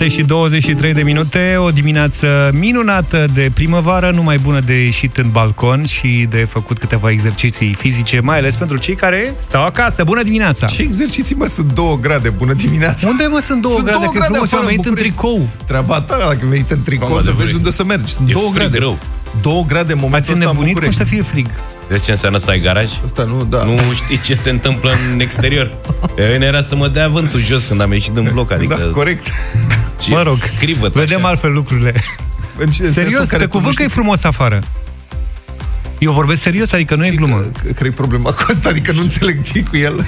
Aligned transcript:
7 0.00 0.08
și 0.16 0.22
23 0.26 0.92
de 0.92 1.02
minute, 1.02 1.56
o 1.58 1.70
dimineață 1.70 2.50
minunată 2.54 3.26
de 3.34 3.50
primăvară, 3.54 4.10
numai 4.14 4.38
bună 4.38 4.60
de 4.60 4.72
ieșit 4.84 5.16
în 5.16 5.30
balcon 5.30 5.84
și 5.84 6.26
de 6.28 6.46
făcut 6.50 6.78
câteva 6.78 7.10
exerciții 7.10 7.74
fizice, 7.74 8.20
mai 8.20 8.36
ales 8.38 8.56
pentru 8.56 8.76
cei 8.76 8.94
care 8.94 9.34
stau 9.38 9.64
acasă. 9.64 10.04
Bună 10.04 10.22
dimineața! 10.22 10.66
Ce 10.66 10.82
exerciții, 10.82 11.34
mă, 11.36 11.46
sunt 11.46 11.72
2 11.72 11.98
grade, 12.00 12.28
bună 12.30 12.52
dimineața! 12.52 13.08
Unde, 13.08 13.26
mă, 13.30 13.38
sunt 13.46 13.62
2 13.62 13.70
Sunt 13.72 13.84
grade? 13.84 13.98
două 13.98 14.12
Că 14.12 14.18
grade 14.18 14.32
frumos, 14.32 14.52
afară, 14.52 14.62
am 14.62 14.68
venit 14.68 14.84
în 14.84 14.90
București. 14.92 15.16
tricou. 15.16 15.48
Treaba 15.66 16.00
ta, 16.00 16.16
dacă 16.18 16.38
venit 16.48 16.70
în 16.70 16.82
tricou, 16.82 17.08
Mamă, 17.08 17.20
să 17.20 17.26
de 17.26 17.32
vezi 17.36 17.44
frig. 17.48 17.56
unde 17.58 17.70
să 17.70 17.84
mergi. 17.84 18.12
Sunt 18.12 18.28
E 18.28 18.32
2 18.32 18.42
frig 18.42 18.54
grade. 18.54 18.78
rău. 18.78 18.98
2 19.42 19.64
grade 19.66 19.92
în 19.92 19.98
Ați 19.98 20.06
momentul 20.06 20.32
ăsta 20.32 20.32
în 20.32 20.40
înnebunit 20.40 20.72
cum 20.78 20.84
București. 20.88 20.98
să 20.98 21.04
fie 21.04 21.22
frig? 21.22 21.46
Vezi 21.88 22.04
ce 22.04 22.10
înseamnă 22.10 22.38
să 22.38 22.50
ai 22.50 22.60
garaj? 22.60 22.90
Asta 23.04 23.24
nu, 23.24 23.44
da. 23.44 23.64
Nu 23.64 23.76
știi 23.94 24.20
ce 24.20 24.34
se 24.34 24.50
întâmplă 24.50 24.90
în 25.12 25.20
exterior. 25.20 25.66
Pe 26.16 26.28
mine 26.32 26.46
era 26.46 26.62
să 26.62 26.76
mă 26.76 26.88
dea 26.88 27.08
vântul 27.08 27.40
jos 27.40 27.64
când 27.64 27.80
am 27.80 27.92
ieșit 27.92 28.12
din 28.12 28.28
bloc, 28.32 28.52
adică... 28.52 28.74
Da, 28.78 28.84
corect. 28.84 29.26
Și 30.00 30.10
Mă 30.10 30.22
rog, 30.22 30.38
crivăț 30.58 30.94
vedem 30.94 31.18
așa. 31.18 31.28
altfel 31.28 31.52
lucrurile. 31.52 31.94
În 32.56 32.70
ce- 32.70 32.82
în 32.82 32.92
sensul 32.92 33.02
Serios, 33.02 33.20
în 33.20 33.26
care 33.26 33.42
pe 33.42 33.48
tu 33.48 33.54
nu 33.54 33.58
cuvânt 33.58 33.76
că 33.76 33.82
e 33.82 33.86
știi 33.88 33.96
frumos 34.00 34.24
afară. 34.24 34.62
Eu 36.00 36.12
vorbesc 36.12 36.42
serios, 36.42 36.72
adică 36.72 36.94
nu 36.94 37.06
e 37.06 37.10
glumă. 37.10 37.36
Că- 37.36 37.72
Care 37.72 37.88
e 37.88 37.90
problema 37.92 38.30
cu 38.30 38.44
asta? 38.48 38.68
Adică 38.68 38.92
nu 38.92 39.00
înțeleg 39.00 39.40
ce 39.42 39.62
cu 39.62 39.76
el. 39.76 40.06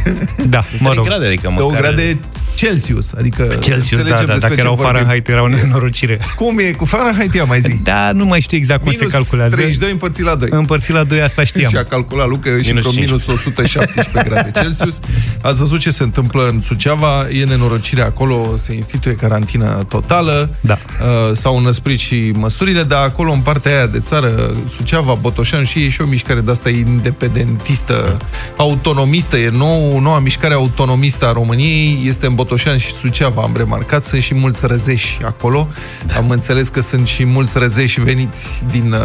Da, 0.48 0.58
mă 0.78 0.88
3 0.88 0.94
rog. 0.94 1.04
grade, 1.04 1.26
adică 1.26 1.52
2 1.56 1.66
măcar... 1.66 1.80
grade 1.80 2.18
Celsius. 2.56 3.10
Adică 3.18 3.42
Celsius, 3.60 4.02
da, 4.02 4.08
înțelegem 4.08 4.26
da, 4.26 4.32
despre 4.32 4.38
dacă 4.40 4.54
ce 4.54 4.60
erau 4.60 4.74
vorbim. 4.74 4.92
Fahrenheit, 4.94 5.28
era 5.28 5.42
o 5.42 5.48
nenorocire. 5.48 6.20
Cum 6.36 6.58
e? 6.58 6.62
Cu 6.70 6.84
Fahrenheit, 6.84 7.34
ia 7.34 7.44
mai 7.44 7.60
zi. 7.60 7.74
Da, 7.82 8.12
nu 8.12 8.24
mai 8.24 8.40
știu 8.40 8.56
exact 8.56 8.82
cum 8.82 8.92
Minus 8.94 9.10
se 9.10 9.16
calculează. 9.16 9.54
32 9.54 9.90
împărțit 9.90 10.24
la 10.24 10.34
2. 10.34 10.48
Împărțit 10.52 10.94
la 10.94 11.04
2, 11.04 11.20
asta 11.22 11.44
știam. 11.44 11.70
Și 11.70 11.76
a 11.76 11.84
calculat 11.84 12.28
Luca 12.28 12.50
și 12.62 12.68
Minus 12.72 12.80
vreo 12.82 13.02
minus 13.04 13.26
117 13.26 14.28
grade 14.28 14.50
Celsius. 14.60 14.98
Ați 15.42 15.58
văzut 15.58 15.78
ce 15.80 15.90
se 15.90 16.02
întâmplă 16.02 16.48
în 16.48 16.60
Suceava, 16.60 17.28
e 17.30 17.44
nenorocire 17.44 18.02
acolo, 18.02 18.56
se 18.56 18.74
instituie 18.74 19.14
carantină 19.14 19.84
totală, 19.88 20.56
Da. 20.60 20.78
Uh, 21.00 21.36
s-au 21.36 21.56
înăsprit 21.58 21.98
și 21.98 22.30
măsurile, 22.34 22.82
dar 22.82 23.04
acolo 23.04 23.32
în 23.32 23.40
partea 23.40 23.72
aia 23.76 23.86
de 23.86 24.00
țară, 24.00 24.54
Suceava, 24.76 25.14
Botoșan 25.14 25.64
și 25.64 25.81
e 25.84 25.88
și 25.88 26.00
o 26.00 26.04
mișcare 26.04 26.40
de 26.40 26.50
asta 26.50 26.68
independentistă, 26.68 28.16
autonomistă, 28.56 29.36
e 29.36 29.48
nou, 29.48 30.00
noua 30.00 30.18
mișcare 30.18 30.54
autonomistă 30.54 31.26
a 31.26 31.32
României, 31.32 32.02
este 32.04 32.26
în 32.26 32.34
Botoșan 32.34 32.78
și 32.78 32.92
Suceava, 32.92 33.42
am 33.42 33.54
remarcat, 33.56 34.04
sunt 34.04 34.22
și 34.22 34.34
mulți 34.34 34.66
răzeși 34.66 35.18
acolo, 35.24 35.68
da. 36.06 36.16
am 36.16 36.30
înțeles 36.30 36.68
că 36.68 36.80
sunt 36.80 37.06
și 37.06 37.24
mulți 37.24 37.58
răzeși 37.58 38.00
veniți 38.00 38.62
din, 38.70 38.92
uh, 38.92 38.98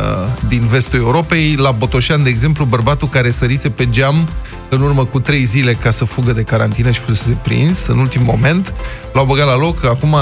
din 0.47 0.67
vestul 0.67 0.99
Europei, 0.99 1.55
la 1.55 1.71
Botoșan, 1.71 2.23
de 2.23 2.29
exemplu, 2.29 2.65
bărbatul 2.65 3.07
care 3.07 3.29
sărise 3.29 3.69
pe 3.69 3.89
geam 3.89 4.27
în 4.69 4.81
urmă 4.81 5.05
cu 5.05 5.19
trei 5.19 5.43
zile 5.43 5.73
ca 5.73 5.89
să 5.89 6.05
fugă 6.05 6.31
de 6.31 6.41
carantină 6.41 6.91
și 6.91 6.99
fusese 6.99 7.37
prins 7.43 7.85
în 7.87 7.97
ultim 7.97 8.21
moment, 8.23 8.73
l-au 9.13 9.25
băgat 9.25 9.45
la 9.45 9.57
loc, 9.57 9.85
acum 9.85 10.13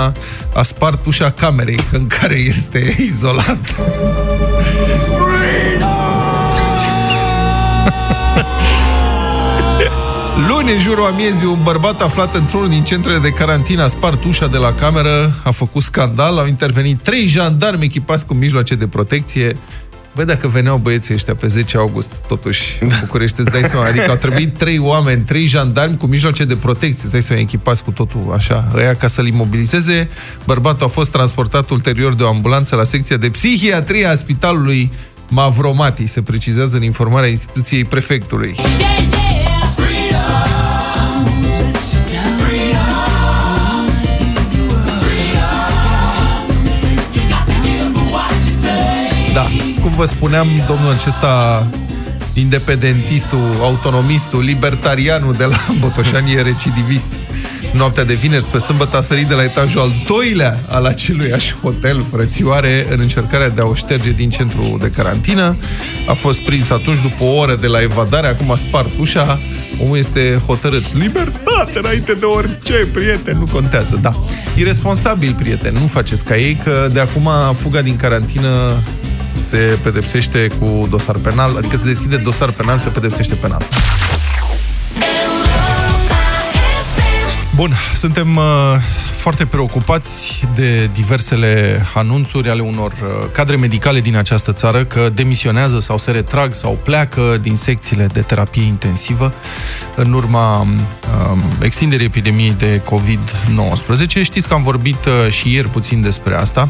a 0.53 0.63
spart 0.63 1.05
ușa 1.05 1.31
camerei 1.31 1.79
în 1.91 2.07
care 2.07 2.35
este 2.35 2.95
izolat. 3.09 3.81
Luni, 10.37 10.71
în 10.71 10.79
jurul 10.79 11.05
amiezii, 11.05 11.45
un 11.45 11.59
bărbat 11.63 12.01
aflat 12.01 12.35
într-unul 12.35 12.69
din 12.69 12.83
centrele 12.83 13.17
de 13.17 13.29
carantină 13.29 13.83
a 13.83 13.87
spart 13.87 14.23
ușa 14.23 14.47
de 14.47 14.57
la 14.57 14.73
cameră, 14.73 15.41
a 15.43 15.51
făcut 15.51 15.83
scandal, 15.83 16.37
au 16.37 16.47
intervenit 16.47 17.01
trei 17.01 17.25
jandarmi 17.25 17.83
echipați 17.83 18.25
cu 18.25 18.33
mijloace 18.33 18.75
de 18.75 18.87
protecție. 18.87 19.57
Băi, 20.15 20.25
dacă 20.25 20.47
veneau 20.47 20.77
băieții 20.77 21.13
ăștia 21.13 21.35
pe 21.35 21.47
10 21.47 21.77
august, 21.77 22.11
totuși, 22.27 22.77
în 22.81 22.89
București, 22.99 23.39
îți 23.39 23.51
dai 23.51 23.63
seama, 23.63 23.85
adică 23.85 24.09
au 24.09 24.15
trebuit 24.15 24.57
trei 24.57 24.79
oameni, 24.79 25.23
trei 25.23 25.45
jandarmi 25.45 25.97
cu 25.97 26.05
mijloace 26.05 26.45
de 26.45 26.55
protecție, 26.55 27.03
îți 27.03 27.11
dai 27.11 27.21
seama, 27.21 27.41
echipați 27.41 27.83
cu 27.83 27.91
totul 27.91 28.31
așa, 28.33 28.71
ăia 28.75 28.95
ca 28.95 29.07
să-l 29.07 29.27
imobilizeze. 29.27 30.09
Bărbatul 30.45 30.85
a 30.85 30.89
fost 30.89 31.11
transportat 31.11 31.69
ulterior 31.69 32.13
de 32.13 32.23
o 32.23 32.27
ambulanță 32.27 32.75
la 32.75 32.83
secția 32.83 33.17
de 33.17 33.29
psihiatrie 33.29 34.05
a 34.05 34.15
spitalului 34.15 34.91
Mavromati, 35.29 36.07
se 36.07 36.21
precizează 36.21 36.75
în 36.75 36.83
informarea 36.83 37.29
instituției 37.29 37.85
prefectului. 37.85 38.55
Da, 49.35 49.47
cum 49.81 49.91
vă 49.95 50.05
spuneam, 50.05 50.47
domnul 50.67 50.91
acesta 50.99 51.67
independentistul, 52.33 53.55
autonomistul, 53.61 54.43
libertarianul 54.43 55.33
de 55.33 55.43
la 55.43 55.57
Botoșani 55.79 56.33
e 56.33 56.41
recidivist. 56.41 57.05
Noaptea 57.73 58.03
de 58.03 58.13
vineri 58.13 58.43
spre 58.43 58.59
sâmbătă 58.59 58.97
a 58.97 59.01
sărit 59.01 59.27
de 59.27 59.33
la 59.33 59.43
etajul 59.43 59.79
al 59.79 59.91
doilea 60.07 60.59
al 60.69 60.85
aceluiași 60.85 61.55
hotel 61.61 62.05
frățioare 62.11 62.85
în 62.89 62.99
încercarea 62.99 63.49
de 63.49 63.61
a 63.61 63.65
o 63.65 63.73
șterge 63.73 64.11
din 64.11 64.29
centru 64.29 64.77
de 64.81 64.89
carantină. 64.89 65.55
A 66.07 66.13
fost 66.13 66.39
prins 66.39 66.69
atunci 66.69 67.01
după 67.01 67.23
o 67.23 67.35
oră 67.35 67.55
de 67.55 67.67
la 67.67 67.81
evadare, 67.81 68.27
acum 68.27 68.51
a 68.51 68.55
spart 68.55 68.89
ușa. 68.99 69.39
Omul 69.81 69.97
este 69.97 70.41
hotărât. 70.45 70.83
Libertate 70.93 71.77
înainte 71.77 72.13
de 72.13 72.25
orice, 72.25 72.87
prieten, 72.93 73.37
nu 73.37 73.45
contează. 73.51 73.99
Da. 74.01 74.11
Irresponsabil, 74.55 75.33
prieten, 75.33 75.73
nu 75.73 75.87
faceți 75.87 76.25
ca 76.25 76.37
ei, 76.37 76.57
că 76.63 76.89
de 76.93 76.99
acum 76.99 77.29
fuga 77.53 77.81
din 77.81 77.95
carantină 77.95 78.49
se 79.49 79.77
pedepsește 79.83 80.47
cu 80.59 80.87
dosar 80.89 81.15
penal, 81.15 81.57
adică 81.57 81.75
se 81.75 81.83
deschide 81.83 82.17
dosar 82.17 82.51
penal, 82.51 82.77
se 82.77 82.89
pedepsește 82.89 83.35
penal. 83.35 83.67
Bun, 87.55 87.73
suntem 87.93 88.35
uh, 88.35 88.43
foarte 89.25 89.45
preocupați 89.45 90.47
de 90.55 90.89
diversele 90.93 91.85
anunțuri 91.93 92.49
ale 92.49 92.61
unor 92.61 92.91
uh, 92.91 93.27
cadre 93.31 93.55
medicale 93.55 93.99
din 93.99 94.15
această 94.15 94.53
țară 94.53 94.83
că 94.83 95.09
demisionează 95.13 95.79
sau 95.79 95.97
se 95.97 96.11
retrag 96.11 96.53
sau 96.53 96.77
pleacă 96.83 97.37
din 97.41 97.55
secțiile 97.55 98.05
de 98.05 98.21
terapie 98.21 98.63
intensivă 98.63 99.33
în 99.95 100.13
urma 100.13 100.59
um, 100.59 100.69
extinderii 101.61 102.05
epidemiei 102.05 102.55
de 102.57 102.81
COVID-19. 102.81 104.21
Știți 104.21 104.47
că 104.47 104.53
am 104.53 104.63
vorbit 104.63 105.05
uh, 105.05 105.31
și 105.31 105.53
ieri 105.53 105.69
puțin 105.69 106.01
despre 106.01 106.35
asta. 106.35 106.69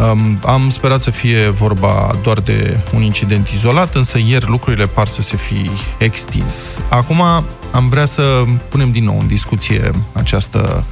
Um, 0.00 0.38
am 0.44 0.70
sperat 0.70 1.02
să 1.02 1.10
fie 1.10 1.48
vorba 1.48 2.18
doar 2.22 2.40
de 2.40 2.80
un 2.94 3.02
incident 3.02 3.48
izolat, 3.48 3.94
însă 3.94 4.18
ieri 4.26 4.48
lucrurile 4.48 4.86
par 4.86 5.06
să 5.06 5.22
se 5.22 5.36
fi 5.36 5.70
extins. 5.98 6.78
Acum 6.88 7.20
am 7.72 7.88
vrea 7.88 8.04
să 8.04 8.44
punem 8.68 8.90
din 8.92 9.04
nou 9.04 9.18
în 9.18 9.26
discuție 9.26 9.90
această 10.12 10.84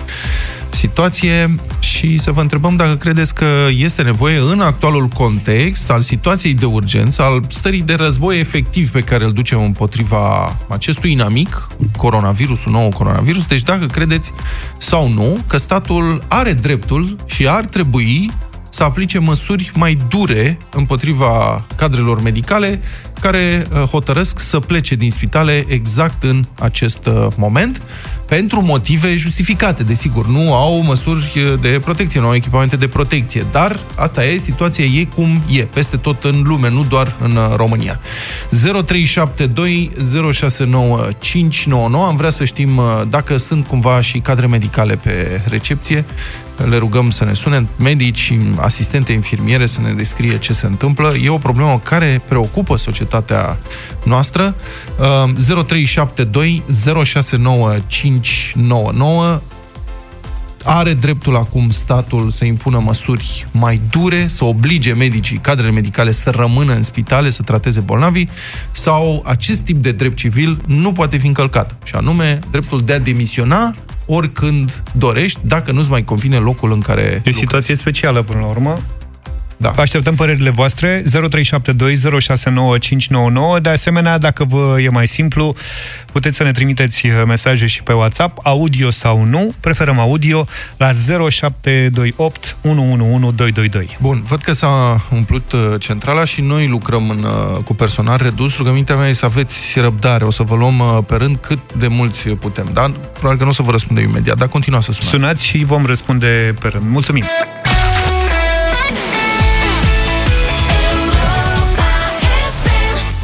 situație 0.70 1.54
și 1.78 2.18
să 2.18 2.32
vă 2.32 2.40
întrebăm 2.40 2.76
dacă 2.76 2.94
credeți 2.94 3.34
că 3.34 3.46
este 3.76 4.02
nevoie 4.02 4.38
în 4.38 4.60
actualul 4.60 5.06
context 5.06 5.90
al 5.90 6.00
situației 6.00 6.54
de 6.54 6.64
urgență, 6.64 7.22
al 7.22 7.44
stării 7.48 7.82
de 7.82 7.94
război 7.94 8.38
efectiv 8.38 8.90
pe 8.90 9.00
care 9.00 9.24
îl 9.24 9.32
ducem 9.32 9.62
împotriva 9.62 10.56
acestui 10.68 11.12
inamic, 11.12 11.66
coronavirusul, 11.96 12.72
nou 12.72 12.88
coronavirus, 12.88 13.46
deci 13.46 13.62
dacă 13.62 13.86
credeți 13.86 14.32
sau 14.78 15.08
nu 15.08 15.38
că 15.46 15.56
statul 15.56 16.24
are 16.28 16.52
dreptul 16.52 17.16
și 17.26 17.48
ar 17.48 17.64
trebui 17.64 18.30
să 18.80 18.86
aplice 18.86 19.18
măsuri 19.18 19.70
mai 19.74 19.98
dure 20.08 20.58
împotriva 20.70 21.66
cadrelor 21.76 22.22
medicale 22.22 22.80
care 23.20 23.66
uh, 23.72 23.78
hotărăsc 23.78 24.38
să 24.38 24.60
plece 24.60 24.94
din 24.94 25.10
spitale 25.10 25.64
exact 25.68 26.22
în 26.22 26.46
acest 26.58 27.06
uh, 27.06 27.26
moment, 27.36 27.82
pentru 28.30 28.62
motive 28.62 29.16
justificate, 29.16 29.82
desigur. 29.82 30.26
Nu 30.26 30.54
au 30.54 30.82
măsuri 30.82 31.32
uh, 31.36 31.60
de 31.60 31.80
protecție, 31.84 32.20
nu 32.20 32.26
au 32.26 32.34
echipamente 32.34 32.76
de 32.76 32.88
protecție, 32.88 33.46
dar 33.52 33.80
asta 33.94 34.24
e, 34.24 34.38
situația 34.38 34.84
e 34.84 35.04
cum 35.04 35.42
e, 35.50 35.62
peste 35.62 35.96
tot 35.96 36.24
în 36.24 36.42
lume, 36.44 36.70
nu 36.70 36.84
doar 36.84 37.16
în 37.22 37.36
uh, 37.36 37.54
România. 37.56 38.00
0372 38.50 39.90
069 40.32 41.08
599, 41.18 42.06
am 42.06 42.16
vrea 42.16 42.30
să 42.30 42.44
știm 42.44 42.76
uh, 42.76 42.84
dacă 43.08 43.36
sunt 43.36 43.66
cumva 43.66 44.00
și 44.00 44.18
cadre 44.18 44.46
medicale 44.46 44.96
pe 44.96 45.40
recepție, 45.48 46.04
le 46.68 46.76
rugăm 46.76 47.10
să 47.10 47.24
ne 47.24 47.32
sune 47.32 47.68
medici, 47.78 48.38
asistente 48.56 49.12
infirmiere 49.12 49.66
să 49.66 49.80
ne 49.80 49.92
descrie 49.92 50.38
ce 50.38 50.52
se 50.52 50.66
întâmplă. 50.66 51.14
E 51.22 51.28
o 51.28 51.38
problemă 51.38 51.80
care 51.82 52.22
preocupă 52.28 52.76
societatea 52.76 53.58
noastră. 54.04 54.54
Uh, 54.98 55.64
0372 55.64 56.62
069 57.04 57.76
599 57.86 59.40
are 60.64 60.92
dreptul 60.92 61.36
acum 61.36 61.70
statul 61.70 62.30
să 62.30 62.44
impună 62.44 62.78
măsuri 62.78 63.46
mai 63.52 63.80
dure, 63.90 64.26
să 64.28 64.44
oblige 64.44 64.92
medicii, 64.92 65.38
cadrele 65.38 65.70
medicale 65.70 66.10
să 66.10 66.30
rămână 66.30 66.74
în 66.74 66.82
spitale, 66.82 67.30
să 67.30 67.42
trateze 67.42 67.80
bolnavii, 67.80 68.28
sau 68.70 69.22
acest 69.26 69.60
tip 69.60 69.76
de 69.76 69.92
drept 69.92 70.16
civil 70.16 70.60
nu 70.66 70.92
poate 70.92 71.16
fi 71.16 71.26
încălcat, 71.26 71.76
și 71.84 71.94
anume 71.94 72.38
dreptul 72.50 72.80
de 72.80 72.92
a 72.92 72.98
demisiona 72.98 73.74
oricând 74.10 74.82
dorești, 74.92 75.40
dacă 75.42 75.72
nu-ți 75.72 75.90
mai 75.90 76.04
convine 76.04 76.36
locul 76.36 76.72
în 76.72 76.80
care 76.80 77.22
E 77.24 77.30
o 77.30 77.32
situație 77.32 77.74
specială 77.74 78.22
până 78.22 78.38
la 78.38 78.46
urmă. 78.46 78.78
Da. 79.60 79.74
Așteptăm 79.76 80.14
părerile 80.14 80.50
voastre 80.50 81.02
0372069599. 81.02 81.06
De 83.62 83.68
asemenea, 83.68 84.18
dacă 84.18 84.44
vă 84.44 84.76
e 84.80 84.88
mai 84.88 85.06
simplu, 85.06 85.54
puteți 86.12 86.36
să 86.36 86.42
ne 86.42 86.50
trimiteți 86.50 87.06
uh, 87.06 87.12
mesaje 87.26 87.66
și 87.66 87.82
pe 87.82 87.92
WhatsApp, 87.92 88.38
audio 88.42 88.90
sau 88.90 89.24
nu, 89.24 89.54
preferăm 89.60 89.98
audio, 89.98 90.46
la 90.76 90.90
0728 91.28 92.56
111222. 92.62 93.96
Bun, 94.00 94.22
văd 94.26 94.40
că 94.40 94.52
s-a 94.52 95.04
umplut 95.12 95.52
uh, 95.52 95.60
centrala 95.78 96.24
și 96.24 96.40
noi 96.40 96.66
lucrăm 96.66 97.10
în, 97.10 97.22
uh, 97.22 97.62
cu 97.64 97.74
personal 97.74 98.18
redus. 98.22 98.56
Rugămintea 98.56 98.96
mea 98.96 99.08
e 99.08 99.12
să 99.12 99.24
aveți 99.24 99.80
răbdare, 99.80 100.24
o 100.24 100.30
să 100.30 100.42
vă 100.42 100.54
luăm 100.54 101.04
pe 101.06 101.16
rând 101.16 101.36
cât 101.36 101.58
de 101.78 101.86
mulți 101.86 102.28
putem, 102.28 102.70
da? 102.72 102.92
Probabil 103.12 103.38
că 103.38 103.44
nu 103.44 103.50
o 103.50 103.52
să 103.52 103.62
vă 103.62 103.70
răspundem 103.70 104.04
imediat, 104.04 104.36
dar 104.36 104.48
continuați 104.48 104.84
să 104.84 104.92
sunați. 104.92 105.10
Sunați 105.10 105.44
și 105.44 105.64
vom 105.64 105.86
răspunde 105.86 106.54
pe 106.60 106.68
rând. 106.68 106.84
Mulțumim! 106.88 107.24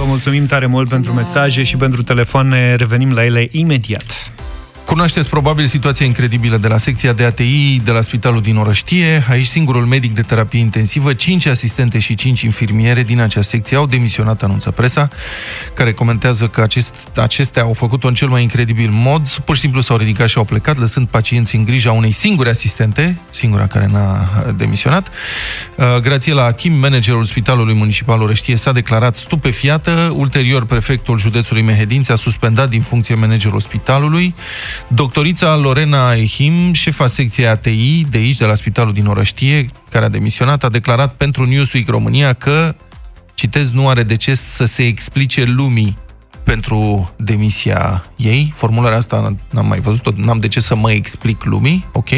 Mulțumim 0.06 0.46
tare 0.46 0.66
mult 0.66 0.88
pentru 0.88 1.12
mesaje 1.12 1.62
și 1.62 1.76
pentru 1.76 2.02
telefon. 2.02 2.48
Ne 2.48 2.74
revenim 2.74 3.12
la 3.12 3.24
ele 3.24 3.48
imediat. 3.50 4.25
Cunoașteți 4.96 5.28
probabil 5.28 5.66
situația 5.66 6.06
incredibilă 6.06 6.56
de 6.56 6.68
la 6.68 6.76
secția 6.76 7.12
de 7.12 7.24
ATI 7.24 7.80
de 7.84 7.90
la 7.90 8.00
Spitalul 8.00 8.42
din 8.42 8.56
Orăștie. 8.56 9.24
Aici 9.30 9.46
singurul 9.46 9.84
medic 9.84 10.14
de 10.14 10.22
terapie 10.22 10.60
intensivă, 10.60 11.14
5 11.14 11.46
asistente 11.46 11.98
și 11.98 12.14
5 12.14 12.40
infirmiere 12.40 13.02
din 13.02 13.20
acea 13.20 13.42
secție 13.42 13.76
au 13.76 13.86
demisionat, 13.86 14.42
anunță 14.42 14.70
presa, 14.70 15.08
care 15.74 15.92
comentează 15.92 16.48
că 16.48 16.60
acest, 16.60 17.08
acestea 17.14 17.62
au 17.62 17.72
făcut-o 17.72 18.08
în 18.08 18.14
cel 18.14 18.28
mai 18.28 18.42
incredibil 18.42 18.90
mod. 18.92 19.28
Pur 19.28 19.54
și 19.54 19.60
simplu 19.60 19.80
s-au 19.80 19.96
ridicat 19.96 20.28
și 20.28 20.38
au 20.38 20.44
plecat, 20.44 20.78
lăsând 20.78 21.06
pacienții 21.06 21.58
în 21.58 21.64
grija 21.64 21.92
unei 21.92 22.12
singure 22.12 22.48
asistente, 22.48 23.18
singura 23.30 23.66
care 23.66 23.88
n-a 23.92 24.28
demisionat. 24.56 25.08
Uh, 25.74 25.84
Grațiela 26.00 26.44
Achim, 26.44 26.72
managerul 26.72 27.24
Spitalului 27.24 27.74
Municipal 27.74 28.20
Orăștie, 28.20 28.56
s-a 28.56 28.72
declarat 28.72 29.14
stupefiată. 29.14 30.12
Ulterior, 30.14 30.64
prefectul 30.64 31.18
județului 31.18 31.62
Mehedinți 31.62 32.10
a 32.10 32.14
suspendat 32.14 32.68
din 32.68 32.80
funcție 32.80 33.14
managerul 33.14 33.60
spitalului. 33.60 34.34
Doctorița 34.88 35.56
Lorena 35.56 36.14
Ehim, 36.14 36.72
șefa 36.72 37.06
secției 37.06 37.46
ATI 37.46 38.04
de 38.10 38.18
aici, 38.18 38.36
de 38.36 38.44
la 38.44 38.54
Spitalul 38.54 38.92
din 38.92 39.06
Orăștie, 39.06 39.66
care 39.90 40.04
a 40.04 40.08
demisionat, 40.08 40.64
a 40.64 40.68
declarat 40.68 41.14
pentru 41.14 41.44
Newsweek 41.44 41.88
România 41.88 42.32
că, 42.32 42.74
citez, 43.34 43.70
nu 43.70 43.88
are 43.88 44.02
de 44.02 44.16
ce 44.16 44.34
să 44.34 44.64
se 44.64 44.86
explice 44.86 45.44
lumii 45.44 45.96
pentru 46.46 47.12
demisia 47.16 48.04
ei. 48.16 48.52
Formularea 48.56 48.96
asta 48.96 49.36
n-am 49.50 49.66
mai 49.66 49.80
văzut-o, 49.80 50.10
n-am 50.16 50.38
de 50.38 50.48
ce 50.48 50.60
să 50.60 50.76
mă 50.76 50.92
explic 50.92 51.44
lumii, 51.44 51.86
ok? 51.92 52.08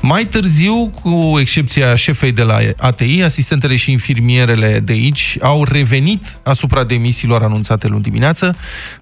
Mai 0.00 0.24
târziu, 0.24 0.92
cu 1.02 1.36
excepția 1.38 1.94
șefei 1.94 2.32
de 2.32 2.42
la 2.42 2.58
ATI, 2.78 3.22
asistentele 3.22 3.76
și 3.76 3.90
infirmierele 3.90 4.80
de 4.80 4.92
aici 4.92 5.36
au 5.40 5.64
revenit 5.64 6.38
asupra 6.42 6.84
demisiilor 6.84 7.42
anunțate 7.42 7.88
luni 7.88 8.02
dimineață. 8.02 8.56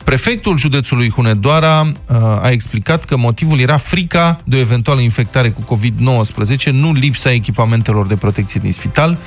Prefectul 0.05 0.59
județului 0.59 1.11
Hunedoara 1.11 1.81
uh, 1.81 2.17
a 2.43 2.49
explicat 2.51 3.05
că 3.05 3.17
motivul 3.17 3.59
era 3.59 3.77
frica 3.77 4.41
de 4.45 4.57
o 4.57 4.59
eventuală 4.59 5.01
infectare 5.01 5.51
cu 5.51 5.77
COVID-19, 5.77 6.71
nu 6.71 6.93
lipsa 6.93 7.33
echipamentelor 7.33 8.07
de 8.07 8.17
protecție 8.17 8.61
din 8.63 8.73
spital. 8.73 9.19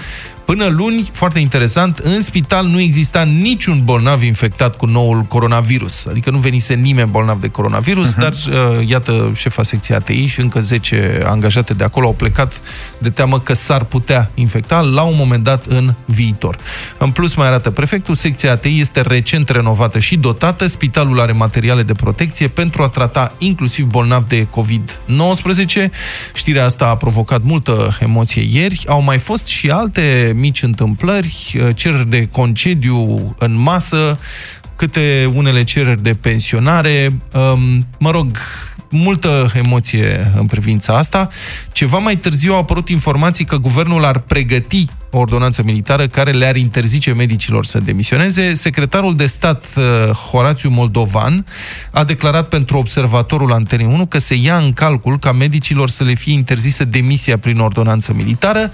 Până 0.46 0.66
luni, 0.66 1.10
foarte 1.12 1.40
interesant, 1.40 1.98
în 1.98 2.20
spital 2.20 2.66
nu 2.66 2.80
exista 2.80 3.24
niciun 3.24 3.82
bolnav 3.84 4.24
infectat 4.24 4.78
cu 4.78 4.86
noul 4.86 5.22
coronavirus. 5.22 6.06
Adică 6.06 6.30
nu 6.30 6.38
venise 6.38 6.74
nimeni 6.74 7.10
bolnav 7.10 7.40
de 7.40 7.48
coronavirus, 7.48 8.14
uh-huh. 8.14 8.18
dar 8.18 8.32
uh, 8.32 8.88
iată 8.88 9.32
șefa 9.36 9.64
secției 9.64 9.98
ATI 9.98 10.26
și 10.26 10.40
încă 10.40 10.60
10 10.60 11.24
angajate 11.26 11.74
de 11.74 11.84
acolo 11.84 12.06
au 12.06 12.14
plecat 12.14 12.62
de 12.98 13.10
teamă 13.10 13.40
că 13.40 13.54
s-ar 13.54 13.84
putea 13.84 14.32
infecta 14.34 14.80
la 14.80 15.02
un 15.02 15.14
moment 15.18 15.44
dat 15.44 15.66
în 15.66 15.94
viitor. 16.06 16.58
În 16.98 17.12
plus, 17.12 17.36
mai 17.36 17.48
arată 17.48 17.70
prefectul, 17.70 18.16
secția 18.16 18.52
ATI 18.52 18.80
este 18.80 19.02
recent 19.02 19.50
renovată 19.50 20.00
și 20.00 20.16
dotată, 20.18 20.66
spitalul 20.66 21.20
are 21.20 21.32
materiale 21.32 21.84
de 21.84 21.94
protecție 21.94 22.48
pentru 22.48 22.84
a 22.84 22.90
trata 22.90 23.32
inclusiv 23.38 23.86
bolnavi 23.86 24.28
de 24.28 24.48
COVID-19. 24.48 25.90
Știrea 26.34 26.66
asta 26.66 26.88
a 26.88 26.96
provocat 26.96 27.42
multă 27.44 27.98
emoție 28.00 28.48
ieri. 28.52 28.84
Au 28.88 29.02
mai 29.02 29.18
fost 29.18 29.48
și 29.48 29.70
alte 29.70 30.34
mici 30.36 30.64
întâmplări, 30.64 31.56
uh, 31.56 31.76
cereri 31.76 32.10
de 32.10 32.28
concediu 32.32 33.36
în 33.40 33.60
masă, 33.62 34.20
câte 34.76 35.32
unele 35.34 35.64
cereri 35.64 36.04
de 36.04 36.14
pensionare, 36.14 37.12
um, 37.34 37.88
mă 38.00 38.12
rog, 38.12 38.38
multă 38.90 39.52
emoție 39.54 40.32
în 40.38 40.46
privința 40.46 40.98
asta. 40.98 41.30
Ceva 41.72 41.98
mai 41.98 42.16
târziu 42.16 42.54
au 42.54 42.60
apărut 42.60 42.90
informații 42.90 43.46
că 43.46 43.58
guvernul 43.58 44.06
ar 44.06 44.20
pregăti 44.20 44.86
o 45.12 45.18
ordonanță 45.18 45.64
militară 45.64 46.08
care 46.08 46.32
le-ar 46.32 46.56
interzice 46.56 47.14
medicilor 47.14 47.66
să 47.66 47.80
demisioneze. 47.80 48.54
Secretarul 48.54 49.16
de 49.16 49.26
stat 49.26 49.66
uh, 49.76 49.84
Horațiu 50.10 50.70
Moldovan 50.70 51.46
a 51.92 52.04
declarat 52.04 52.48
pentru 52.48 52.78
observatorul 52.78 53.52
Antenei 53.52 53.86
1 53.86 54.06
că 54.06 54.18
se 54.18 54.36
ia 54.36 54.58
în 54.58 54.74
calcul 54.74 55.20
ca 55.20 55.32
medicilor 55.32 55.90
să 55.90 56.04
le 56.04 56.14
fie 56.14 56.34
interzisă 56.34 56.86
demisia 56.86 57.38
prin 57.38 57.60
ordonanță 57.60 58.14
militară, 58.14 58.72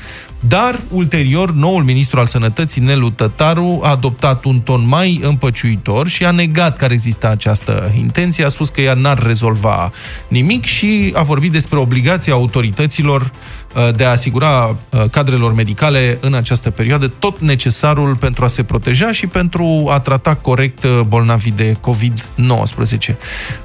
dar 0.48 0.80
ulterior 0.90 1.52
noul 1.52 1.84
ministru 1.84 2.20
al 2.20 2.26
sănătății, 2.26 2.82
Nelu 2.82 3.10
Tătaru, 3.10 3.80
a 3.84 3.90
adoptat 3.90 4.44
un 4.44 4.60
ton 4.60 4.88
mai 4.88 5.20
împăciuitor 5.24 6.08
și 6.08 6.26
a 6.26 6.32
negat 6.32 6.78
că 6.78 6.86
ar 6.86 6.92
exista 6.92 7.28
această 7.28 7.92
intenție, 7.98 8.46
a 8.46 8.50
spus 8.50 8.70
că 8.70 8.82
ea 8.82 8.94
n-ar 8.94 9.24
rezolva 9.24 9.92
nimic 10.28 10.64
și 10.64 11.12
a 11.16 11.24
vorbit 11.24 11.52
despre 11.52 11.78
obligația 11.78 12.34
autorităților 12.34 13.22
Uh, 13.22 13.61
de 13.96 14.06
a 14.06 14.10
asigura 14.10 14.78
uh, 14.90 15.04
cadrelor 15.12 15.54
medicale 15.54 16.18
în 16.22 16.34
această 16.34 16.70
perioadă 16.70 17.08
tot 17.08 17.40
necesarul 17.40 18.16
pentru 18.16 18.44
a 18.44 18.48
se 18.48 18.64
proteja 18.64 19.12
și 19.12 19.28
pentru 19.28 19.88
a 19.90 20.00
trata 20.00 20.36
corect 20.36 20.84
uh, 20.84 21.00
bolnavii 21.08 21.52
de 21.52 21.78
COVID-19. 21.90 23.16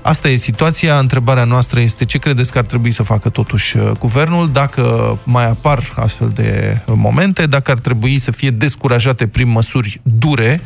Asta 0.03 0.29
e 0.29 0.37
situația. 0.37 0.99
Întrebarea 0.99 1.45
noastră 1.45 1.81
este 1.81 2.05
ce 2.05 2.19
credeți 2.19 2.53
că 2.53 2.59
ar 2.59 2.65
trebui 2.65 2.91
să 2.91 3.03
facă 3.03 3.29
totuși 3.29 3.77
guvernul, 3.99 4.51
dacă 4.53 5.19
mai 5.25 5.49
apar 5.49 5.93
astfel 5.97 6.29
de 6.35 6.79
momente, 6.87 7.47
dacă 7.47 7.71
ar 7.71 7.79
trebui 7.79 8.19
să 8.19 8.31
fie 8.31 8.51
descurajate 8.51 9.27
prin 9.27 9.51
măsuri 9.51 10.01
dure 10.03 10.61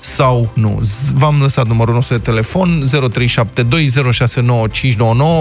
sau 0.00 0.50
nu. 0.54 0.80
V-am 1.14 1.40
lăsat 1.40 1.66
numărul 1.66 1.94
nostru 1.94 2.16
de 2.16 2.22
telefon 2.22 2.82
0372069599, 2.86 2.92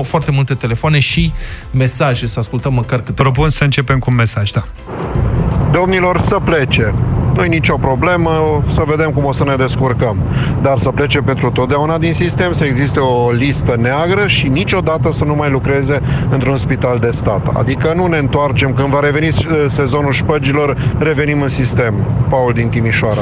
foarte 0.04 0.32
multe 0.32 0.54
telefoane 0.54 1.00
și 1.00 1.32
mesaje, 1.72 2.28
să 2.28 2.40
ascultăm 2.40 2.74
măcar 2.74 3.02
câteva 3.02 3.32
propun 3.38 3.58
să 3.58 3.64
începem 3.64 4.00
cu 4.00 4.10
un 4.10 4.16
mesaj, 4.16 4.52
da. 4.52 4.64
Domnilor, 5.72 6.22
să 6.22 6.38
plece. 6.44 6.94
nu 7.36 7.44
e 7.44 7.48
nicio 7.48 7.78
problemă, 7.78 8.64
să 8.74 8.84
vedem 8.88 9.12
cum 9.12 9.26
o 9.26 9.34
să 9.34 9.44
ne 9.44 9.56
descurcăm. 9.56 10.18
Dar 10.62 10.78
să 10.78 10.90
plece 10.90 11.20
pentru 11.20 11.52
totdeauna 11.52 11.98
din 11.98 12.14
sistem, 12.14 12.54
să 12.54 12.64
existe 12.64 13.00
o 13.00 13.32
listă 13.32 13.76
neagră 13.80 14.28
și 14.28 14.48
niciodată 14.48 15.12
să 15.12 15.24
nu 15.24 15.36
mai 15.36 15.50
lucreze 15.50 16.02
într-un 16.30 16.58
spital 16.58 17.00
de 17.00 17.10
stat. 17.12 17.48
Adică 17.54 17.94
nu 17.96 18.08
ne 18.08 18.18
întoarcem, 18.18 18.74
când 18.74 18.88
va 18.88 19.00
reveni 19.00 19.30
sezonul 19.70 20.14
șpăgilor, 20.14 20.96
revenim 21.00 21.42
în 21.42 21.50
sistem. 21.50 21.94
Paul 22.30 22.54
din 22.54 22.68
Timișoara. 22.70 23.22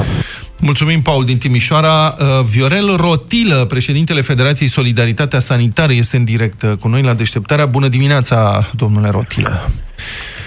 Mulțumim, 0.60 1.02
Paul 1.02 1.24
din 1.24 1.38
Timișoara. 1.38 2.16
Uh, 2.18 2.44
Viorel 2.44 2.96
Rotilă, 2.96 3.64
președintele 3.64 4.20
Federației 4.20 4.68
Solidaritatea 4.68 5.38
Sanitară, 5.38 5.92
este 5.92 6.16
în 6.16 6.24
direct 6.24 6.62
uh, 6.62 6.72
cu 6.80 6.88
noi 6.88 7.02
la 7.02 7.14
deșteptarea. 7.14 7.66
Bună 7.66 7.88
dimineața, 7.88 8.70
domnule 8.74 9.08
Rotilă! 9.08 9.70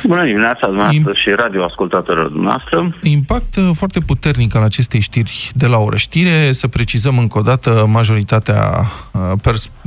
Bună 0.08 0.26
dimineața, 0.26 0.68
dumneavoastră 0.68 1.12
și 1.14 1.30
radioascultătorilor 1.36 2.28
dumneavoastră. 2.28 2.96
Impact 3.02 3.56
uh, 3.56 3.70
foarte 3.74 4.00
puternic 4.00 4.56
al 4.56 4.64
acestei 4.64 5.00
știri 5.00 5.52
de 5.54 5.68
la 5.68 5.78
o 5.78 5.96
știre. 5.96 6.52
Să 6.52 6.68
precizăm 6.68 7.18
încă 7.18 7.38
o 7.40 7.42
dată, 7.42 7.86
majoritatea 7.92 8.86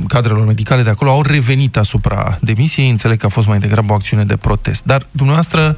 cadrelor 0.07 0.45
medicale 0.45 0.81
de 0.81 0.89
acolo 0.89 1.11
au 1.11 1.21
revenit 1.21 1.77
asupra 1.77 2.37
demisiei. 2.41 2.89
Înțeleg 2.89 3.17
că 3.17 3.25
a 3.25 3.29
fost 3.29 3.47
mai 3.47 3.59
degrabă 3.59 3.91
o 3.91 3.95
acțiune 3.95 4.23
de 4.23 4.37
protest. 4.37 4.83
Dar, 4.85 5.05
dumneavoastră, 5.11 5.75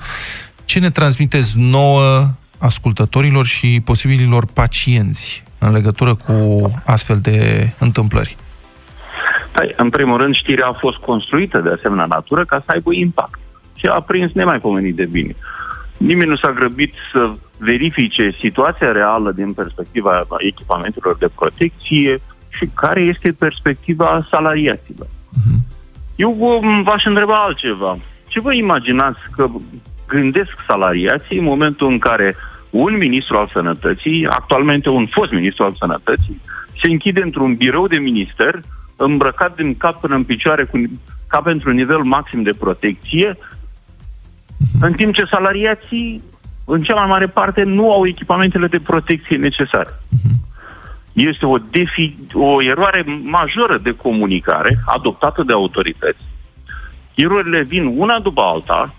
ce 0.65 0.79
ne 0.79 0.89
transmiteți 0.89 1.53
nouă 1.57 2.27
ascultătorilor 2.57 3.45
și 3.45 3.81
posibililor 3.85 4.45
pacienți 4.53 5.43
în 5.57 5.71
legătură 5.71 6.15
cu 6.15 6.71
astfel 6.85 7.19
de 7.21 7.69
întâmplări? 7.79 8.37
Păi, 9.51 9.73
în 9.75 9.89
primul 9.89 10.17
rând, 10.17 10.35
știrea 10.35 10.67
a 10.67 10.77
fost 10.79 10.97
construită 10.97 11.59
de 11.59 11.71
asemenea 11.77 12.05
natură 12.05 12.45
ca 12.45 12.63
să 12.65 12.71
aibă 12.71 12.93
impact. 12.93 13.39
Și 13.75 13.85
a 13.85 14.01
prins 14.01 14.31
nemaipomenit 14.31 14.95
de 14.95 15.05
bine. 15.11 15.35
Nimeni 15.97 16.29
nu 16.29 16.35
s-a 16.35 16.51
grăbit 16.51 16.93
să 17.11 17.33
verifice 17.57 18.35
situația 18.39 18.91
reală 18.91 19.31
din 19.31 19.53
perspectiva 19.53 20.25
echipamentelor 20.37 21.17
de 21.17 21.29
protecție 21.35 22.17
și 22.49 22.69
care 22.73 23.01
este 23.01 23.31
perspectiva 23.31 24.27
salariaților. 24.29 25.07
Uh-huh. 25.07 25.59
Eu 26.15 26.61
v-aș 26.83 27.05
întreba 27.05 27.43
altceva. 27.43 27.97
Ce 28.27 28.39
vă 28.39 28.53
imaginați 28.53 29.19
că 29.35 29.47
gândesc 30.07 30.51
salariații 30.67 31.37
în 31.37 31.43
momentul 31.43 31.87
în 31.87 31.99
care 31.99 32.35
un 32.69 32.97
ministru 32.97 33.37
al 33.37 33.49
sănătății, 33.53 34.27
actualmente 34.27 34.89
un 34.89 35.07
fost 35.07 35.31
ministru 35.31 35.63
al 35.63 35.75
sănătății, 35.79 36.41
se 36.81 36.89
închide 36.89 37.21
într-un 37.21 37.55
birou 37.55 37.87
de 37.87 37.99
minister, 37.99 38.59
îmbrăcat 38.95 39.55
din 39.55 39.77
cap 39.77 39.99
până 39.99 40.15
în 40.15 40.23
picioare, 40.23 40.63
cu, 40.63 40.77
ca 41.27 41.41
pentru 41.41 41.69
un 41.69 41.75
nivel 41.75 42.03
maxim 42.03 42.41
de 42.41 42.53
protecție, 42.59 43.37
în 44.81 44.93
timp 44.93 45.15
ce 45.15 45.25
salariații 45.29 46.23
în 46.65 46.83
cea 46.83 46.95
mai 46.95 47.05
mare 47.05 47.27
parte, 47.27 47.63
nu 47.63 47.91
au 47.91 48.07
echipamentele 48.07 48.67
de 48.67 48.79
protecție 48.79 49.37
necesare. 49.37 49.99
Este 51.13 51.45
o, 51.45 51.57
defi, 51.57 52.15
o 52.33 52.63
eroare 52.63 53.05
majoră 53.23 53.79
de 53.83 53.91
comunicare 53.91 54.79
adoptată 54.85 55.43
de 55.47 55.53
autorități. 55.53 56.23
Erorile 57.13 57.63
vin 57.63 57.93
una 57.97 58.19
după 58.19 58.41
alta. 58.41 58.95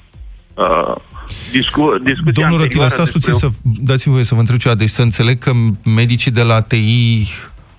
Uh, 0.54 0.94
discu- 1.52 1.98
discuția 1.98 2.42
Domnul 2.42 2.60
Rotila, 2.60 2.88
stați 2.88 3.12
puțin 3.12 3.32
să... 3.32 3.48
Dați-mi 3.62 4.14
voie 4.14 4.24
să 4.24 4.34
vă 4.34 4.40
întreb 4.40 4.58
ceva. 4.58 4.74
Deci 4.74 4.88
să 4.88 5.02
înțeleg 5.02 5.38
că 5.38 5.52
medicii 5.94 6.30
de 6.30 6.42
la 6.42 6.60
TI 6.60 7.28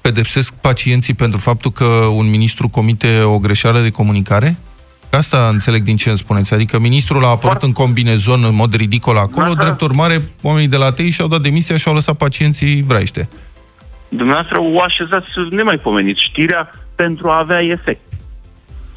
pedepsesc 0.01 0.53
pacienții 0.53 1.13
pentru 1.13 1.39
faptul 1.39 1.71
că 1.71 1.85
un 2.13 2.29
ministru 2.29 2.67
comite 2.67 3.21
o 3.23 3.39
greșeală 3.39 3.79
de 3.79 3.89
comunicare? 3.89 4.57
Asta 5.11 5.49
înțeleg 5.51 5.81
din 5.81 5.95
ce 5.95 6.09
îmi 6.09 6.17
spuneți. 6.17 6.53
Adică 6.53 6.79
ministrul 6.79 7.23
a 7.23 7.27
apărut 7.27 7.61
în 7.61 7.71
combinezon 7.71 8.39
în 8.43 8.55
mod 8.55 8.73
ridicol 8.73 9.17
acolo, 9.17 9.53
da, 9.53 9.63
drept 9.63 9.81
urmare, 9.81 10.21
oamenii 10.41 10.67
de 10.67 10.77
la 10.77 10.91
TEI 10.91 11.09
și-au 11.09 11.27
dat 11.27 11.41
demisia 11.41 11.75
și 11.77 11.87
au 11.87 11.93
lăsat 11.93 12.17
pacienții 12.17 12.83
vraiște. 12.87 13.27
Dumneavoastră 14.09 14.57
o 14.61 14.81
așezați 14.81 15.27
nemaipomenit 15.49 16.17
știrea 16.17 16.71
pentru 16.95 17.29
a 17.29 17.37
avea 17.39 17.61
efect. 17.61 18.01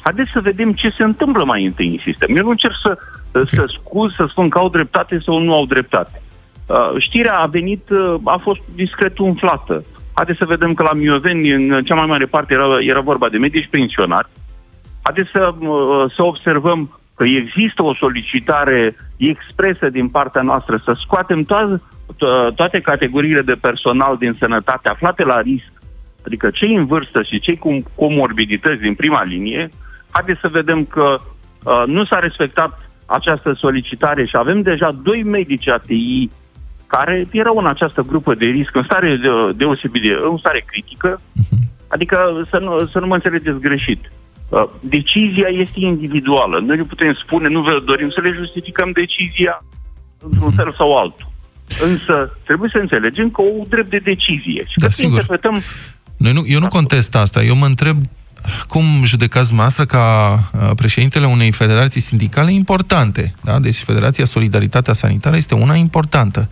Haideți 0.01 0.31
să 0.33 0.39
vedem 0.39 0.73
ce 0.73 0.89
se 0.89 1.03
întâmplă 1.03 1.43
mai 1.43 1.65
întâi 1.65 1.87
în 1.87 1.99
sistem. 2.03 2.35
Eu 2.35 2.43
nu 2.43 2.49
încerc 2.49 2.73
să, 2.83 2.97
okay. 3.33 3.45
să 3.45 3.63
scuz, 3.79 4.13
să 4.13 4.25
spun 4.29 4.49
că 4.49 4.57
au 4.57 4.69
dreptate 4.69 5.19
sau 5.25 5.39
nu 5.39 5.53
au 5.53 5.65
dreptate. 5.65 6.21
Uh, 6.65 6.91
știrea 6.97 7.37
a 7.37 7.45
venit, 7.45 7.89
uh, 7.89 8.15
a 8.23 8.39
fost 8.41 8.59
discret 8.75 9.17
umflată. 9.17 9.83
Haideți 10.13 10.37
să 10.37 10.45
vedem 10.45 10.73
că 10.73 10.83
la 10.83 10.93
Mioveni, 10.93 11.51
în 11.51 11.83
cea 11.83 11.95
mai 11.95 12.05
mare 12.05 12.25
parte, 12.25 12.53
era, 12.53 12.65
era 12.79 12.99
vorba 12.99 13.29
de 13.29 13.37
medici 13.37 13.67
pensionari, 13.69 14.27
Haideți 15.01 15.29
să, 15.31 15.53
să 16.15 16.23
observăm 16.23 16.99
că 17.15 17.23
există 17.23 17.83
o 17.83 17.95
solicitare 17.95 18.95
expresă 19.17 19.89
din 19.89 20.07
partea 20.09 20.41
noastră 20.41 20.81
să 20.83 20.97
scoatem 21.03 21.45
to- 21.45 21.81
to- 22.15 22.55
toate 22.55 22.79
categoriile 22.79 23.41
de 23.41 23.61
personal 23.61 24.17
din 24.17 24.35
sănătate 24.39 24.89
aflate 24.89 25.23
la 25.23 25.41
risc, 25.41 25.71
adică 26.25 26.49
cei 26.49 26.75
în 26.75 26.85
vârstă 26.85 27.23
și 27.23 27.39
cei 27.39 27.57
cu 27.57 27.83
comorbidități 27.95 28.81
din 28.81 28.95
prima 28.95 29.23
linie, 29.23 29.69
haideți 30.11 30.39
să 30.39 30.47
vedem 30.47 30.85
că 30.85 31.15
uh, 31.15 31.83
nu 31.85 32.05
s-a 32.05 32.19
respectat 32.19 32.89
această 33.05 33.53
solicitare 33.53 34.25
și 34.25 34.35
avem 34.37 34.61
deja 34.61 34.91
doi 35.03 35.23
medici 35.23 35.67
ATI 35.67 36.29
care 36.87 37.27
erau 37.31 37.57
în 37.57 37.67
această 37.67 38.01
grupă 38.01 38.35
de 38.35 38.45
risc, 38.45 38.75
în 38.75 38.83
stare 38.83 39.15
de, 39.15 39.29
deosebit 39.55 40.01
de, 40.01 40.17
în 40.31 40.37
stare 40.37 40.63
critică, 40.65 41.21
mhm. 41.33 41.57
adică 41.87 42.45
să 42.49 42.57
nu, 42.57 42.85
să 42.85 42.99
nu 42.99 43.07
mă 43.07 43.13
înțelegeți 43.13 43.59
greșit. 43.59 44.11
Uh, 44.51 44.63
decizia 44.79 45.47
este 45.63 45.79
individuală. 45.79 46.59
Noi 46.59 46.77
nu 46.77 46.85
putem 46.85 47.13
spune, 47.23 47.47
nu 47.47 47.61
vă 47.61 47.81
dorim 47.85 48.09
să 48.09 48.21
le 48.21 48.31
justificăm 48.37 48.91
decizia 48.91 49.63
într-un 50.19 50.51
fel 50.51 50.73
sau 50.77 50.97
altul. 50.97 51.27
Însă 51.89 52.37
trebuie 52.43 52.69
să 52.73 52.77
înțelegem 52.77 53.29
că 53.29 53.41
o 53.41 53.65
drept 53.69 53.89
de 53.89 53.97
decizie 53.97 54.63
și 54.67 54.77
da, 54.79 54.85
că 54.85 54.91
sigur. 54.91 55.11
interpretăm... 55.11 55.61
Noi 56.17 56.33
nu, 56.33 56.43
eu 56.47 56.59
nu 56.59 56.67
contest 56.67 57.15
asta. 57.15 57.43
Eu 57.43 57.55
mă 57.55 57.65
întreb 57.65 57.97
cum 58.67 58.85
judecați 59.03 59.47
dumneavoastră 59.47 59.85
ca 59.85 60.33
uh, 60.53 60.69
președintele 60.75 61.25
unei 61.25 61.51
federații 61.51 62.01
sindicale 62.01 62.53
importante. 62.53 63.33
Da? 63.43 63.59
Deci 63.59 63.77
Federația 63.77 64.25
Solidaritatea 64.25 64.93
Sanitară 64.93 65.35
este 65.35 65.55
una 65.55 65.75
importantă. 65.75 66.49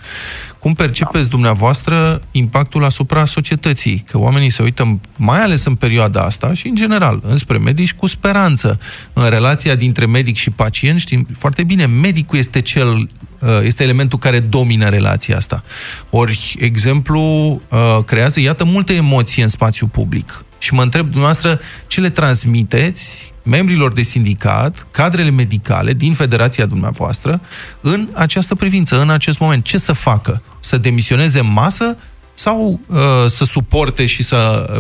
Cum 0.59 0.73
percepeți 0.73 1.23
da. 1.23 1.29
dumneavoastră 1.29 2.21
impactul 2.31 2.83
asupra 2.83 3.25
societății? 3.25 4.03
Că 4.11 4.17
oamenii 4.17 4.49
se 4.49 4.63
uită, 4.63 4.99
mai 5.15 5.41
ales 5.41 5.65
în 5.65 5.75
perioada 5.75 6.21
asta 6.21 6.53
și 6.53 6.67
în 6.67 6.75
general, 6.75 7.21
înspre 7.23 7.57
medici 7.57 7.93
cu 7.93 8.07
speranță. 8.07 8.79
În 9.13 9.29
relația 9.29 9.75
dintre 9.75 10.05
medic 10.05 10.35
și 10.35 10.49
pacient 10.49 10.99
știm 10.99 11.27
foarte 11.37 11.63
bine, 11.63 11.85
medicul 11.85 12.37
este 12.37 12.61
cel 12.61 13.09
uh, 13.39 13.49
este 13.63 13.83
elementul 13.83 14.19
care 14.19 14.39
domină 14.39 14.89
relația 14.89 15.37
asta. 15.37 15.63
Ori, 16.09 16.55
exemplu, 16.59 17.21
uh, 17.69 18.03
creează, 18.05 18.39
iată, 18.39 18.63
multe 18.63 18.93
emoții 18.93 19.41
în 19.41 19.47
spațiu 19.47 19.87
public 19.87 20.43
și 20.59 20.73
mă 20.73 20.81
întreb 20.81 21.05
dumneavoastră 21.05 21.59
ce 21.87 22.01
le 22.01 22.09
transmiteți 22.09 23.33
membrilor 23.43 23.93
de 23.93 24.01
sindicat, 24.01 24.87
cadrele 24.91 25.29
medicale 25.29 25.93
din 25.93 26.13
federația 26.13 26.65
dumneavoastră 26.65 27.41
în 27.81 28.07
această 28.13 28.55
privință, 28.55 29.01
în 29.01 29.09
acest 29.09 29.39
moment. 29.39 29.63
Ce 29.63 29.77
să 29.77 29.93
facă? 29.93 30.41
Să 30.59 30.77
demisioneze 30.77 31.39
în 31.39 31.51
masă 31.53 31.97
sau 32.33 32.79
uh, 32.87 32.97
să 33.27 33.43
suporte 33.43 34.05
și 34.05 34.23
să 34.23 34.37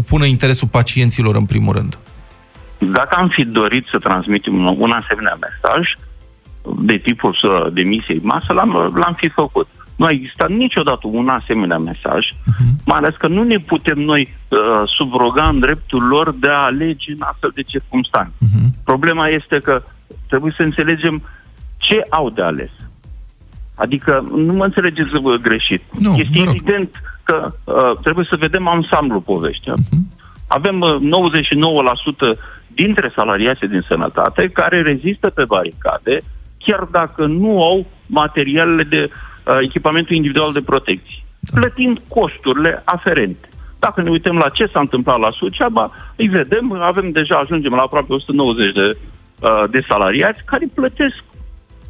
pună 0.07 0.25
interesul 0.25 0.67
pacienților 0.67 1.35
în 1.35 1.45
primul 1.45 1.73
rând? 1.73 1.97
Dacă 2.77 3.15
am 3.15 3.27
fi 3.27 3.43
dorit 3.43 3.85
să 3.91 3.97
transmitem 3.97 4.53
un, 4.53 4.75
un 4.79 4.91
asemenea 4.91 5.37
mesaj 5.39 5.83
de 6.77 6.97
tipul 6.97 7.37
să 7.41 7.69
demisiei 7.73 8.19
masă, 8.23 8.53
l-am, 8.53 8.71
l-am 8.95 9.13
fi 9.17 9.29
făcut. 9.29 9.67
Nu 9.99 10.05
a 10.05 10.11
existat 10.11 10.49
niciodată 10.49 11.07
un 11.07 11.27
asemenea 11.29 11.77
mesaj, 11.77 12.23
uh-huh. 12.27 12.71
mai 12.85 12.97
ales 12.97 13.15
că 13.15 13.27
nu 13.27 13.43
ne 13.43 13.57
putem 13.57 13.99
noi 13.99 14.21
uh, 14.47 14.57
subroga 14.97 15.47
în 15.47 15.59
dreptul 15.59 16.03
lor 16.03 16.35
de 16.39 16.47
a 16.47 16.65
alege 16.71 17.11
în 17.11 17.21
astfel 17.31 17.51
de 17.53 17.61
circunstanțe. 17.61 18.33
Uh-huh. 18.45 18.83
Problema 18.83 19.27
este 19.27 19.59
că 19.59 19.83
trebuie 20.27 20.53
să 20.55 20.63
înțelegem 20.63 21.21
ce 21.77 22.05
au 22.09 22.29
de 22.29 22.41
ales. 22.41 22.69
Adică, 23.75 24.27
nu 24.35 24.53
mă 24.53 24.65
înțelegeți 24.65 25.09
greșit. 25.41 25.83
Nu, 25.99 26.13
este 26.15 26.39
evident 26.47 26.89
că 27.23 27.51
uh, 27.63 27.97
trebuie 28.01 28.25
să 28.29 28.35
vedem 28.35 28.67
ansamblu 28.67 29.19
poveștii. 29.19 29.71
Uh-huh. 29.71 30.17
Avem 30.47 30.79
uh, 30.79 30.97
99% 32.35 32.39
dintre 32.67 33.11
salariații 33.15 33.67
din 33.67 33.83
sănătate 33.87 34.49
care 34.53 34.81
rezistă 34.81 35.29
pe 35.29 35.43
baricade, 35.47 36.21
chiar 36.57 36.87
dacă 36.91 37.25
nu 37.25 37.63
au 37.63 37.85
materialele 38.07 38.83
de 38.83 39.09
Uh, 39.09 39.28
echipamentul 39.61 40.15
individual 40.15 40.51
de 40.53 40.61
protecție, 40.61 41.23
da. 41.39 41.59
plătind 41.59 42.01
costurile 42.07 42.81
aferente. 42.85 43.49
Dacă 43.79 44.01
ne 44.01 44.09
uităm 44.09 44.37
la 44.37 44.49
ce 44.49 44.65
s-a 44.73 44.79
întâmplat 44.79 45.19
la 45.19 45.31
Suceaba, 45.31 45.91
îi 46.15 46.27
vedem, 46.27 46.71
avem 46.81 47.11
deja, 47.11 47.35
ajungem 47.35 47.71
la 47.71 47.81
aproape 47.81 48.13
190 48.13 48.73
de, 48.73 48.97
uh, 49.39 49.63
de 49.69 49.85
salariați 49.87 50.41
care 50.45 50.65
plătesc 50.73 51.23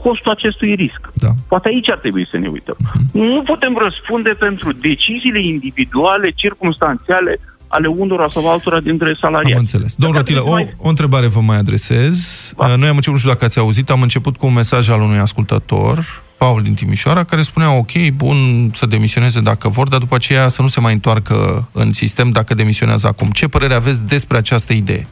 costul 0.04 0.32
acestui 0.32 0.74
risc. 0.76 1.02
Da. 1.14 1.28
Poate 1.48 1.68
aici 1.68 1.92
ar 1.92 1.98
trebui 1.98 2.28
să 2.32 2.38
ne 2.38 2.48
uităm. 2.48 2.76
Uh-huh. 2.80 3.12
Nu 3.12 3.42
putem 3.46 3.78
răspunde 3.78 4.30
pentru 4.30 4.72
deciziile 4.72 5.42
individuale, 5.44 6.30
circumstanțiale 6.36 7.40
ale 7.68 7.88
unora 7.88 8.28
sau 8.28 8.52
altora 8.52 8.80
dintre 8.80 9.16
salariați. 9.20 9.54
Am 9.54 9.60
înțeles. 9.60 9.96
Domnul 9.96 10.18
Rotilă, 10.18 10.42
o, 10.44 10.50
mai... 10.50 10.76
o 10.78 10.90
întrebare 10.90 11.28
vă 11.28 11.40
mai 11.40 11.58
adresez. 11.58 12.18
Ba. 12.56 12.66
Uh, 12.66 12.74
noi 12.78 12.88
am 12.88 12.96
început, 12.96 13.14
nu 13.14 13.18
știu 13.18 13.32
dacă 13.32 13.46
ați 13.46 13.60
auzit, 13.60 13.90
am 13.90 14.02
început 14.02 14.38
cu 14.38 14.46
un 14.46 14.54
mesaj 14.54 14.90
al 14.90 15.02
unui 15.02 15.18
ascultător 15.18 16.24
Paul 16.40 16.62
din 16.62 16.74
Timișoara, 16.74 17.24
care 17.24 17.42
spunea, 17.42 17.78
ok, 17.78 17.94
bun, 18.16 18.38
să 18.74 18.86
demisioneze 18.86 19.42
dacă 19.42 19.70
vor, 19.70 19.88
dar 19.88 20.00
după 20.00 20.16
aceea 20.16 20.48
să 20.48 20.62
nu 20.62 20.68
se 20.68 20.80
mai 20.80 20.94
întoarcă 20.94 21.68
în 21.72 21.94
sistem 21.94 22.30
dacă 22.30 22.54
demisionează 22.54 23.08
acum. 23.08 23.30
Ce 23.30 23.48
părere 23.48 23.74
aveți 23.74 24.08
despre 24.08 24.38
această 24.38 24.74
idee? 24.74 25.08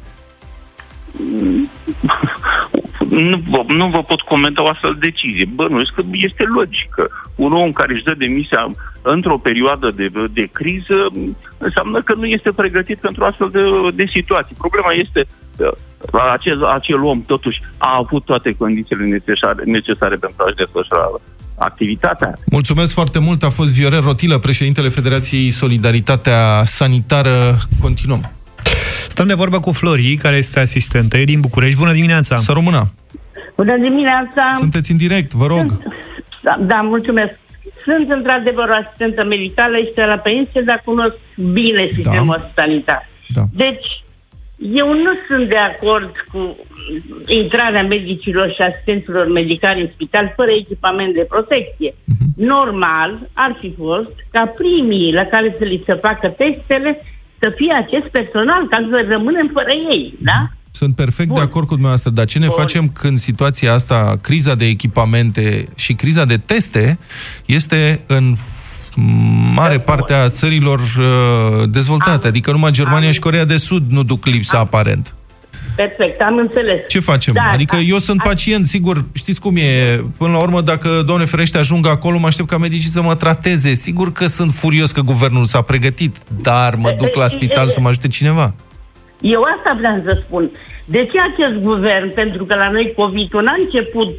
Nu, 3.10 3.66
nu 3.68 3.88
vă 3.90 4.04
pot 4.04 4.22
comenta 4.22 4.64
o 4.64 4.68
astfel 4.68 4.94
de 5.00 5.08
decizie. 5.10 5.46
Bă, 5.54 5.68
nu, 5.70 5.82
că 5.96 6.02
este 6.12 6.44
logică. 6.44 7.04
Un 7.36 7.54
om 7.54 7.72
care 7.72 7.94
își 7.94 8.04
dă 8.04 8.14
demisia 8.18 8.68
într-o 9.02 9.38
perioadă 9.38 9.92
de, 9.96 10.08
de 10.34 10.50
criză 10.52 10.98
înseamnă 11.58 12.02
că 12.02 12.14
nu 12.14 12.26
este 12.26 12.52
pregătit 12.52 12.98
pentru 12.98 13.24
astfel 13.24 13.50
de, 13.52 13.62
de 13.94 14.06
situații. 14.16 14.56
Problema 14.58 14.92
este 14.92 15.28
acel, 16.34 16.66
acel 16.66 17.04
om 17.04 17.22
totuși 17.22 17.62
a 17.78 17.96
avut 18.04 18.26
toate 18.26 18.56
condițiile 18.58 19.06
necesare, 19.06 19.64
necesare 19.66 20.16
pentru 20.16 20.44
a-și 20.46 20.56
desfășura 20.56 21.10
activitatea. 21.58 22.34
Mulțumesc 22.46 22.94
foarte 22.94 23.20
mult. 23.20 23.44
A 23.44 23.50
fost 23.50 23.74
Viorel 23.74 24.02
Rotilă, 24.02 24.38
președintele 24.38 24.90
Federației 24.90 25.52
Solidaritatea 25.52 26.64
Sanitară. 26.66 27.56
Continuăm. 27.82 28.32
Stăm 29.08 29.28
de 29.28 29.34
vorbă 29.34 29.60
cu 29.60 29.72
Flori, 29.72 30.16
care 30.16 30.36
este 30.36 30.60
asistentă 30.60 31.18
din 31.18 31.40
București. 31.40 31.78
Bună 31.78 31.92
dimineața! 31.92 32.36
Să 32.36 32.52
română! 32.52 32.82
Bună 33.56 33.78
dimineața! 33.78 34.44
Sunteți 34.58 34.92
în 34.92 34.98
direct, 34.98 35.32
vă 35.32 35.46
rog! 35.46 35.68
Sunt, 35.68 35.84
da, 36.42 36.58
da, 36.60 36.82
mulțumesc. 36.82 37.34
Sunt 37.84 38.12
într-adevăr 38.12 38.70
o 38.70 38.78
asistentă 38.84 39.24
medicală, 39.24 39.76
este 39.88 40.02
la 40.06 40.18
pensie, 40.18 40.62
dar 40.66 40.82
cunosc 40.86 41.18
bine 41.36 41.90
sistemul 41.96 42.40
da. 42.40 42.52
sanitar. 42.56 43.10
Da. 43.28 43.44
Deci, 43.52 44.04
eu 44.58 44.94
nu 44.94 45.12
sunt 45.28 45.50
de 45.50 45.58
acord 45.58 46.12
cu 46.32 46.58
intrarea 47.26 47.84
medicilor 47.84 48.52
și 48.56 48.62
asistenților 48.62 49.28
medicali 49.28 49.82
în 49.82 49.90
spital 49.94 50.34
fără 50.36 50.52
echipament 50.52 51.14
de 51.14 51.26
protecție. 51.30 51.92
Uh-huh. 51.92 52.28
Normal 52.36 53.30
ar 53.34 53.58
fi 53.60 53.74
fost 53.78 54.16
ca 54.32 54.54
primii 54.58 55.14
la 55.14 55.26
care 55.26 55.56
să 55.58 55.64
li 55.64 55.84
se 55.86 55.94
facă 55.94 56.28
testele 56.28 57.02
să 57.40 57.54
fie 57.56 57.74
acest 57.74 58.08
personal, 58.08 58.68
ca 58.68 58.88
să 58.90 59.06
rămânem 59.10 59.50
fără 59.54 59.72
ei, 59.94 60.14
da? 60.20 60.48
Sunt 60.72 60.96
perfect 60.96 61.28
Bun. 61.28 61.38
de 61.38 61.44
acord 61.44 61.66
cu 61.66 61.74
dumneavoastră, 61.74 62.12
dar 62.12 62.26
ce 62.26 62.40
ne 62.40 62.46
Bun. 62.46 62.56
facem 62.58 62.88
când 62.88 63.18
situația 63.18 63.74
asta, 63.74 64.18
criza 64.22 64.56
de 64.56 64.66
echipamente 64.66 65.68
și 65.76 65.94
criza 65.94 66.26
de 66.26 66.38
teste, 66.38 67.00
este 67.46 68.02
în 68.08 68.34
mare 69.56 69.80
parte 69.80 70.14
a 70.14 70.30
țărilor 70.30 70.80
uh, 70.80 71.64
dezvoltate. 71.70 72.24
Am, 72.24 72.30
adică 72.30 72.52
numai 72.52 72.72
Germania 72.72 73.08
am, 73.08 73.14
și 73.14 73.20
Corea 73.20 73.46
de 73.46 73.58
Sud 73.58 73.84
nu 73.90 74.04
duc 74.04 74.26
lipsa 74.26 74.58
am, 74.58 74.64
aparent. 74.64 75.14
perfect, 75.76 76.22
am 76.22 76.38
înțeles. 76.38 76.80
Ce 76.88 77.00
facem? 77.00 77.34
Da, 77.34 77.50
adică 77.54 77.76
a, 77.76 77.80
eu 77.80 77.98
sunt 77.98 78.20
a, 78.20 78.28
pacient, 78.28 78.66
sigur, 78.66 79.06
știți 79.14 79.42
cum 79.42 79.56
e, 79.56 80.04
până 80.18 80.32
la 80.32 80.42
urmă, 80.42 80.62
dacă, 80.62 80.90
doamne 81.06 81.26
ferește, 81.26 81.58
ajung 81.58 81.88
acolo, 81.88 82.18
mă 82.18 82.28
aștept 82.28 82.50
ca 82.50 82.58
medicii 82.58 82.90
să 82.90 83.02
mă 83.02 83.16
trateze. 83.16 83.74
Sigur 83.74 84.12
că 84.12 84.26
sunt 84.26 84.54
furios 84.54 84.92
că 84.92 85.02
guvernul 85.02 85.46
s-a 85.46 85.62
pregătit, 85.62 86.16
dar 86.42 86.76
mă 86.76 86.96
duc 86.98 87.16
la 87.16 87.28
spital 87.28 87.68
să 87.68 87.80
mă 87.82 87.88
ajute 87.88 88.08
cineva. 88.08 88.54
Eu 89.22 89.42
asta 89.58 89.76
vreau 89.78 90.02
să 90.04 90.22
spun. 90.26 90.50
De 90.86 91.10
ce 91.12 91.20
acest 91.20 91.64
guvern? 91.64 92.14
Pentru 92.14 92.46
că 92.46 92.56
la 92.56 92.70
noi 92.72 92.94
COVID-ul 92.96 93.44
n-a 93.44 93.56
început 93.64 94.10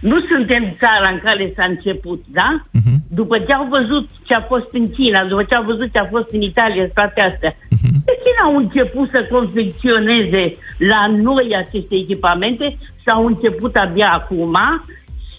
nu 0.00 0.20
suntem 0.20 0.76
țara 0.78 1.08
în 1.12 1.18
care 1.18 1.52
s-a 1.56 1.64
început, 1.64 2.24
da? 2.26 2.60
Uh-huh. 2.62 2.96
După 3.08 3.38
ce 3.38 3.52
au 3.52 3.66
văzut 3.70 4.08
ce 4.24 4.34
a 4.34 4.40
fost 4.40 4.68
în 4.72 4.90
China, 4.90 5.24
după 5.24 5.42
ce 5.42 5.54
au 5.54 5.64
văzut 5.64 5.92
ce 5.92 5.98
a 5.98 6.06
fost 6.06 6.28
în 6.30 6.40
Italia, 6.40 6.88
toate 6.94 7.20
astea, 7.20 7.52
uh-huh. 7.52 7.96
de 8.04 8.14
ce 8.22 8.30
n-au 8.38 8.56
început 8.56 9.10
să 9.10 9.26
confecționeze 9.30 10.56
la 10.78 11.06
noi 11.06 11.56
aceste 11.56 11.94
echipamente 11.94 12.76
și 13.00 13.08
au 13.14 13.26
început 13.26 13.76
abia 13.76 14.12
acum 14.12 14.56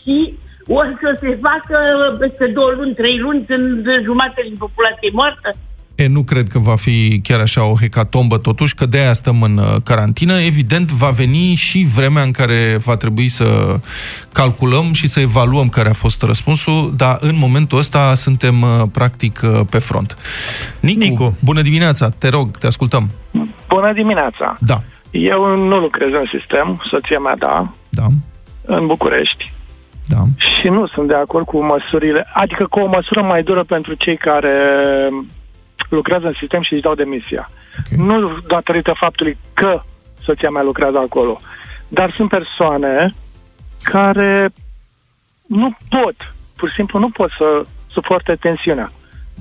și 0.02 0.34
o 0.68 0.82
să 1.02 1.18
se 1.22 1.40
facă 1.42 1.78
peste 2.20 2.46
două 2.48 2.72
luni, 2.72 2.94
trei 2.94 3.18
luni, 3.20 3.46
când 3.46 3.86
jumătate 4.04 4.42
din 4.44 4.58
populație 4.58 5.10
moartă? 5.14 5.56
E, 5.98 6.08
nu 6.08 6.24
cred 6.24 6.48
că 6.48 6.60
va 6.60 6.76
fi 6.76 7.20
chiar 7.24 7.40
așa 7.40 7.66
o 7.66 7.76
hecatombă, 7.82 8.38
totuși, 8.38 8.76
că 8.76 8.86
de-aia 8.86 9.14
stăm 9.14 9.42
în 9.42 9.58
uh, 9.58 9.76
carantină. 9.84 10.34
Evident, 10.34 10.92
va 10.92 11.10
veni 11.10 11.56
și 11.56 11.86
vremea 11.96 12.24
în 12.24 12.32
care 12.32 12.78
va 12.86 12.96
trebui 12.98 13.28
să 13.28 13.46
calculăm 14.32 14.94
și 14.94 15.08
să 15.08 15.20
evaluăm 15.20 15.68
care 15.68 15.90
a 15.90 15.94
fost 15.94 16.22
răspunsul, 16.22 16.94
dar 16.96 17.18
în 17.20 17.36
momentul 17.40 17.78
ăsta 17.78 18.14
suntem, 18.14 18.62
uh, 18.62 18.84
practic, 18.92 19.42
uh, 19.44 19.60
pe 19.70 19.80
front. 19.80 20.18
Nicu, 20.80 21.00
Nicu. 21.00 21.38
bună 21.44 21.62
dimineața, 21.62 22.10
te 22.10 22.30
rog, 22.30 22.58
te 22.58 22.68
ascultăm. 22.68 23.10
Bună 23.68 23.94
dimineața. 23.94 24.58
Da. 24.60 24.78
Eu 25.12 25.56
nu 25.56 25.78
lucrez 25.78 26.08
în 26.08 26.40
sistem, 26.40 26.82
soția 26.90 27.20
mea 27.20 27.36
da. 27.38 27.74
Da. 27.90 28.06
În 28.66 28.86
București. 28.88 29.54
Da. 30.06 30.22
Și 30.38 30.68
nu 30.68 30.88
sunt 30.88 31.08
de 31.08 31.16
acord 31.16 31.46
cu 31.46 31.66
măsurile, 31.66 32.28
adică 32.34 32.66
cu 32.70 32.80
o 32.80 32.88
măsură 32.88 33.22
mai 33.22 33.44
dură 33.44 33.64
pentru 33.64 33.94
cei 33.94 34.18
care 34.18 34.54
lucrează 35.90 36.28
în 36.28 36.34
sistem 36.40 36.62
și 36.62 36.74
își 36.74 36.82
dau 36.82 36.96
demisia. 36.96 37.50
Okay. 37.80 38.06
Nu 38.06 38.38
datorită 38.48 38.94
faptului 39.00 39.38
că 39.54 39.82
soția 40.24 40.50
mea 40.50 40.64
lucrează 40.64 40.98
acolo, 40.98 41.40
dar 41.88 42.12
sunt 42.12 42.30
persoane 42.30 43.14
care 43.84 44.50
nu 45.48 45.78
pot, 45.90 46.16
pur 46.56 46.70
și 46.70 46.76
simplu 46.76 47.00
nu 47.00 47.10
pot 47.10 47.30
să 47.38 47.66
suporte 47.92 48.36
tensiunea. 48.36 48.92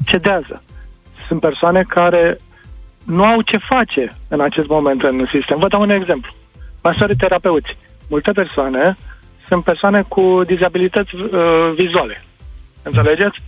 Cedează. 0.05 0.63
Sunt 1.27 1.41
persoane 1.41 1.83
care 1.83 2.39
nu 3.05 3.25
au 3.25 3.41
ce 3.41 3.59
face 3.59 4.17
în 4.29 4.41
acest 4.41 4.69
moment 4.69 5.03
în 5.03 5.27
sistem. 5.33 5.59
Vă 5.59 5.69
dau 5.69 5.81
un 5.81 5.91
exemplu. 5.91 6.33
Masorii 6.83 7.17
terapeuți. 7.17 7.77
Multe 8.09 8.33
persoane 8.33 8.97
sunt 9.49 9.65
persoane 9.65 10.03
cu 10.09 10.41
dizabilități 10.47 11.15
uh, 11.15 11.73
vizuale. 11.75 12.25
Înțelegeți? 12.83 13.43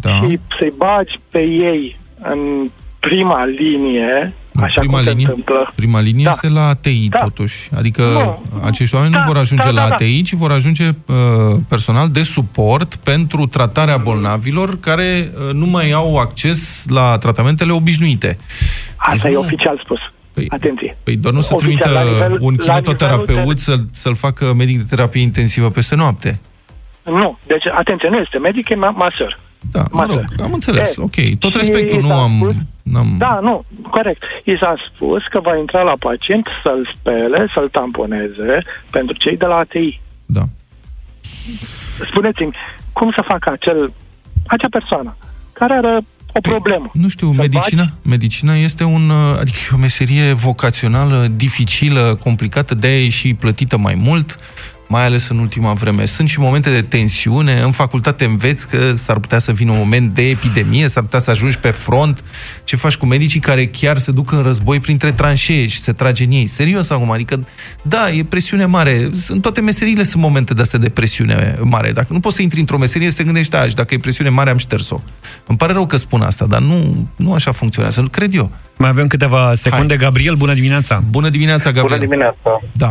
Da. 0.00 0.10
Și 0.10 0.40
să-i 0.58 0.72
bagi 0.76 1.20
pe 1.30 1.40
ei 1.40 1.96
în 2.30 2.70
prima 3.08 3.44
linie, 3.44 4.32
așa 4.62 4.80
prima 4.80 4.98
cum 4.98 5.08
linie, 5.08 5.24
se 5.24 5.30
întâmplă. 5.30 5.72
Prima 5.74 6.00
linie 6.00 6.24
da. 6.24 6.30
este 6.30 6.48
la 6.48 6.66
ATI, 6.66 7.08
da. 7.08 7.18
totuși. 7.18 7.68
Adică 7.76 8.02
nu. 8.02 8.42
acești 8.64 8.94
oameni 8.94 9.12
da, 9.12 9.18
nu 9.18 9.24
vor 9.26 9.36
ajunge 9.36 9.66
da, 9.66 9.80
la 9.80 9.88
da, 9.88 9.94
ATI, 9.94 10.22
ci 10.22 10.32
vor 10.32 10.50
ajunge 10.50 10.88
uh, 10.88 11.14
personal 11.68 12.08
de 12.08 12.22
suport 12.22 12.94
pentru 12.94 13.46
tratarea 13.46 13.96
bolnavilor 13.96 14.80
care 14.80 15.30
uh, 15.34 15.52
nu 15.52 15.66
mai 15.66 15.90
au 15.90 16.18
acces 16.18 16.84
la 16.88 17.18
tratamentele 17.18 17.72
obișnuite. 17.72 18.38
Asta 18.96 19.28
deci, 19.28 19.32
e 19.32 19.34
nu... 19.34 19.40
oficial 19.40 19.80
spus. 19.84 19.98
Păi, 20.32 20.46
Atenție. 20.48 20.96
Păi 21.02 21.16
doar 21.16 21.34
nu 21.34 21.40
se 21.40 21.54
trimită 21.54 21.88
nivel, 21.88 22.36
un 22.40 22.56
kinetoterapeut 22.56 23.54
de... 23.54 23.60
să, 23.60 23.76
să-l 23.90 24.14
facă 24.14 24.54
medic 24.56 24.76
de 24.78 24.84
terapie 24.88 25.22
intensivă 25.22 25.70
peste 25.70 25.94
noapte. 25.94 26.40
Nu. 27.02 27.38
Deci, 27.46 27.66
atenție, 27.66 28.08
nu 28.08 28.16
este 28.16 28.38
medic, 28.38 28.68
e 28.68 28.74
masor. 28.74 29.38
Da, 29.72 29.84
mă 29.90 30.06
rog, 30.06 30.24
am 30.42 30.52
înțeles, 30.52 30.96
e, 30.96 31.00
ok. 31.00 31.38
Tot 31.38 31.54
respectul, 31.54 32.00
nu 32.00 32.12
am... 32.12 32.36
Spus, 32.36 32.54
am... 32.94 33.14
Da, 33.18 33.38
nu, 33.42 33.64
corect. 33.90 34.22
I 34.44 34.56
s-a 34.60 34.74
spus 34.94 35.22
că 35.30 35.40
va 35.40 35.56
intra 35.56 35.82
la 35.82 35.92
pacient 35.98 36.46
să-l 36.62 36.94
spele, 36.94 37.46
să-l 37.54 37.68
tamponeze 37.68 38.62
pentru 38.90 39.16
cei 39.16 39.36
de 39.36 39.46
la 39.46 39.56
ATI. 39.56 40.00
Da. 40.26 40.42
Spuneți-mi, 42.10 42.54
cum 42.92 43.12
să 43.16 43.24
facă 43.28 43.50
acel, 43.50 43.92
acea 44.46 44.68
persoană 44.70 45.16
care 45.52 45.72
are 45.74 45.96
o 46.36 46.40
păi, 46.40 46.52
problemă. 46.52 46.90
Nu 46.92 47.08
știu, 47.08 47.30
medicina, 47.30 47.84
medicina 48.02 48.54
este 48.54 48.84
un, 48.84 49.10
adică 49.38 49.58
o 49.74 49.76
meserie 49.76 50.32
vocațională 50.32 51.26
dificilă, 51.36 52.18
complicată, 52.22 52.74
de-aia 52.74 53.04
e 53.04 53.08
și 53.08 53.34
plătită 53.34 53.76
mai 53.76 53.94
mult 53.94 54.38
mai 54.88 55.04
ales 55.04 55.28
în 55.28 55.38
ultima 55.38 55.72
vreme. 55.72 56.04
Sunt 56.04 56.28
și 56.28 56.40
momente 56.40 56.70
de 56.70 56.82
tensiune. 56.82 57.60
În 57.60 57.70
facultate 57.70 58.24
înveți 58.24 58.68
că 58.68 58.94
s-ar 58.94 59.18
putea 59.18 59.38
să 59.38 59.52
vină 59.52 59.70
un 59.70 59.78
moment 59.78 60.14
de 60.14 60.28
epidemie, 60.28 60.88
s-ar 60.88 61.02
putea 61.02 61.18
să 61.18 61.30
ajungi 61.30 61.58
pe 61.58 61.70
front. 61.70 62.24
Ce 62.64 62.76
faci 62.76 62.96
cu 62.96 63.06
medicii 63.06 63.40
care 63.40 63.66
chiar 63.66 63.98
se 63.98 64.12
duc 64.12 64.32
în 64.32 64.42
război 64.42 64.80
printre 64.80 65.12
tranșee 65.12 65.66
și 65.66 65.80
se 65.80 65.92
trage 65.92 66.24
în 66.24 66.30
ei? 66.30 66.46
Serios 66.46 66.90
acum, 66.90 67.10
adică, 67.10 67.46
da, 67.82 68.10
e 68.10 68.24
presiune 68.24 68.64
mare. 68.64 69.10
În 69.28 69.40
toate 69.40 69.60
meseriile 69.60 70.02
sunt 70.02 70.22
momente 70.22 70.54
de 70.54 70.62
astea 70.62 70.78
de 70.78 70.88
presiune 70.88 71.58
mare. 71.62 71.90
Dacă 71.90 72.08
nu 72.10 72.20
poți 72.20 72.36
să 72.36 72.42
intri 72.42 72.60
într-o 72.60 72.78
meserie, 72.78 73.10
să 73.10 73.16
te 73.16 73.24
gândești, 73.24 73.50
da, 73.50 73.68
și 73.68 73.74
dacă 73.74 73.94
e 73.94 73.98
presiune 73.98 74.30
mare, 74.30 74.50
am 74.50 74.56
șters-o. 74.56 75.00
Îmi 75.46 75.58
pare 75.58 75.72
rău 75.72 75.86
că 75.86 75.96
spun 75.96 76.20
asta, 76.20 76.46
dar 76.46 76.60
nu, 76.60 77.08
nu 77.16 77.32
așa 77.32 77.52
funcționează, 77.52 78.00
nu 78.00 78.08
cred 78.08 78.34
eu. 78.34 78.50
Mai 78.78 78.88
avem 78.88 79.06
câteva 79.06 79.54
secunde. 79.54 79.94
Hai. 79.96 80.04
Gabriel, 80.04 80.34
bună 80.34 80.54
dimineața! 80.54 81.02
Bună 81.10 81.28
dimineața, 81.28 81.70
Gabriel! 81.70 81.98
Bună 81.98 82.08
dimineața! 82.08 82.60
Da. 82.72 82.90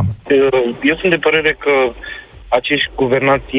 Eu 0.83 0.97
sunt 0.99 1.11
de 1.11 1.17
părere 1.17 1.57
că 1.59 1.69
acești 2.47 2.89
guvernați 2.95 3.57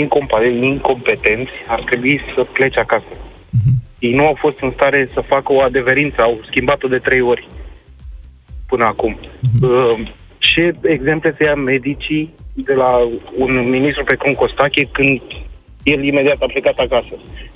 incompetenți 0.61 1.53
ar 1.67 1.83
trebui 1.83 2.21
să 2.35 2.45
plece 2.53 2.79
acasă. 2.81 3.13
Uh-huh. 3.13 3.75
Ei 3.99 4.15
nu 4.15 4.27
au 4.27 4.37
fost 4.39 4.59
în 4.61 4.71
stare 4.75 5.09
să 5.13 5.21
facă 5.21 5.53
o 5.53 5.61
adeverință, 5.61 6.21
au 6.23 6.41
schimbat-o 6.51 6.89
de 6.89 6.99
trei 6.99 7.21
ori 7.21 7.49
până 8.67 8.85
acum. 8.85 9.19
Uh-huh. 9.19 10.15
Ce 10.39 10.75
exemple 10.83 11.35
să 11.37 11.43
ia 11.45 11.55
medicii 11.55 12.35
de 12.55 12.75
la 12.75 12.91
un 13.37 13.69
ministru 13.69 14.05
precum 14.05 14.33
Costache 14.33 14.89
când 14.93 15.21
el 15.83 16.05
imediat 16.05 16.41
a 16.41 16.47
plecat 16.47 16.79
acasă? 16.79 17.15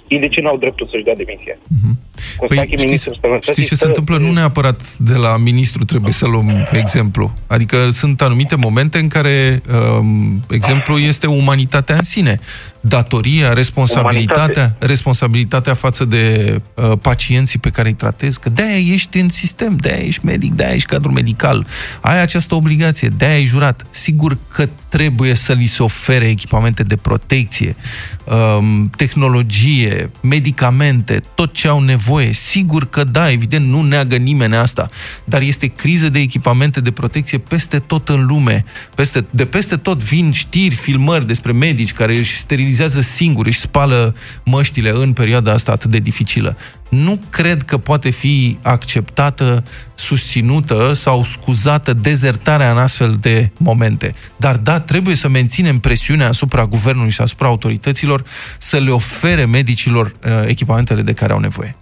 Ei 0.09 0.21
de 0.21 0.29
ce 0.29 0.41
nu 0.41 0.49
au 0.49 0.57
dreptul 0.57 0.87
să-și 0.91 1.05
dea 1.05 1.15
demisia? 1.15 1.55
Uh-huh. 1.55 2.10
Păi, 2.47 2.75
știți, 2.77 3.09
știți 3.41 3.69
ce 3.69 3.75
se 3.75 3.87
întâmplă? 3.87 4.19
Nu 4.19 4.33
neapărat 4.33 4.81
de 4.97 5.15
la 5.15 5.37
ministru 5.37 5.85
trebuie 5.85 6.13
să 6.13 6.27
luăm 6.27 6.69
exemplu. 6.73 7.35
Adică 7.47 7.91
sunt 7.91 8.23
anumite 8.23 8.55
momente 8.55 8.99
în 8.99 9.09
care 9.09 9.63
um, 9.99 10.45
exemplu 10.49 10.99
este 10.99 11.27
umanitatea 11.27 11.97
în 11.97 12.03
sine 12.03 12.41
datoria, 12.81 13.53
responsabilitatea, 13.53 14.45
Umanitate. 14.45 14.87
responsabilitatea 14.87 15.75
față 15.75 16.05
de 16.05 16.57
uh, 16.75 16.93
pacienții 17.03 17.59
pe 17.59 17.71
care 17.71 17.89
îi 17.89 17.95
tratezi, 17.95 18.41
că 18.41 18.49
de-aia 18.49 18.93
ești 18.93 19.19
în 19.19 19.29
sistem, 19.29 19.77
de-aia 19.77 20.03
ești 20.03 20.25
medic, 20.25 20.55
de-aia 20.55 20.75
ești 20.75 20.89
cadru 20.89 21.13
medical, 21.13 21.67
ai 22.01 22.21
această 22.21 22.55
obligație, 22.55 23.09
de-aia 23.09 23.35
ai 23.35 23.45
jurat. 23.45 23.87
Sigur 23.91 24.39
că 24.49 24.69
trebuie 24.89 25.35
să 25.35 25.53
li 25.53 25.67
se 25.67 25.83
ofere 25.83 26.29
echipamente 26.29 26.83
de 26.83 26.97
protecție, 26.97 27.77
um, 28.25 28.91
tehnologie, 28.97 30.11
medicamente, 30.23 31.23
tot 31.35 31.53
ce 31.53 31.69
au 31.69 31.81
nevoie. 31.81 32.10
Sigur 32.33 32.89
că 32.91 33.05
da, 33.05 33.31
evident, 33.31 33.67
nu 33.67 33.83
neagă 33.83 34.17
nimeni 34.17 34.57
asta, 34.57 34.89
dar 35.25 35.41
este 35.41 35.67
criză 35.67 36.09
de 36.09 36.19
echipamente 36.19 36.81
de 36.81 36.91
protecție 36.91 37.39
peste 37.39 37.79
tot 37.79 38.09
în 38.09 38.27
lume. 38.27 38.65
Peste, 38.95 39.27
de 39.31 39.45
peste 39.45 39.77
tot 39.77 40.03
vin 40.03 40.33
știri, 40.33 40.75
filmări 40.75 41.27
despre 41.27 41.53
medici 41.53 41.93
care 41.93 42.17
își 42.17 42.37
sterilizează 42.37 42.69
sterilizează 42.71 43.01
singuri, 43.01 43.49
își 43.49 43.59
spală 43.59 44.15
măștile 44.45 44.91
în 44.95 45.13
perioada 45.13 45.53
asta 45.53 45.73
atât 45.73 45.91
de 45.91 45.99
dificilă. 45.99 46.57
Nu 46.89 47.21
cred 47.31 47.63
că 47.63 47.79
poate 47.79 48.11
fi 48.11 48.59
acceptată, 48.63 49.65
susținută 49.95 50.93
sau 50.95 51.25
scuzată 51.25 51.93
dezertarea 51.93 52.71
în 52.71 52.79
astfel 52.79 53.17
de 53.21 53.51
momente. 53.57 54.13
Dar 54.37 54.57
da, 54.57 54.81
trebuie 54.81 55.15
să 55.15 55.29
menținem 55.29 55.79
presiunea 55.79 56.29
asupra 56.29 56.67
guvernului 56.67 57.11
și 57.11 57.21
asupra 57.21 57.47
autorităților 57.47 58.25
să 58.59 58.79
le 58.79 58.91
ofere 58.91 59.45
medicilor 59.45 60.07
uh, 60.07 60.31
echipamentele 60.47 61.03
de 61.03 61.13
care 61.13 61.33
au 61.33 61.39
nevoie. 61.39 61.77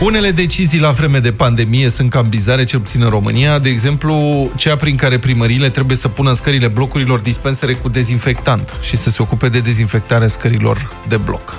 Unele 0.00 0.30
decizii 0.30 0.78
la 0.78 0.90
vreme 0.90 1.18
de 1.18 1.32
pandemie 1.32 1.88
sunt 1.88 2.10
cam 2.10 2.28
bizare, 2.28 2.64
cel 2.64 2.80
puțin 2.80 3.02
în 3.02 3.08
România. 3.08 3.58
De 3.58 3.68
exemplu, 3.68 4.50
cea 4.56 4.76
prin 4.76 4.96
care 4.96 5.18
primările 5.18 5.68
trebuie 5.68 5.96
să 5.96 6.08
pună 6.08 6.28
în 6.28 6.34
scările 6.34 6.68
blocurilor 6.68 7.18
dispensere 7.18 7.74
cu 7.74 7.88
dezinfectant 7.88 8.72
și 8.82 8.96
să 8.96 9.10
se 9.10 9.22
ocupe 9.22 9.48
de 9.48 9.60
dezinfectarea 9.60 10.26
scărilor 10.26 10.92
de 11.08 11.16
bloc. 11.16 11.56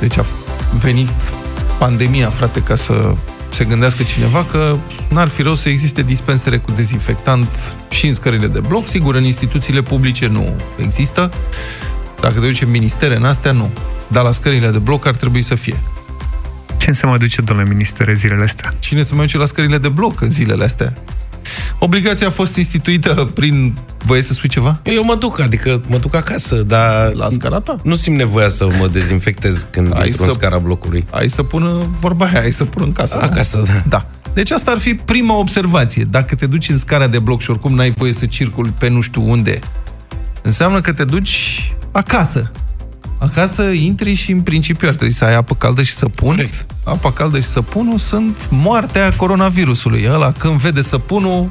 Deci 0.00 0.18
a 0.18 0.24
venit 0.72 1.10
pandemia, 1.78 2.28
frate, 2.28 2.62
ca 2.62 2.74
să 2.74 3.14
se 3.48 3.64
gândească 3.64 4.02
cineva 4.02 4.44
că 4.44 4.76
n-ar 5.08 5.28
fi 5.28 5.42
rău 5.42 5.54
să 5.54 5.68
existe 5.68 6.02
dispensere 6.02 6.58
cu 6.58 6.70
dezinfectant 6.70 7.48
și 7.90 8.06
în 8.06 8.14
scările 8.14 8.46
de 8.46 8.60
bloc. 8.60 8.88
Sigur, 8.88 9.14
în 9.14 9.24
instituțiile 9.24 9.82
publice 9.82 10.26
nu 10.26 10.56
există. 10.76 11.30
Dacă 12.20 12.40
te 12.40 12.46
duci 12.46 12.62
în 12.62 12.70
ministere, 12.70 13.16
în 13.16 13.24
astea, 13.24 13.52
nu. 13.52 13.70
Dar 14.08 14.24
la 14.24 14.30
scările 14.30 14.70
de 14.70 14.78
bloc 14.78 15.06
ar 15.06 15.14
trebui 15.14 15.42
să 15.42 15.54
fie. 15.54 15.82
Cine 16.76 16.94
se 16.94 17.06
mai 17.06 17.18
duce, 17.18 17.40
domnule 17.40 17.68
minister, 17.68 18.14
zilele 18.14 18.42
astea? 18.42 18.74
Cine 18.78 19.02
se 19.02 19.14
mai 19.14 19.24
duce 19.24 19.38
la 19.38 19.44
scările 19.44 19.78
de 19.78 19.88
bloc 19.88 20.20
în 20.20 20.30
zilele 20.30 20.64
astea? 20.64 20.94
Obligația 21.78 22.26
a 22.26 22.30
fost 22.30 22.56
instituită 22.56 23.30
prin... 23.34 23.76
Voie 24.04 24.22
să 24.22 24.32
spui 24.32 24.48
ceva? 24.48 24.80
Eu 24.82 25.04
mă 25.04 25.14
duc, 25.14 25.40
adică 25.40 25.82
mă 25.86 25.98
duc 25.98 26.14
acasă, 26.14 26.56
dar... 26.56 27.12
La 27.12 27.28
scara 27.28 27.60
ta? 27.60 27.80
Nu 27.82 27.94
simt 27.94 28.16
nevoia 28.16 28.48
să 28.48 28.66
mă 28.78 28.88
dezinfectez 28.92 29.66
când 29.70 29.92
ai 29.98 30.06
intru 30.06 30.22
să... 30.22 30.28
în 30.28 30.32
scara 30.32 30.58
blocului. 30.58 31.06
Ai 31.10 31.28
să 31.28 31.42
pună 31.42 31.86
vorba 32.00 32.26
aia, 32.26 32.40
ai 32.40 32.50
să 32.50 32.64
pună 32.64 32.84
în 32.84 32.92
casă. 32.92 33.18
Acasă, 33.20 33.62
da. 33.66 33.82
Da. 33.88 34.10
Deci 34.34 34.50
asta 34.50 34.70
ar 34.70 34.78
fi 34.78 34.94
prima 34.94 35.38
observație. 35.38 36.04
Dacă 36.04 36.34
te 36.34 36.46
duci 36.46 36.68
în 36.68 36.76
scara 36.76 37.06
de 37.06 37.18
bloc 37.18 37.40
și 37.40 37.50
oricum 37.50 37.74
n-ai 37.74 37.90
voie 37.90 38.12
să 38.12 38.26
circuli 38.26 38.74
pe 38.78 38.88
nu 38.88 39.00
știu 39.00 39.30
unde, 39.30 39.58
înseamnă 40.42 40.80
că 40.80 40.92
te 40.92 41.04
duci 41.04 41.74
acasă. 41.92 42.52
Acasă 43.18 43.62
intri 43.62 44.14
și 44.14 44.32
în 44.32 44.40
principiu 44.40 44.88
ar 44.88 44.94
trebui 44.94 45.14
să 45.14 45.24
ai 45.24 45.34
apă 45.34 45.54
caldă 45.54 45.82
și 45.82 45.92
săpun. 45.92 46.28
Corect. 46.28 46.66
Apa 46.84 47.12
caldă 47.12 47.40
și 47.40 47.46
săpunul 47.46 47.98
sunt 47.98 48.48
moartea 48.50 49.12
coronavirusului. 49.16 50.06
Ăla 50.12 50.32
când 50.32 50.54
vede 50.54 50.80
săpunul, 50.80 51.50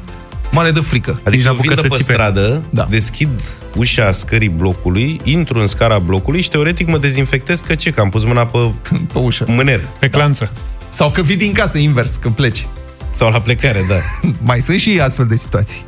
mare 0.52 0.70
de 0.70 0.80
frică. 0.80 1.20
Adică 1.24 1.48
eu 1.48 1.54
vin 1.54 1.74
de 1.74 1.80
pe 1.80 1.88
țipe. 1.88 2.12
stradă, 2.12 2.62
da. 2.70 2.86
deschid 2.90 3.28
ușa 3.76 4.12
scării 4.12 4.48
blocului, 4.48 5.20
intru 5.24 5.58
în 5.58 5.66
scara 5.66 5.98
blocului 5.98 6.40
și 6.40 6.48
teoretic 6.50 6.88
mă 6.88 6.98
dezinfectez 6.98 7.60
că 7.60 7.74
ce? 7.74 7.90
Că 7.90 8.00
am 8.00 8.08
pus 8.08 8.24
mâna 8.24 8.46
pe, 8.46 8.58
pe 9.12 9.18
ușă. 9.18 9.44
Mâner. 9.48 9.80
Pe 9.98 10.08
clanță. 10.08 10.50
Da. 10.54 10.60
Sau 10.88 11.10
că 11.10 11.22
vii 11.22 11.36
din 11.36 11.52
casă 11.52 11.78
invers, 11.78 12.14
când 12.14 12.34
pleci. 12.34 12.66
Sau 13.10 13.30
la 13.30 13.40
plecare, 13.40 13.84
da. 13.88 13.94
Mai 14.48 14.60
sunt 14.60 14.78
și 14.78 15.00
astfel 15.00 15.26
de 15.26 15.36
situații. 15.36 15.84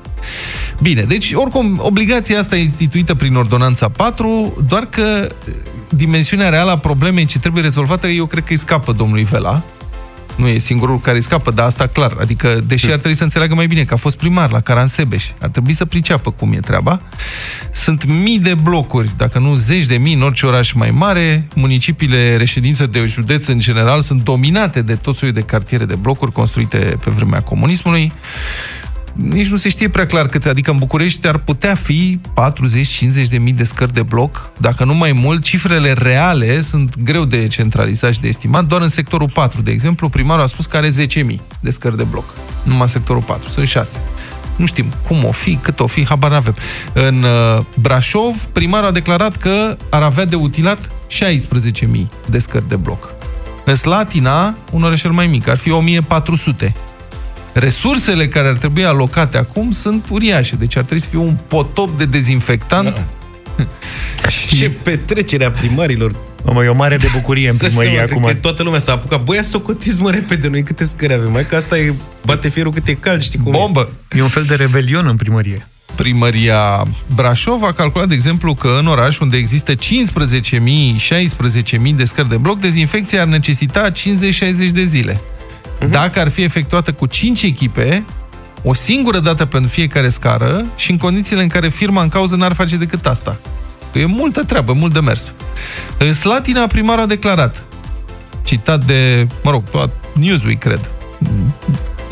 Bine, 0.82 1.02
deci, 1.02 1.32
oricum, 1.32 1.80
obligația 1.82 2.38
asta 2.38 2.56
e 2.56 2.60
instituită 2.60 3.14
prin 3.14 3.34
Ordonanța 3.34 3.88
4, 3.88 4.64
doar 4.68 4.86
că 4.86 5.26
dimensiunea 5.90 6.48
reală 6.48 6.70
a 6.70 6.78
problemei 6.78 7.24
ce 7.24 7.38
trebuie 7.38 7.62
rezolvată, 7.62 8.06
eu 8.06 8.26
cred 8.26 8.44
că 8.44 8.52
îi 8.52 8.58
scapă 8.58 8.92
domnului 8.92 9.24
Vela, 9.24 9.62
nu 10.40 10.48
e 10.48 10.58
singurul 10.58 11.00
care 11.00 11.16
îi 11.16 11.22
scapă, 11.22 11.50
dar 11.50 11.66
asta 11.66 11.86
clar. 11.86 12.16
Adică, 12.20 12.60
deși 12.66 12.86
ar 12.86 12.98
trebui 12.98 13.16
să 13.16 13.22
înțeleagă 13.22 13.54
mai 13.54 13.66
bine 13.66 13.84
că 13.84 13.94
a 13.94 13.96
fost 13.96 14.16
primar 14.16 14.50
la 14.50 14.60
Caransebeș, 14.60 15.24
ar 15.40 15.48
trebui 15.48 15.72
să 15.72 15.84
priceapă 15.84 16.30
cum 16.30 16.52
e 16.52 16.60
treaba. 16.60 17.00
Sunt 17.72 18.04
mii 18.04 18.38
de 18.38 18.54
blocuri, 18.54 19.10
dacă 19.16 19.38
nu 19.38 19.56
zeci 19.56 19.86
de 19.86 19.96
mii 19.96 20.14
în 20.14 20.22
orice 20.22 20.46
oraș 20.46 20.72
mai 20.72 20.90
mare. 20.90 21.48
Municipiile 21.54 22.36
reședință 22.36 22.86
de 22.86 23.04
județ, 23.06 23.46
în 23.46 23.58
general, 23.58 24.00
sunt 24.00 24.22
dominate 24.22 24.82
de 24.82 24.94
tot 24.94 25.16
soiul 25.16 25.34
de 25.34 25.40
cartiere 25.40 25.84
de 25.84 25.94
blocuri 25.94 26.32
construite 26.32 26.78
pe 27.04 27.10
vremea 27.10 27.40
comunismului 27.40 28.12
nici 29.12 29.48
nu 29.48 29.56
se 29.56 29.68
știe 29.68 29.88
prea 29.88 30.06
clar 30.06 30.26
câte, 30.26 30.48
adică 30.48 30.70
în 30.70 30.78
București 30.78 31.26
ar 31.26 31.38
putea 31.38 31.74
fi 31.74 32.20
40-50 33.24 33.28
de 33.30 33.38
mii 33.38 33.52
de 33.52 33.64
scări 33.64 33.92
de 33.92 34.02
bloc, 34.02 34.50
dacă 34.58 34.84
nu 34.84 34.94
mai 34.94 35.12
mult, 35.12 35.42
cifrele 35.42 35.92
reale 35.92 36.60
sunt 36.60 37.02
greu 37.02 37.24
de 37.24 37.46
centralizat 37.46 38.12
și 38.12 38.20
de 38.20 38.28
estimat, 38.28 38.64
doar 38.64 38.80
în 38.80 38.88
sectorul 38.88 39.30
4, 39.34 39.62
de 39.62 39.70
exemplu, 39.70 40.08
primarul 40.08 40.42
a 40.42 40.46
spus 40.46 40.66
că 40.66 40.76
are 40.76 40.88
10 40.88 41.22
mii 41.22 41.40
de 41.60 41.70
scări 41.70 41.96
de 41.96 42.04
bloc, 42.04 42.24
numai 42.62 42.88
sectorul 42.88 43.22
4, 43.22 43.50
sunt 43.50 43.66
6. 43.66 44.00
Nu 44.56 44.66
știm 44.66 44.92
cum 45.06 45.24
o 45.24 45.32
fi, 45.32 45.56
cât 45.56 45.80
o 45.80 45.86
fi, 45.86 46.06
habar 46.06 46.30
n-avem. 46.30 46.54
În 46.92 47.22
uh, 47.22 47.62
Brașov, 47.80 48.34
primarul 48.52 48.86
a 48.86 48.90
declarat 48.90 49.36
că 49.36 49.76
ar 49.90 50.02
avea 50.02 50.24
de 50.24 50.36
utilat 50.36 50.78
16.000 50.78 52.06
de 52.26 52.38
scări 52.38 52.68
de 52.68 52.76
bloc. 52.76 53.12
În 53.64 53.74
Slatina, 53.74 54.56
un 54.72 54.82
orășel 54.82 55.10
mai 55.10 55.26
mic, 55.26 55.48
ar 55.48 55.56
fi 55.56 55.70
1400 55.70 56.74
resursele 57.60 58.28
care 58.28 58.48
ar 58.48 58.56
trebui 58.56 58.84
alocate 58.84 59.38
acum 59.38 59.70
sunt 59.70 60.06
uriașe. 60.10 60.56
Deci 60.56 60.76
ar 60.76 60.82
trebui 60.82 61.02
să 61.02 61.08
fie 61.08 61.18
un 61.18 61.36
potop 61.46 61.98
de 61.98 62.04
dezinfectant. 62.04 62.94
Da. 62.94 63.06
și... 64.28 64.56
Ce 64.56 64.70
petrecere 64.70 65.44
a 65.44 65.50
primarilor. 65.50 66.14
Mă, 66.44 66.64
e 66.64 66.68
o 66.68 66.74
mare 66.74 66.96
de 66.96 67.08
bucurie 67.12 67.48
în 67.48 67.56
primărie 67.56 68.00
acum. 68.00 68.22
Că 68.22 68.34
toată 68.34 68.62
lumea 68.62 68.78
s-a 68.78 68.92
apucat. 68.92 69.22
Băi, 69.22 69.44
socotiți 69.44 70.02
mă 70.02 70.10
repede, 70.10 70.48
noi 70.48 70.62
câte 70.62 70.84
scări 70.84 71.14
avem. 71.14 71.30
Mai 71.30 71.46
că 71.46 71.56
asta 71.56 71.78
e 71.78 71.94
bate 72.24 72.48
fierul 72.48 72.72
cât 72.72 72.86
e 72.86 72.94
cald, 72.94 73.22
știi 73.22 73.38
cum 73.38 73.52
Bombă! 73.52 73.88
E. 74.12 74.18
e 74.18 74.22
un 74.22 74.28
fel 74.28 74.42
de 74.42 74.54
rebelion 74.54 75.06
în 75.06 75.16
primărie. 75.16 75.66
Primăria 75.94 76.86
Brașov 77.14 77.62
a 77.62 77.72
calculat, 77.72 78.08
de 78.08 78.14
exemplu, 78.14 78.54
că 78.54 78.76
în 78.78 78.86
oraș 78.86 79.18
unde 79.18 79.36
există 79.36 79.72
15.000, 79.74 79.78
16.000 81.78 81.94
de 81.96 82.04
scări 82.04 82.28
de 82.28 82.36
bloc, 82.36 82.60
dezinfecția 82.60 83.20
ar 83.20 83.26
necesita 83.26 83.90
50-60 83.90 83.94
de 84.72 84.84
zile. 84.84 85.20
Uh-huh. 85.80 85.90
Dacă 85.90 86.20
ar 86.20 86.28
fi 86.28 86.42
efectuată 86.42 86.92
cu 86.92 87.06
5 87.06 87.42
echipe, 87.42 88.04
o 88.62 88.74
singură 88.74 89.18
dată 89.18 89.44
pentru 89.44 89.70
fiecare 89.70 90.08
scară 90.08 90.64
și 90.76 90.90
în 90.90 90.96
condițiile 90.96 91.42
în 91.42 91.48
care 91.48 91.68
firma 91.68 92.02
în 92.02 92.08
cauză 92.08 92.36
n-ar 92.36 92.52
face 92.52 92.76
decât 92.76 93.06
asta. 93.06 93.36
Că 93.92 93.98
e 93.98 94.04
multă 94.04 94.44
treabă, 94.44 94.72
mult 94.72 94.92
de 94.92 95.00
mers. 95.00 95.34
Slatina, 96.12 96.66
primarul 96.66 97.02
a 97.02 97.06
declarat, 97.06 97.64
citat 98.42 98.84
de, 98.84 99.26
mă 99.42 99.50
rog, 99.50 99.70
tot 99.70 99.90
Newsweek, 100.14 100.58
cred, 100.58 100.90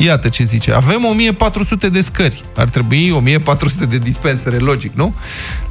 Iată 0.01 0.29
ce 0.29 0.43
zice. 0.43 0.71
Avem 0.71 1.05
1400 1.05 1.89
de 1.89 2.01
scări. 2.01 2.43
Ar 2.55 2.69
trebui 2.69 3.11
1400 3.11 3.85
de 3.85 3.97
dispensere, 3.97 4.57
logic, 4.57 4.95
nu? 4.95 5.13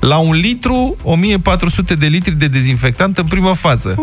La 0.01 0.17
un 0.17 0.35
litru, 0.35 0.97
1400 1.03 1.95
de 1.95 2.07
litri 2.07 2.35
de 2.35 2.49
dezinfectant 2.49 3.19
în 3.19 3.27
prima 3.27 3.55
fază. 3.55 3.95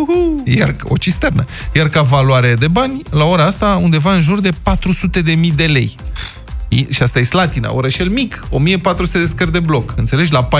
Iar 0.43 0.75
o 0.83 0.97
cisternă. 0.97 1.45
Iar 1.75 1.89
ca 1.89 2.01
valoare 2.01 2.55
de 2.55 2.67
bani, 2.67 3.01
la 3.09 3.23
ora 3.23 3.45
asta, 3.45 3.79
undeva 3.81 4.13
în 4.13 4.21
jur 4.21 4.39
de 4.39 4.49
400 4.63 5.21
de 5.21 5.33
mii 5.33 5.51
de 5.51 5.65
lei 5.65 5.95
și 6.89 7.01
asta 7.01 7.19
e 7.19 7.23
Slatina, 7.23 7.73
orășel 7.73 8.07
mic, 8.07 8.45
1400 8.49 9.19
de 9.19 9.25
scări 9.25 9.51
de 9.51 9.59
bloc, 9.59 9.93
înțelegi? 9.95 10.31
La 10.31 10.47
14.000 10.47 10.51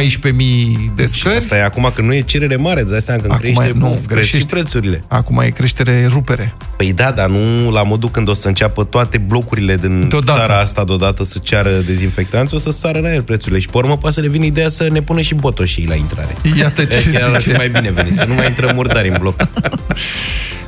de 0.96 1.06
scări. 1.06 1.12
Și 1.12 1.28
asta 1.28 1.58
e 1.58 1.64
acum 1.64 1.92
că 1.96 2.02
nu 2.02 2.14
e 2.14 2.22
cerere 2.22 2.56
mare, 2.56 2.82
îți 2.82 2.92
dai 2.92 3.02
seama 3.02 3.22
când 3.22 3.34
acum 3.34 3.44
crește, 3.44 3.74
e, 3.76 3.80
nu, 3.80 4.02
crește 4.08 4.38
prețurile. 4.50 5.04
Acum 5.08 5.40
e 5.40 5.50
creștere 5.50 6.06
rupere. 6.10 6.54
Păi 6.78 6.94
da, 6.94 7.12
dar 7.12 7.30
nu 7.30 7.72
la 7.72 7.84
modul 7.84 8.10
când 8.10 8.30
o 8.30 8.34
să 8.34 8.48
înceapă 8.48 8.84
toate 8.84 9.18
blocurile 9.18 9.78
din 9.78 10.08
deodată. 10.10 10.40
țara 10.40 10.60
asta 10.60 10.84
deodată 10.86 11.24
să 11.24 11.40
ceară 11.44 11.70
dezinfectanți, 11.86 12.54
o 12.54 12.58
să 12.58 12.72
sară 12.72 13.00
în 13.00 13.06
aer 13.06 13.22
prețurile. 13.22 13.60
Și 13.60 13.70
pe 13.70 13.78
urmă 13.78 13.98
poate 13.98 14.16
să 14.16 14.22
le 14.22 14.28
vină 14.28 14.46
ideea 14.46 14.70
să 14.70 14.88
ne 14.92 15.02
pună 15.02 15.22
și 15.22 15.36
botoșii 15.36 15.88
la 15.88 15.96
intrare. 15.96 16.36
Iată 16.58 16.84
ce 16.84 16.98
zice. 17.38 17.56
mai 17.56 17.70
bine 17.70 17.92
venit, 17.92 18.14
să 18.14 18.26
nu 18.26 18.34
mai 18.34 18.48
intrăm 18.48 18.76
murdari 18.76 19.10
în 19.10 19.18
bloc. 19.20 19.36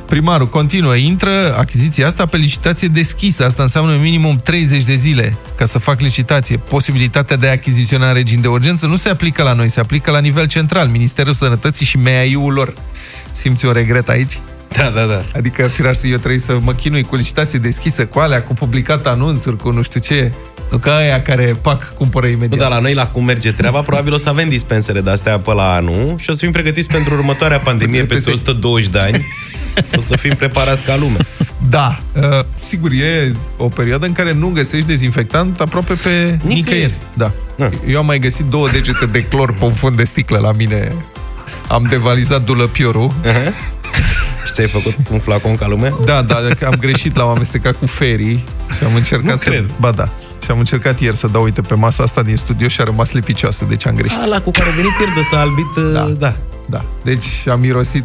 Primarul 0.08 0.48
continuă, 0.48 0.96
intră 0.96 1.56
achiziția 1.58 2.06
asta 2.06 2.26
pe 2.26 2.36
licitație 2.36 2.88
deschisă. 2.88 3.44
Asta 3.44 3.62
înseamnă 3.62 3.96
minimum 4.02 4.40
30 4.44 4.84
de 4.84 4.94
zile 4.94 5.36
ca 5.56 5.64
să 5.64 5.78
fac 5.78 6.00
licitație. 6.00 6.56
Posibilitatea 6.56 7.36
de 7.36 7.48
a 7.48 7.50
achiziționa 7.50 8.08
în 8.08 8.14
regim 8.14 8.40
de 8.40 8.48
urgență 8.48 8.86
nu 8.86 8.96
se 8.96 9.08
aplică 9.08 9.42
la 9.42 9.52
noi, 9.52 9.68
se 9.68 9.80
aplică 9.80 10.10
la 10.10 10.18
nivel 10.18 10.46
central, 10.46 10.88
Ministerul 10.88 11.34
Sănătății 11.34 11.86
și 11.86 11.96
MEAI-ul 11.96 12.52
lor. 12.52 12.74
Simți 13.30 13.66
un 13.66 13.72
regret 13.72 14.08
aici? 14.08 14.40
Da, 14.68 14.90
da, 14.90 15.04
da. 15.04 15.22
Adică, 15.34 15.66
firar 15.66 15.94
să 15.94 16.06
eu 16.06 16.16
trebuie 16.16 16.40
să 16.40 16.58
mă 16.60 16.72
chinui 16.72 17.02
cu 17.02 17.16
licitație 17.16 17.58
deschisă, 17.58 18.06
cu 18.06 18.18
alea, 18.18 18.42
cu 18.42 18.52
publicat 18.52 19.06
anunțuri, 19.06 19.56
cu 19.56 19.70
nu 19.70 19.82
știu 19.82 20.00
ce. 20.00 20.32
Nu 20.70 20.78
ca 20.78 20.96
aia 20.96 21.22
care, 21.22 21.58
pac, 21.62 21.94
cumpără 21.94 22.26
imediat. 22.26 22.50
Nu, 22.50 22.56
dar 22.56 22.70
la 22.70 22.78
noi, 22.78 22.94
la 22.94 23.06
cum 23.06 23.24
merge 23.24 23.52
treaba, 23.52 23.80
probabil 23.80 24.12
o 24.12 24.16
să 24.16 24.28
avem 24.28 24.48
dispensere 24.48 25.00
de-astea 25.00 25.38
pe 25.38 25.52
la 25.52 25.74
anul 25.74 26.14
și 26.18 26.30
o 26.30 26.32
să 26.32 26.38
fim 26.38 26.52
pregătiți 26.52 26.88
pentru 26.88 27.14
următoarea 27.14 27.58
pandemie 27.58 28.04
peste 28.04 28.30
120 28.30 28.88
de 28.88 28.98
ani. 28.98 29.24
O 29.98 30.00
să 30.00 30.16
fim 30.16 30.34
preparați 30.34 30.84
ca 30.84 30.96
lume. 30.96 31.16
Da, 31.68 32.00
uh, 32.16 32.44
sigur, 32.54 32.90
e 32.90 33.32
o 33.56 33.68
perioadă 33.68 34.06
în 34.06 34.12
care 34.12 34.32
nu 34.32 34.48
găsești 34.48 34.86
dezinfectant 34.86 35.60
aproape 35.60 35.94
pe 35.94 36.08
nicăieri. 36.08 36.54
nicăieri. 36.54 36.98
Da. 37.14 37.32
da. 37.56 37.68
Eu 37.88 37.98
am 37.98 38.06
mai 38.06 38.18
găsit 38.18 38.44
două 38.44 38.68
degete 38.68 39.06
de 39.06 39.24
clor 39.24 39.54
pe 39.54 39.64
un 39.64 39.72
fund 39.72 39.96
de 39.96 40.04
sticlă 40.04 40.38
la 40.38 40.52
mine. 40.52 40.92
Am 41.68 41.86
devalizat 41.90 42.44
dulăpiorul. 42.44 43.12
Uh-huh. 43.24 43.52
Și 44.46 44.52
ți-ai 44.52 44.66
făcut 44.66 45.08
un 45.10 45.18
flacon 45.18 45.56
ca 45.56 45.66
lume? 45.66 45.94
Da, 46.04 46.22
da, 46.22 46.36
am 46.66 46.74
greșit, 46.78 47.16
l-am 47.16 47.28
amestecat 47.28 47.76
cu 47.76 47.86
ferii 47.86 48.44
și 48.76 48.84
am 48.84 48.94
încercat 48.94 49.30
nu 49.30 49.36
să... 49.36 49.50
cred. 49.50 49.70
Ba 49.80 49.90
da. 49.90 50.08
Și 50.42 50.50
am 50.50 50.58
încercat 50.58 51.00
ieri 51.00 51.16
să 51.16 51.26
dau, 51.26 51.42
uite, 51.42 51.60
pe 51.60 51.74
masa 51.74 52.02
asta 52.02 52.22
din 52.22 52.36
studio 52.36 52.68
și 52.68 52.80
a 52.80 52.84
rămas 52.84 53.12
lipicioasă, 53.12 53.64
deci 53.68 53.86
am 53.86 53.94
greșit. 53.94 54.18
Ala 54.18 54.40
cu 54.40 54.50
care 54.50 54.68
a 54.68 54.72
venit 54.72 54.90
ieri 55.00 55.14
de 55.14 55.20
s-a 55.30 55.40
albit, 55.40 55.92
da. 55.92 56.26
da. 56.26 56.36
Da, 56.70 56.84
deci 57.04 57.26
am 57.50 57.60
mirosit 57.60 58.04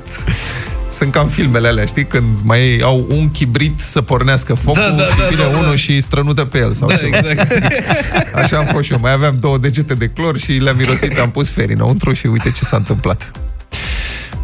sunt 0.94 1.12
cam 1.12 1.28
filmele 1.28 1.68
alea, 1.68 1.86
știi? 1.86 2.06
Când 2.06 2.26
mai 2.44 2.80
au 2.84 3.06
un 3.10 3.32
chibrit 3.32 3.80
să 3.80 4.02
pornească 4.02 4.54
focul 4.54 4.82
da, 4.82 4.90
da, 4.90 5.04
da, 5.18 5.28
vine 5.30 5.44
da, 5.44 5.50
da, 5.52 5.58
unul 5.58 5.76
și 5.76 6.02
strănută 6.02 6.46
pe 6.46 6.58
el. 6.58 6.74
Sau 6.74 6.88
da, 6.88 6.96
exact. 7.06 7.52
Așa 8.44 8.58
am 8.58 8.66
fost 8.66 8.84
și 8.84 8.94
eu. 8.94 9.00
Mai 9.00 9.12
aveam 9.12 9.38
două 9.40 9.58
degete 9.58 9.94
de 9.94 10.08
clor 10.08 10.38
și 10.38 10.52
le-am 10.52 10.76
mirosit, 10.76 11.20
am 11.20 11.32
pus 11.32 11.50
ferii 11.50 11.76
înăuntru 11.76 12.14
și 12.14 12.26
uite 12.26 12.52
ce 12.52 12.64
s-a 12.64 12.78
întâmplat. 12.78 13.32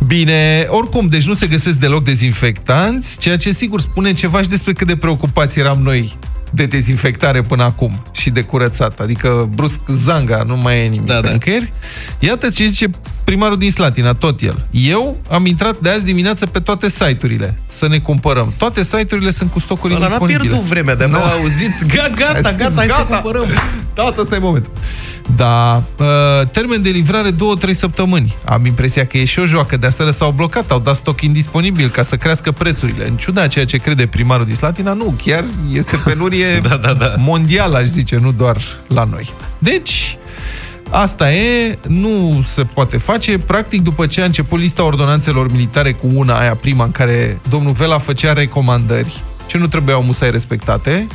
Bine, 0.05 0.65
oricum, 0.69 1.07
deci 1.07 1.27
nu 1.27 1.33
se 1.33 1.47
găsesc 1.47 1.77
deloc 1.77 2.03
dezinfectanți, 2.03 3.17
ceea 3.17 3.37
ce 3.37 3.51
sigur 3.51 3.81
spune 3.81 4.13
ceva 4.13 4.41
și 4.41 4.47
despre 4.47 4.73
cât 4.73 4.87
de 4.87 4.95
preocupați 4.95 5.59
eram 5.59 5.81
noi 5.81 6.17
de 6.51 6.65
dezinfectare 6.65 7.41
până 7.41 7.63
acum 7.63 8.03
și 8.11 8.29
de 8.29 8.41
curățat. 8.41 8.99
Adică 8.99 9.49
brusc 9.55 9.79
zanga, 9.87 10.43
nu 10.43 10.57
mai 10.57 10.79
e 10.85 10.87
nimic 10.87 11.07
da, 11.07 11.21
da. 11.21 11.37
Iată 12.19 12.49
ce 12.49 12.67
zice 12.67 12.89
primarul 13.23 13.57
din 13.57 13.71
Slatina, 13.71 14.13
tot 14.13 14.41
el. 14.41 14.65
Eu 14.71 15.17
am 15.29 15.45
intrat 15.45 15.77
de 15.79 15.89
azi 15.89 16.05
dimineață 16.05 16.45
pe 16.45 16.59
toate 16.59 16.89
site-urile 16.89 17.55
să 17.69 17.87
ne 17.87 17.99
cumpărăm. 17.99 18.53
Toate 18.57 18.83
site-urile 18.83 19.29
sunt 19.29 19.51
cu 19.51 19.59
stocuri 19.59 19.93
Ăla 19.93 20.05
disponibile. 20.07 20.37
n-a 20.37 20.49
pierdut 20.49 20.69
vremea 20.69 20.95
de-am 20.95 21.11
Da. 21.11 21.17
auzit. 21.17 21.83
Gata, 21.95 22.09
gata, 22.15 22.51
gata, 22.51 22.73
hai 22.75 22.87
să 22.87 23.05
cumpărăm. 23.09 23.45
Da, 23.93 24.13
ăsta 24.17 24.35
e 24.35 24.39
momentul. 24.39 24.71
Da, 25.35 25.83
uh, 25.99 26.05
termen 26.51 26.81
de 26.81 26.89
livrare 26.89 27.31
2-3 27.31 27.71
săptămâni. 27.73 28.35
Am 28.45 28.65
impresia 28.65 29.05
că 29.05 29.17
e 29.17 29.25
și 29.25 29.39
o 29.39 29.45
joacă, 29.45 29.77
de 29.77 29.87
asta 29.87 30.11
s-au 30.11 30.31
blocat, 30.31 30.71
au 30.71 30.79
dat 30.79 30.95
stoc 30.95 31.21
indisponibil 31.21 31.89
ca 31.89 32.01
să 32.01 32.15
crească 32.15 32.51
prețurile. 32.51 33.07
În 33.07 33.15
ciuda 33.15 33.47
ceea 33.47 33.65
ce 33.65 33.77
crede 33.77 34.05
primarul 34.05 34.45
din 34.45 34.55
Slatina, 34.55 34.93
nu, 34.93 35.15
chiar 35.25 35.43
este 35.73 35.97
penurie 36.05 36.38
Da, 36.69 36.75
da, 36.75 36.93
da. 36.93 37.13
mondială, 37.17 37.77
aș 37.77 37.85
zice, 37.85 38.17
nu 38.21 38.31
doar 38.31 38.57
la 38.87 39.03
noi. 39.03 39.33
Deci, 39.59 40.17
Asta 40.91 41.33
e, 41.33 41.77
nu 41.87 42.41
se 42.43 42.63
poate 42.63 42.97
face. 42.97 43.37
Practic, 43.37 43.81
după 43.81 44.05
ce 44.05 44.21
a 44.21 44.25
început 44.25 44.59
lista 44.59 44.83
ordonanțelor 44.83 45.51
militare 45.51 45.91
cu 45.91 46.07
una, 46.13 46.39
aia 46.39 46.55
prima, 46.55 46.83
în 46.83 46.91
care 46.91 47.39
domnul 47.49 47.73
Vela 47.73 47.97
făcea 47.97 48.33
recomandări 48.33 49.23
ce 49.45 49.57
nu 49.57 49.67
trebuiau 49.67 50.03
musai 50.03 50.31
respectate, 50.31 51.07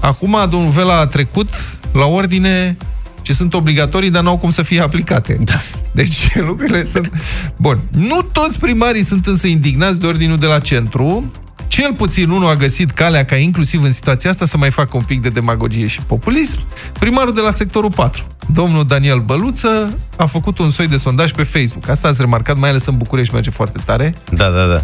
acum 0.00 0.36
domnul 0.50 0.70
Vela 0.70 0.98
a 0.98 1.06
trecut 1.06 1.48
la 1.92 2.06
ordine 2.06 2.76
ce 3.22 3.32
sunt 3.32 3.54
obligatorii, 3.54 4.10
dar 4.10 4.22
n-au 4.22 4.38
cum 4.38 4.50
să 4.50 4.62
fie 4.62 4.80
aplicate. 4.80 5.38
Da. 5.44 5.60
Deci 5.92 6.34
lucrurile 6.48 6.84
sunt... 6.84 7.12
Bun. 7.56 7.78
Nu 7.90 8.22
toți 8.32 8.58
primarii 8.58 9.02
sunt 9.02 9.26
însă 9.26 9.46
indignați 9.46 10.00
de 10.00 10.06
ordinul 10.06 10.38
de 10.38 10.46
la 10.46 10.58
centru. 10.58 11.32
Cel 11.68 11.94
puțin 11.94 12.30
unul 12.30 12.48
a 12.48 12.54
găsit 12.54 12.90
calea 12.90 13.24
ca 13.24 13.36
inclusiv 13.36 13.82
în 13.82 13.92
situația 13.92 14.30
asta 14.30 14.44
să 14.44 14.56
mai 14.56 14.70
facă 14.70 14.96
un 14.96 15.02
pic 15.02 15.22
de 15.22 15.28
demagogie 15.28 15.86
și 15.86 16.00
populism. 16.00 16.58
Primarul 16.98 17.34
de 17.34 17.40
la 17.40 17.50
sectorul 17.50 17.90
4, 17.90 18.24
domnul 18.52 18.84
Daniel 18.84 19.18
Băluță, 19.18 19.98
a 20.16 20.26
făcut 20.26 20.58
un 20.58 20.70
soi 20.70 20.88
de 20.88 20.96
sondaj 20.96 21.32
pe 21.32 21.42
Facebook. 21.42 21.88
Asta 21.88 22.08
ați 22.08 22.20
remarcat, 22.20 22.56
mai 22.56 22.70
ales 22.70 22.86
în 22.86 22.96
București 22.96 23.34
merge 23.34 23.50
foarte 23.50 23.78
tare. 23.84 24.14
Da, 24.32 24.48
da, 24.48 24.66
da. 24.66 24.82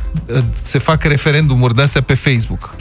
Se 0.62 0.78
fac 0.78 1.02
referendumuri 1.02 1.74
de-astea 1.74 2.02
pe 2.02 2.14
Facebook, 2.14 2.74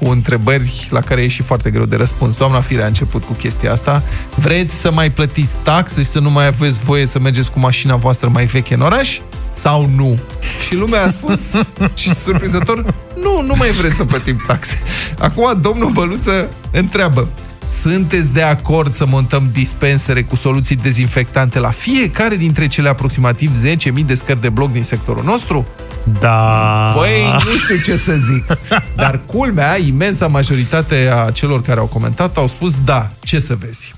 cu 0.00 0.10
întrebări 0.10 0.86
la 0.90 1.00
care 1.00 1.22
e 1.22 1.28
și 1.28 1.42
foarte 1.42 1.70
greu 1.70 1.84
de 1.84 1.96
răspuns. 1.96 2.36
Doamna 2.36 2.60
Fire 2.60 2.82
a 2.82 2.86
început 2.86 3.24
cu 3.24 3.32
chestia 3.32 3.72
asta. 3.72 4.02
Vreți 4.34 4.80
să 4.80 4.92
mai 4.92 5.10
plătiți 5.10 5.56
taxe 5.62 6.02
și 6.02 6.08
să 6.08 6.20
nu 6.20 6.30
mai 6.30 6.46
aveți 6.46 6.80
voie 6.80 7.06
să 7.06 7.18
mergeți 7.18 7.52
cu 7.52 7.58
mașina 7.58 7.96
voastră 7.96 8.28
mai 8.28 8.44
veche 8.44 8.74
în 8.74 8.80
oraș? 8.80 9.18
Sau 9.56 9.90
nu? 9.96 10.18
Și 10.66 10.74
lumea 10.74 11.04
a 11.04 11.08
spus, 11.08 11.40
și 12.00 12.14
surprinzător, 12.14 12.94
nu, 13.22 13.42
nu 13.46 13.54
mai 13.56 13.70
vreți 13.70 13.94
să 13.94 14.04
plătim 14.04 14.42
taxe. 14.46 14.78
Acum 15.18 15.60
domnul 15.60 15.90
Băluță 15.90 16.48
întreabă, 16.70 17.28
sunteți 17.82 18.32
de 18.32 18.42
acord 18.42 18.94
să 18.94 19.06
montăm 19.06 19.50
dispensere 19.52 20.22
cu 20.22 20.36
soluții 20.36 20.76
dezinfectante 20.76 21.58
la 21.58 21.70
fiecare 21.70 22.36
dintre 22.36 22.66
cele 22.66 22.88
aproximativ 22.88 23.50
10.000 24.00 24.06
de 24.06 24.14
scări 24.14 24.40
de 24.40 24.48
bloc 24.48 24.72
din 24.72 24.82
sectorul 24.82 25.24
nostru? 25.24 25.66
Da. 26.20 26.92
Păi, 26.96 27.42
nu 27.44 27.56
știu 27.56 27.76
ce 27.76 27.96
să 27.96 28.12
zic. 28.12 28.58
Dar 28.96 29.20
culmea, 29.26 29.76
imensa 29.86 30.26
majoritate 30.26 31.12
a 31.14 31.30
celor 31.30 31.62
care 31.62 31.80
au 31.80 31.86
comentat 31.86 32.36
au 32.36 32.46
spus 32.46 32.74
da, 32.84 33.10
ce 33.20 33.38
să 33.38 33.56
vezi. 33.60 33.94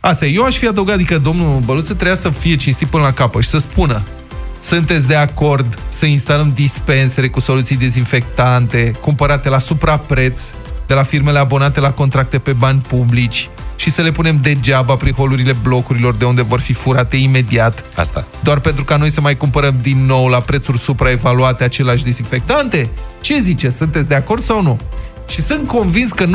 Asta 0.00 0.26
e. 0.26 0.32
Eu 0.32 0.44
aș 0.44 0.56
fi 0.56 0.66
adăugat, 0.66 0.94
adică 0.94 1.18
domnul 1.18 1.60
Băluță 1.64 1.92
trebuia 1.94 2.14
să 2.14 2.30
fie 2.30 2.54
cinstit 2.54 2.88
până 2.88 3.02
la 3.02 3.12
capăt 3.12 3.42
și 3.42 3.48
să 3.48 3.58
spună 3.58 4.02
sunteți 4.64 5.06
de 5.06 5.14
acord 5.14 5.78
să 5.88 6.06
instalăm 6.06 6.52
dispensere 6.54 7.28
cu 7.28 7.40
soluții 7.40 7.76
dezinfectante 7.76 8.90
cumpărate 9.00 9.48
la 9.48 9.58
suprapreț 9.58 10.40
de 10.86 10.94
la 10.94 11.02
firmele 11.02 11.38
abonate 11.38 11.80
la 11.80 11.90
contracte 11.90 12.38
pe 12.38 12.52
bani 12.52 12.80
publici 12.80 13.48
și 13.76 13.90
să 13.90 14.02
le 14.02 14.10
punem 14.10 14.38
degeaba 14.42 14.96
prin 14.96 15.12
holurile 15.12 15.56
blocurilor 15.62 16.14
de 16.14 16.24
unde 16.24 16.42
vor 16.42 16.60
fi 16.60 16.72
furate 16.72 17.16
imediat. 17.16 17.84
Asta. 17.94 18.26
Doar 18.42 18.60
pentru 18.60 18.84
ca 18.84 18.96
noi 18.96 19.10
să 19.10 19.20
mai 19.20 19.36
cumpărăm 19.36 19.78
din 19.82 20.06
nou 20.06 20.26
la 20.26 20.40
prețuri 20.40 20.78
supraevaluate 20.78 21.64
același 21.64 22.04
dezinfectante? 22.04 22.90
Ce 23.20 23.40
zice? 23.40 23.70
Sunteți 23.70 24.08
de 24.08 24.14
acord 24.14 24.42
sau 24.42 24.62
nu? 24.62 24.80
Și 25.28 25.42
sunt 25.42 25.66
convins 25.66 26.12
că 26.12 26.26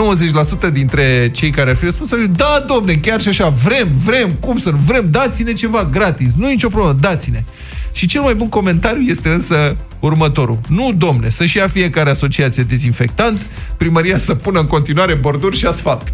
90% 0.69 0.71
dintre 0.73 1.31
cei 1.33 1.49
care 1.49 1.69
ar 1.69 1.75
fi 1.75 1.85
răspuns 1.85 2.11
au 2.11 2.17
zis, 2.17 2.27
da, 2.27 2.63
domne, 2.67 2.93
chiar 2.93 3.21
și 3.21 3.27
așa, 3.27 3.49
vrem, 3.49 3.87
vrem, 4.05 4.31
cum 4.39 4.57
să 4.57 4.69
nu, 4.69 4.77
vrem, 4.77 5.07
dați-ne 5.11 5.53
ceva 5.53 5.85
gratis, 5.91 6.33
nu 6.33 6.47
e 6.47 6.51
nicio 6.51 6.67
problemă, 6.67 6.97
dați-ne. 6.99 7.43
Și 7.91 8.07
cel 8.07 8.21
mai 8.21 8.35
bun 8.35 8.49
comentariu 8.49 9.01
este 9.01 9.29
însă 9.29 9.77
următorul. 9.99 10.59
Nu, 10.67 10.93
domne, 10.97 11.29
să-și 11.29 11.57
ia 11.57 11.67
fiecare 11.67 12.09
asociație 12.09 12.63
dezinfectant, 12.63 13.45
primăria 13.77 14.17
să 14.17 14.35
pună 14.35 14.59
în 14.59 14.67
continuare 14.67 15.13
borduri 15.13 15.57
și 15.57 15.65
asfalt. 15.65 16.13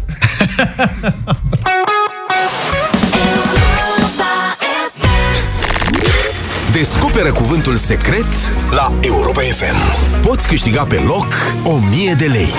Descoperă 6.72 7.32
cuvântul 7.32 7.76
secret 7.76 8.26
la 8.70 8.92
Europa 9.00 9.40
FM. 9.40 9.76
Poți 10.22 10.48
câștiga 10.48 10.84
pe 10.84 10.96
loc 10.96 11.26
1000 11.64 12.14
de 12.18 12.26
lei. 12.26 12.52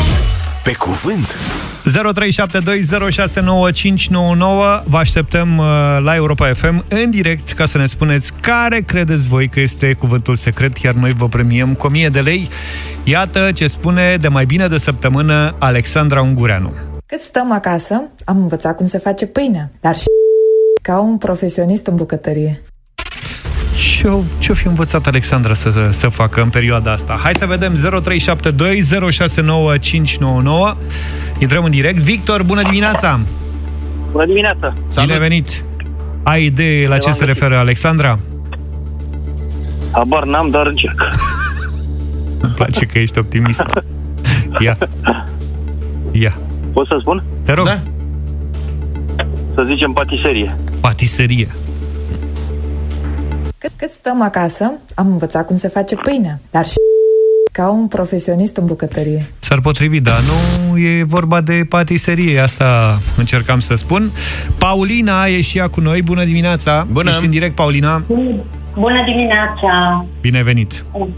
Pe 0.64 0.74
cuvânt. 0.74 1.38
0372069599 1.88 1.92
Vă 4.84 4.98
așteptăm 4.98 5.58
uh, 5.58 5.66
la 6.04 6.16
Europa 6.16 6.54
FM 6.54 6.86
în 6.90 7.10
direct 7.10 7.52
ca 7.52 7.66
să 7.66 7.78
ne 7.78 7.86
spuneți 7.86 8.34
care 8.42 8.80
credeți 8.80 9.28
voi 9.28 9.48
că 9.48 9.60
este 9.60 9.94
cuvântul 9.94 10.36
secret, 10.36 10.78
iar 10.78 10.94
noi 10.94 11.14
vă 11.14 11.28
premiem 11.28 11.74
cu 11.74 11.88
1000 11.88 12.10
de 12.10 12.20
lei. 12.20 12.50
Iată 13.04 13.52
ce 13.54 13.68
spune 13.68 14.18
de 14.22 14.28
mai 14.28 14.46
bine 14.46 14.68
de 14.68 14.78
săptămână 14.78 15.56
Alexandra 15.60 16.22
Ungureanu. 16.22 16.74
Cât 17.06 17.20
stăm 17.20 17.52
acasă, 17.52 18.02
am 18.26 18.38
învățat 18.38 18.76
cum 18.76 18.86
se 18.86 18.98
face 18.98 19.26
pâinea, 19.26 19.70
dar 19.80 19.96
și 19.96 20.06
ca 20.82 21.00
un 21.00 21.18
profesionist 21.18 21.88
în 21.88 21.96
bucătărie. 21.96 22.62
Ce-o, 23.78 24.24
ce-o 24.40 24.54
fi 24.54 24.68
învățat 24.68 25.08
Alexandra 25.08 25.54
să, 25.54 25.70
să, 25.70 25.90
să 25.92 26.08
facă 26.08 26.42
în 26.42 26.50
perioada 26.50 26.92
asta? 26.92 27.20
Hai 27.24 27.34
să 27.34 27.46
vedem 27.46 27.76
0372069599 27.76 27.80
Intrăm 31.40 31.64
în 31.64 31.72
direct. 31.72 32.00
Victor, 32.00 32.44
bună 32.44 32.62
dimineața! 32.62 33.20
Bună 34.12 34.26
dimineața! 34.26 34.74
Salut. 34.88 35.10
Bine 35.10 35.20
venit! 35.20 35.66
Ai 36.24 36.46
idee 36.46 36.88
la 36.88 36.98
ce 36.98 37.12
se 37.12 37.26
referă 37.26 37.58
Alexandra? 37.58 38.20
Habar 39.92 40.24
n-am, 40.24 40.50
dar 40.50 40.66
încerc. 40.68 41.02
Îmi 42.42 42.54
place 42.56 42.86
că 42.86 43.00
ești 43.00 43.20
optimist. 43.20 43.64
Ia. 44.60 44.78
Ia. 46.12 46.38
Pot 46.74 46.88
să 46.88 46.98
spun? 47.00 47.24
Te 47.44 47.54
rog. 47.54 47.66
Da? 47.66 47.80
Să 49.54 49.66
zicem 49.70 49.92
patiserie. 49.92 50.56
Patiserie. 50.80 51.48
Cât, 53.68 53.76
cât 53.78 53.90
stăm 53.90 54.22
acasă, 54.22 54.72
am 54.96 55.08
învățat 55.08 55.46
cum 55.46 55.56
se 55.56 55.68
face 55.68 55.96
pâinea, 55.96 56.40
dar 56.52 56.66
și 56.66 56.76
ca 57.52 57.70
un 57.70 57.88
profesionist 57.88 58.58
în 58.58 58.66
bucătărie. 58.66 59.26
S-ar 59.40 59.60
potrivi, 59.62 60.00
dar 60.00 60.20
nu 60.28 60.78
e 60.78 61.04
vorba 61.04 61.42
de 61.42 61.66
patiserie, 61.70 62.40
asta 62.40 63.00
încercam 63.18 63.60
să 63.60 63.76
spun. 63.76 64.12
Paulina 64.58 65.26
e 65.26 65.42
și 65.42 65.58
ea 65.58 65.68
cu 65.68 65.80
noi, 65.80 66.02
bună 66.02 66.24
dimineața! 66.24 66.88
Bună! 66.92 67.10
Ești 67.10 67.26
în 67.26 67.32
direct, 67.32 67.56
Paulina? 67.56 68.04
Bună 68.74 69.04
dimineața! 69.06 70.06
Bine 70.22 70.44
venit! 70.44 70.86
Uh, 70.94 71.10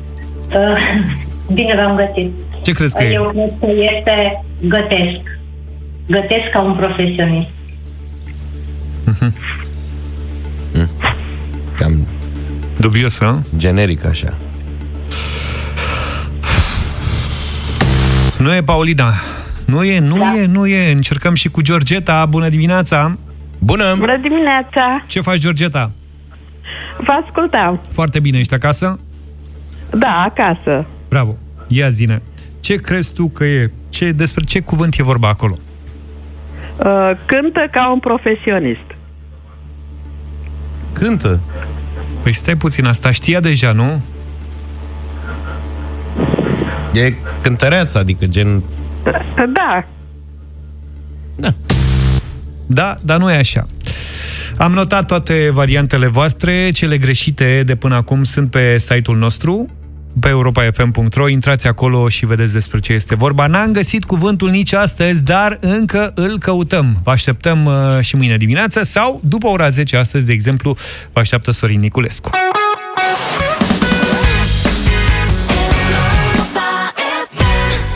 Bine 1.54 1.76
v-am 1.76 1.96
găsit. 1.96 2.32
Ce 2.62 2.72
crezi 2.72 2.96
că 2.96 3.04
Eu 3.04 3.24
e? 3.24 3.32
cred 3.32 3.54
că 3.60 3.68
este 3.70 4.46
gătesc. 4.62 5.22
Gătesc 6.08 6.50
ca 6.54 6.62
un 6.62 6.76
profesionist. 6.76 7.50
Cam 11.76 12.08
Dubios, 12.80 13.18
hă? 13.20 13.40
generic 13.58 14.06
așa. 14.06 14.34
Nu 18.38 18.56
e 18.56 18.62
Paulina. 18.64 19.14
Nu 19.66 19.84
e, 19.84 20.00
nu 20.00 20.18
Da. 20.18 20.34
e, 20.36 20.46
nu 20.46 20.68
e. 20.68 20.92
Încercăm 20.92 21.34
și 21.34 21.50
cu 21.50 21.62
Georgeta. 21.62 22.26
Bună 22.26 22.50
dimineața! 22.50 23.18
Bună! 23.60 23.96
Bună 23.98 24.18
dimineața! 24.18 25.04
Ce 25.08 25.22
faci, 25.22 25.38
Georgeta? 25.38 25.92
Vă 26.98 27.12
ascultam. 27.26 27.82
Foarte 27.92 28.20
bine, 28.20 28.38
ești 28.38 28.54
acasă? 28.54 29.00
Da, 29.92 30.26
acasă. 30.30 30.86
Bravo! 31.10 31.36
Ia 31.68 31.90
zine. 31.90 32.22
Ce 32.60 32.76
crezi 32.76 33.14
tu 33.14 33.28
că 33.30 33.44
e? 33.46 33.72
Ce, 33.90 34.12
despre 34.12 34.44
ce 34.44 34.60
cuvânt 34.60 34.96
e 34.98 35.04
vorba 35.04 35.28
acolo? 35.28 35.58
Uh, 36.78 37.12
cântă 37.26 37.68
ca 37.72 37.92
un 37.92 38.00
profesionist. 38.00 38.96
Cântă. 40.94 41.40
Păi 42.22 42.34
stai 42.34 42.56
puțin, 42.56 42.86
asta 42.86 43.12
știa 43.12 43.40
deja, 43.40 43.72
nu? 43.72 44.02
E 46.94 47.14
cântăreață, 47.42 47.98
adică 47.98 48.26
gen... 48.26 48.64
Da. 49.54 49.86
Da, 52.66 52.98
dar 53.02 53.20
nu 53.20 53.32
e 53.32 53.36
așa. 53.36 53.66
Am 54.58 54.72
notat 54.72 55.06
toate 55.06 55.50
variantele 55.54 56.08
voastre, 56.08 56.72
cele 56.72 56.98
greșite 56.98 57.64
de 57.66 57.76
până 57.76 57.96
acum 57.96 58.24
sunt 58.24 58.52
pe 58.52 58.78
site-ul 58.78 59.18
nostru 59.18 59.70
pe 60.20 60.30
europafm.ro, 60.30 61.28
intrați 61.28 61.68
acolo 61.68 62.10
și 62.10 62.26
vedeți 62.26 62.54
despre 62.54 62.80
ce 62.80 62.94
este 62.94 63.16
vorba. 63.16 63.48
N-am 63.48 63.72
găsit 63.72 64.04
cuvântul 64.04 64.50
nici 64.50 64.74
astăzi, 64.74 65.24
dar 65.24 65.58
încă 65.62 66.12
îl 66.16 66.40
căutăm. 66.40 66.98
Vă 67.04 67.12
așteptăm 67.12 67.66
uh, 67.66 68.00
și 68.02 68.16
mâine 68.16 68.38
dimineață 68.38 68.84
sau 68.84 69.22
după 69.24 69.48
ora 69.48 69.70
10 69.70 69.98
astăzi, 69.98 70.26
de 70.26 70.34
exemplu, 70.34 70.78
vă 71.14 71.20
așteaptă 71.20 71.52
Sorin 71.52 71.80
Niculescu. 71.80 72.30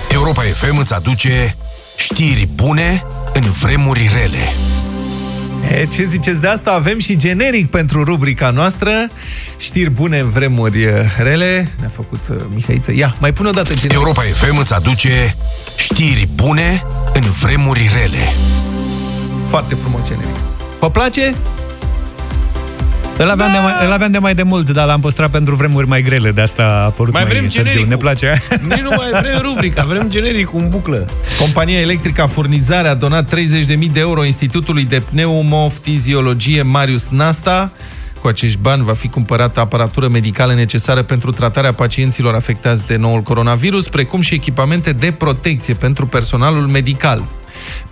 Europa 0.10 0.42
FM 0.42 0.78
îți 0.78 0.94
aduce 0.94 1.56
știri 1.96 2.50
bune 2.56 3.04
în 3.34 3.42
vremuri 3.42 4.10
rele. 4.14 4.54
E, 5.72 5.86
ce 5.86 6.04
ziceți 6.04 6.42
de 6.42 6.48
asta? 6.48 6.72
Avem 6.72 7.00
și 7.00 7.16
generic 7.18 7.70
pentru 7.70 8.04
rubrica 8.04 8.50
noastră. 8.50 8.92
Știri 9.58 9.90
bune 9.90 10.20
în 10.20 10.30
vremuri 10.30 10.88
rele. 11.18 11.72
Ne-a 11.80 11.92
făcut 11.94 12.28
uh, 12.30 12.38
Mihaiță. 12.54 12.94
Ia, 12.94 13.16
mai 13.20 13.34
pune 13.34 13.50
o 13.50 13.52
dată 13.52 13.74
generic. 13.74 13.94
Europa 13.94 14.22
FM 14.22 14.58
îți 14.58 14.74
aduce 14.74 15.36
știri 15.76 16.30
bune 16.36 16.84
în 17.14 17.22
vremuri 17.22 17.92
rele. 17.94 18.34
Foarte 19.48 19.76
frumos 19.76 20.02
generic. 20.08 20.36
Vă 20.80 20.90
place? 20.90 21.36
Îl 23.18 23.30
aveam, 23.30 23.52
da. 23.52 23.58
de 23.58 23.64
mai, 23.64 23.74
îl 23.86 23.92
aveam 23.92 24.12
de 24.12 24.18
mai 24.18 24.36
de 24.36 24.44
mult, 24.44 24.70
dar 24.70 24.86
l-am 24.86 25.00
păstrat 25.00 25.30
pentru 25.30 25.56
vremuri 25.56 25.88
mai 25.88 26.02
grele, 26.02 26.32
de 26.32 26.42
asta 26.42 26.64
a 26.64 26.84
apărut 26.84 27.14
mai, 27.14 27.24
mai 27.24 27.32
vrem 27.32 27.50
generic. 27.50 27.88
Ne 27.88 27.98
place. 27.98 28.42
Noi 28.70 28.80
nu 28.84 28.90
mai 28.90 29.22
vrem 29.22 29.40
rubrica, 29.42 29.84
vrem 29.84 30.10
generic 30.10 30.50
în 30.54 30.70
buclă. 30.70 31.06
Compania 31.40 31.80
electrică 31.80 32.26
Furnizare 32.26 32.88
a 32.88 32.96
donat 32.96 33.36
30.000 33.36 33.92
de 33.92 34.00
euro 34.00 34.26
Institutului 34.26 34.86
de 34.86 35.00
Pneumoftiziologie 35.00 36.62
Marius 36.62 37.08
Nasta. 37.10 37.72
Cu 38.22 38.28
acești 38.28 38.58
bani 38.58 38.84
va 38.84 38.94
fi 38.94 39.08
cumpărată 39.08 39.60
aparatură 39.60 40.08
medicală 40.08 40.54
necesară 40.54 41.02
pentru 41.02 41.32
tratarea 41.32 41.74
pacienților 41.74 42.36
afectați 42.36 42.86
de 42.86 42.96
noul 42.96 43.22
coronavirus, 43.22 43.88
precum 43.88 44.22
și 44.22 44.34
echipamente 44.34 44.92
de 44.94 45.12
protecție 45.12 45.74
pentru 45.74 46.06
personalul 46.06 46.68
medical. 46.68 47.24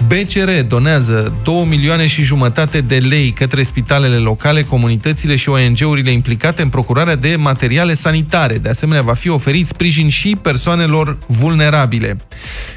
BCR 0.07 0.49
donează 0.67 1.33
2 1.43 1.65
milioane 1.69 2.07
și 2.07 2.23
jumătate 2.23 2.81
de 2.81 2.97
lei 2.97 3.31
către 3.31 3.63
spitalele 3.63 4.15
locale, 4.15 4.63
comunitățile 4.63 5.35
și 5.35 5.49
ONG-urile 5.49 6.11
implicate 6.11 6.61
în 6.61 6.69
procurarea 6.69 7.15
de 7.15 7.35
materiale 7.35 7.93
sanitare. 7.93 8.57
De 8.57 8.69
asemenea, 8.69 9.01
va 9.01 9.13
fi 9.13 9.29
oferit 9.29 9.67
sprijin 9.67 10.09
și 10.09 10.37
persoanelor 10.41 11.17
vulnerabile. 11.27 12.17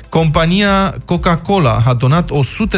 Compania 0.09 0.95
Coca-Cola 1.05 1.83
a 1.87 1.95
donat 1.95 2.31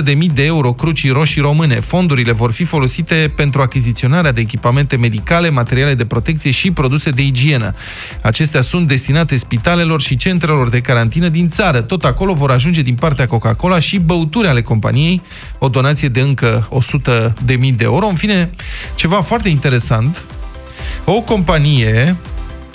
100.000 0.04 0.16
de 0.32 0.44
euro 0.44 0.72
Crucii 0.72 1.10
Roșii 1.10 1.40
Române. 1.40 1.80
Fondurile 1.80 2.32
vor 2.32 2.52
fi 2.52 2.64
folosite 2.64 3.32
pentru 3.36 3.60
achiziționarea 3.60 4.32
de 4.32 4.40
echipamente 4.40 4.96
medicale, 4.96 5.50
materiale 5.50 5.94
de 5.94 6.04
protecție 6.04 6.50
și 6.50 6.70
produse 6.70 7.10
de 7.10 7.22
igienă. 7.22 7.74
Acestea 8.22 8.60
sunt 8.60 8.88
destinate 8.88 9.36
spitalelor 9.36 10.00
și 10.00 10.16
centrelor 10.16 10.68
de 10.68 10.80
carantină 10.80 11.28
din 11.28 11.48
țară. 11.48 11.80
Tot 11.80 12.04
acolo 12.04 12.34
vor 12.34 12.50
ajunge 12.50 12.82
din 12.82 12.94
partea 12.94 13.26
Coca-Cola 13.26 13.78
și 13.78 13.95
băuturi 13.98 14.48
ale 14.48 14.62
companiei, 14.62 15.22
o 15.58 15.68
donație 15.68 16.08
de 16.08 16.20
încă 16.20 16.68
100.000 17.04 17.32
de 17.46 17.74
euro. 17.78 18.06
În 18.06 18.14
fine, 18.14 18.50
ceva 18.94 19.20
foarte 19.20 19.48
interesant, 19.48 20.24
o 21.04 21.20
companie 21.20 22.16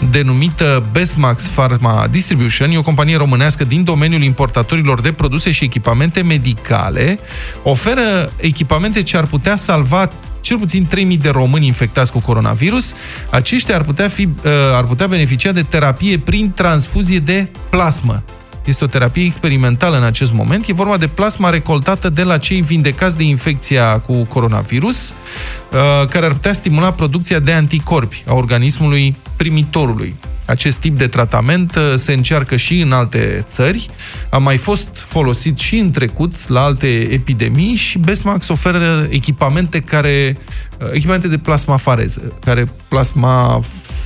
denumită 0.10 0.84
Bestmax 0.91 1.47
Pharma 1.47 2.07
Distribution, 2.12 2.71
e 2.71 2.77
o 2.77 2.81
companie 2.81 3.17
românească 3.17 3.63
din 3.63 3.84
domeniul 3.84 4.23
importatorilor 4.23 5.01
de 5.01 5.12
produse 5.12 5.51
și 5.51 5.63
echipamente 5.63 6.21
medicale, 6.21 7.19
oferă 7.63 8.31
echipamente 8.38 9.03
ce 9.03 9.17
ar 9.17 9.25
putea 9.25 9.55
salva 9.55 10.10
cel 10.41 10.57
puțin 10.57 10.88
3.000 11.12 11.17
de 11.21 11.29
români 11.29 11.67
infectați 11.67 12.12
cu 12.12 12.19
coronavirus. 12.19 12.93
Aceștia 13.29 13.75
ar 13.75 13.84
putea, 13.84 14.07
fi, 14.07 14.21
uh, 14.21 14.51
ar 14.73 14.84
putea 14.84 15.07
beneficia 15.07 15.51
de 15.51 15.62
terapie 15.63 16.19
prin 16.19 16.51
transfuzie 16.51 17.19
de 17.19 17.47
plasmă. 17.69 18.23
Este 18.65 18.84
o 18.84 18.88
terapie 18.88 19.24
experimentală 19.24 19.97
în 19.97 20.04
acest 20.04 20.34
moment. 20.34 20.67
E 20.67 20.74
vorba 20.74 20.97
de 20.97 21.08
plasma 21.08 21.50
recoltată 21.50 22.10
de 22.10 22.24
la 22.24 22.38
cei 22.38 22.62
vindecați 22.62 23.17
de 23.17 23.24
infecția 23.24 24.00
cu 24.00 24.24
coronavirus, 24.24 25.10
uh, 25.10 26.08
care 26.10 26.26
ar 26.26 26.32
putea 26.32 26.54
stimula 26.54 26.91
producția 26.91 27.39
de 27.39 27.52
anticorpi 27.52 28.24
a 28.28 28.34
organismului 28.34 29.15
primitorului. 29.36 30.15
Acest 30.45 30.78
tip 30.78 30.97
de 30.97 31.08
tratament 31.08 31.76
uh, 31.76 31.82
se 31.95 32.13
încearcă 32.13 32.56
și 32.56 32.80
în 32.80 32.91
alte 32.91 33.45
țări, 33.47 33.89
a 34.30 34.38
mai 34.38 34.58
fost 34.58 34.89
folosit 34.93 35.58
și 35.58 35.78
în 35.78 35.91
trecut 35.91 36.50
la 36.50 36.63
alte 36.63 36.88
epidemii 36.88 37.76
și 37.76 37.97
Besmax 37.97 38.47
oferă 38.47 39.08
echipamente 39.10 39.80
care 39.80 40.38
uh, 40.80 40.88
echipamente 40.91 41.28
de 41.28 41.38
plasma 41.38 41.78
fareză, 41.78 42.34
care 42.45 42.71
plasma 42.88 43.62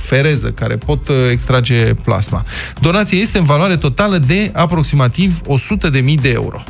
fereză, 0.06 0.50
care 0.50 0.76
pot 0.76 1.08
uh, 1.08 1.16
extrage 1.30 1.94
plasma. 1.94 2.44
Donația 2.80 3.18
este 3.18 3.38
în 3.38 3.44
valoare 3.44 3.76
totală 3.76 4.18
de 4.18 4.50
aproximativ 4.54 5.40
100.000 5.40 6.14
de 6.20 6.28
euro. 6.28 6.62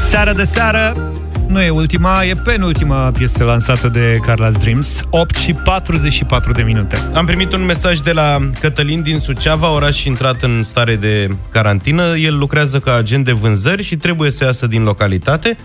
Seara 0.00 0.32
de 0.32 0.44
seară, 0.44 1.12
nu 1.48 1.60
e 1.60 1.70
ultima, 1.70 2.24
e 2.24 2.34
penultima 2.34 3.10
piesă 3.10 3.44
lansată 3.44 3.88
de 3.88 4.18
Carla's 4.26 4.60
Dreams. 4.60 5.00
8 5.10 5.34
și 5.34 5.52
44 5.52 6.52
de 6.52 6.62
minute. 6.62 6.98
Am 7.14 7.24
primit 7.24 7.52
un 7.52 7.64
mesaj 7.64 7.98
de 7.98 8.12
la 8.12 8.50
Cătălin 8.60 9.02
din 9.02 9.18
Suceava, 9.18 9.70
oraș 9.70 10.04
intrat 10.04 10.42
în 10.42 10.62
stare 10.62 10.96
de 10.96 11.36
carantină. 11.50 12.16
El 12.16 12.38
lucrează 12.38 12.78
ca 12.78 12.96
agent 12.96 13.24
de 13.24 13.32
vânzări 13.32 13.82
și 13.82 13.96
trebuie 13.96 14.30
să 14.30 14.44
iasă 14.44 14.66
din 14.66 14.82
localitate 14.82 15.56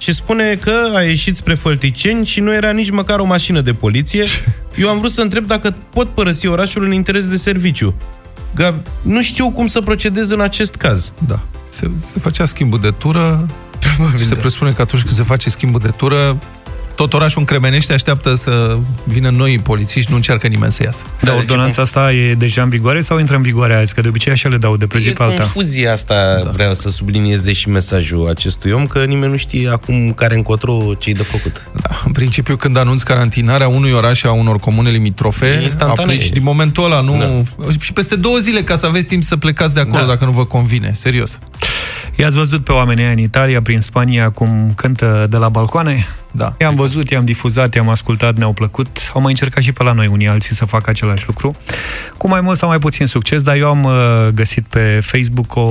și 0.00 0.12
spune 0.12 0.54
că 0.54 0.90
a 0.94 1.00
ieșit 1.02 1.36
spre 1.36 1.54
Fălticeni 1.54 2.26
și 2.26 2.40
nu 2.40 2.52
era 2.52 2.70
nici 2.70 2.90
măcar 2.90 3.18
o 3.18 3.24
mașină 3.24 3.60
de 3.60 3.72
poliție. 3.72 4.24
Eu 4.76 4.88
am 4.88 4.98
vrut 4.98 5.10
să 5.10 5.20
întreb 5.20 5.46
dacă 5.46 5.74
pot 5.92 6.08
părăsi 6.08 6.46
orașul 6.46 6.84
în 6.84 6.92
interes 6.92 7.28
de 7.28 7.36
serviciu. 7.36 7.94
Gab, 8.54 8.74
nu 9.02 9.22
știu 9.22 9.50
cum 9.50 9.66
să 9.66 9.80
procedez 9.80 10.30
în 10.30 10.40
acest 10.40 10.74
caz. 10.74 11.12
Da. 11.26 11.40
Se, 11.68 11.90
se 12.12 12.18
facea 12.20 12.44
schimbul 12.44 12.80
de 12.80 12.90
tură, 12.90 13.48
Probabil, 13.96 14.18
se 14.18 14.34
da. 14.34 14.40
presupune 14.40 14.72
că 14.72 14.82
atunci 14.82 15.02
când 15.02 15.14
se 15.14 15.22
face 15.22 15.50
schimbul 15.50 15.80
de 15.80 15.88
tură, 15.88 16.38
tot 17.00 17.12
orașul 17.12 17.38
încremenește, 17.38 17.92
așteaptă 17.92 18.34
să 18.34 18.78
vină 19.04 19.28
noi 19.30 19.58
polițiști, 19.58 20.10
nu 20.10 20.16
încearcă 20.16 20.46
nimeni 20.46 20.72
să 20.72 20.82
iasă. 20.82 21.04
Da, 21.20 21.34
ordonanța 21.34 21.82
asta 21.82 22.12
e 22.12 22.34
deja 22.34 22.62
în 22.62 22.68
vigoare 22.68 23.00
sau 23.00 23.18
intră 23.18 23.36
în 23.36 23.42
vigoare 23.42 23.74
azi? 23.74 23.94
Că 23.94 24.00
de 24.00 24.08
obicei 24.08 24.32
așa 24.32 24.48
le 24.48 24.56
dau 24.56 24.76
de 24.76 24.86
pe 24.86 24.98
zi 24.98 25.12
pe 25.12 25.22
alta. 25.22 25.36
confuzia 25.36 25.92
asta, 25.92 26.40
da. 26.44 26.50
vreau 26.50 26.74
să 26.74 26.90
subliniez 26.90 27.48
și 27.48 27.68
mesajul 27.68 28.28
acestui 28.28 28.70
om, 28.70 28.86
că 28.86 29.04
nimeni 29.04 29.30
nu 29.30 29.36
știe 29.36 29.68
acum 29.68 30.12
care 30.12 30.34
încotro 30.34 30.94
ce 30.98 31.12
de 31.12 31.22
făcut. 31.22 31.68
Da, 31.82 32.02
în 32.04 32.12
principiu, 32.12 32.56
când 32.56 32.76
anunți 32.76 33.04
carantinarea 33.04 33.68
unui 33.68 33.92
oraș 33.92 34.22
a 34.22 34.32
unor 34.32 34.58
comune 34.58 34.90
limitrofe, 34.90 35.66
aplici 35.78 36.30
din 36.30 36.42
momentul 36.42 36.84
ăla, 36.84 37.00
nu... 37.00 37.44
Da. 37.58 37.66
Și 37.80 37.92
peste 37.92 38.16
două 38.16 38.36
zile, 38.36 38.62
ca 38.62 38.76
să 38.76 38.86
aveți 38.86 39.06
timp 39.06 39.22
să 39.22 39.36
plecați 39.36 39.74
de 39.74 39.80
acolo, 39.80 40.00
da. 40.00 40.06
dacă 40.06 40.24
nu 40.24 40.30
vă 40.30 40.44
convine, 40.44 40.90
serios. 40.92 41.38
I-ați 42.16 42.36
văzut 42.36 42.64
pe 42.64 42.72
oamenii 42.72 43.12
în 43.12 43.18
Italia, 43.18 43.62
prin 43.62 43.80
Spania, 43.80 44.30
cum 44.30 44.72
cântă 44.76 45.26
de 45.30 45.36
la 45.36 45.48
balcoane? 45.48 46.06
Da. 46.32 46.54
I-am 46.58 46.74
văzut, 46.74 47.10
i-am 47.10 47.24
difuzat, 47.24 47.74
i-am 47.74 47.88
ascultat, 47.88 48.36
ne-au 48.36 48.52
plăcut. 48.52 49.10
Au 49.14 49.20
mai 49.20 49.30
încercat 49.30 49.62
și 49.62 49.72
pe 49.72 49.82
la 49.82 49.92
noi 49.92 50.06
unii 50.06 50.28
alții 50.28 50.54
să 50.54 50.64
facă 50.64 50.90
același 50.90 51.26
lucru. 51.26 51.56
Cu 52.16 52.28
mai 52.28 52.40
mult 52.40 52.58
sau 52.58 52.68
mai 52.68 52.78
puțin 52.78 53.06
succes, 53.06 53.42
dar 53.42 53.56
eu 53.56 53.68
am 53.68 53.84
uh, 53.84 54.28
găsit 54.34 54.64
pe 54.64 55.00
Facebook 55.02 55.54
o 55.54 55.68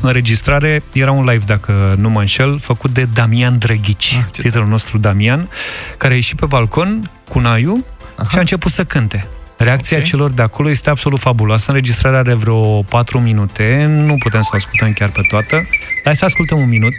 înregistrare, 0.00 0.82
era 0.92 1.10
un 1.12 1.24
live, 1.24 1.44
dacă 1.46 1.94
nu 1.98 2.10
mă 2.10 2.20
înșel, 2.20 2.58
făcut 2.58 2.90
de 2.90 3.08
Damian 3.12 3.58
Drăghici, 3.58 4.16
ah, 4.18 4.24
prietenul 4.38 4.68
nostru 4.68 4.98
Damian, 4.98 5.48
care 5.96 6.12
a 6.12 6.16
ieșit 6.16 6.38
pe 6.38 6.46
balcon 6.46 7.10
cu 7.28 7.38
Naiu 7.38 7.84
Aha. 8.16 8.28
și 8.28 8.36
a 8.36 8.40
început 8.40 8.70
să 8.70 8.84
cânte. 8.84 9.26
Reacția 9.58 9.96
okay. 9.96 10.08
celor 10.08 10.30
de 10.30 10.42
acolo 10.42 10.70
este 10.70 10.90
absolut 10.90 11.18
fabuloasă. 11.18 11.64
Înregistrarea 11.68 12.18
are 12.18 12.34
vreo 12.34 12.82
4 12.82 13.20
minute. 13.20 13.84
Nu 13.88 14.16
putem 14.16 14.42
să 14.42 14.48
o 14.52 14.56
ascultăm 14.56 14.92
chiar 14.92 15.10
pe 15.10 15.20
toată. 15.28 15.68
Hai 16.04 16.16
să 16.16 16.24
ascultăm 16.24 16.58
un 16.58 16.68
minut 16.68 16.94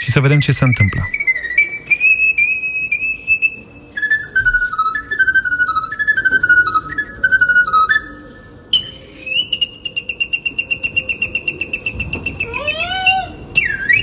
și 0.00 0.10
să 0.10 0.20
vedem 0.20 0.38
ce 0.38 0.52
se 0.52 0.64
întâmplă. 0.64 1.08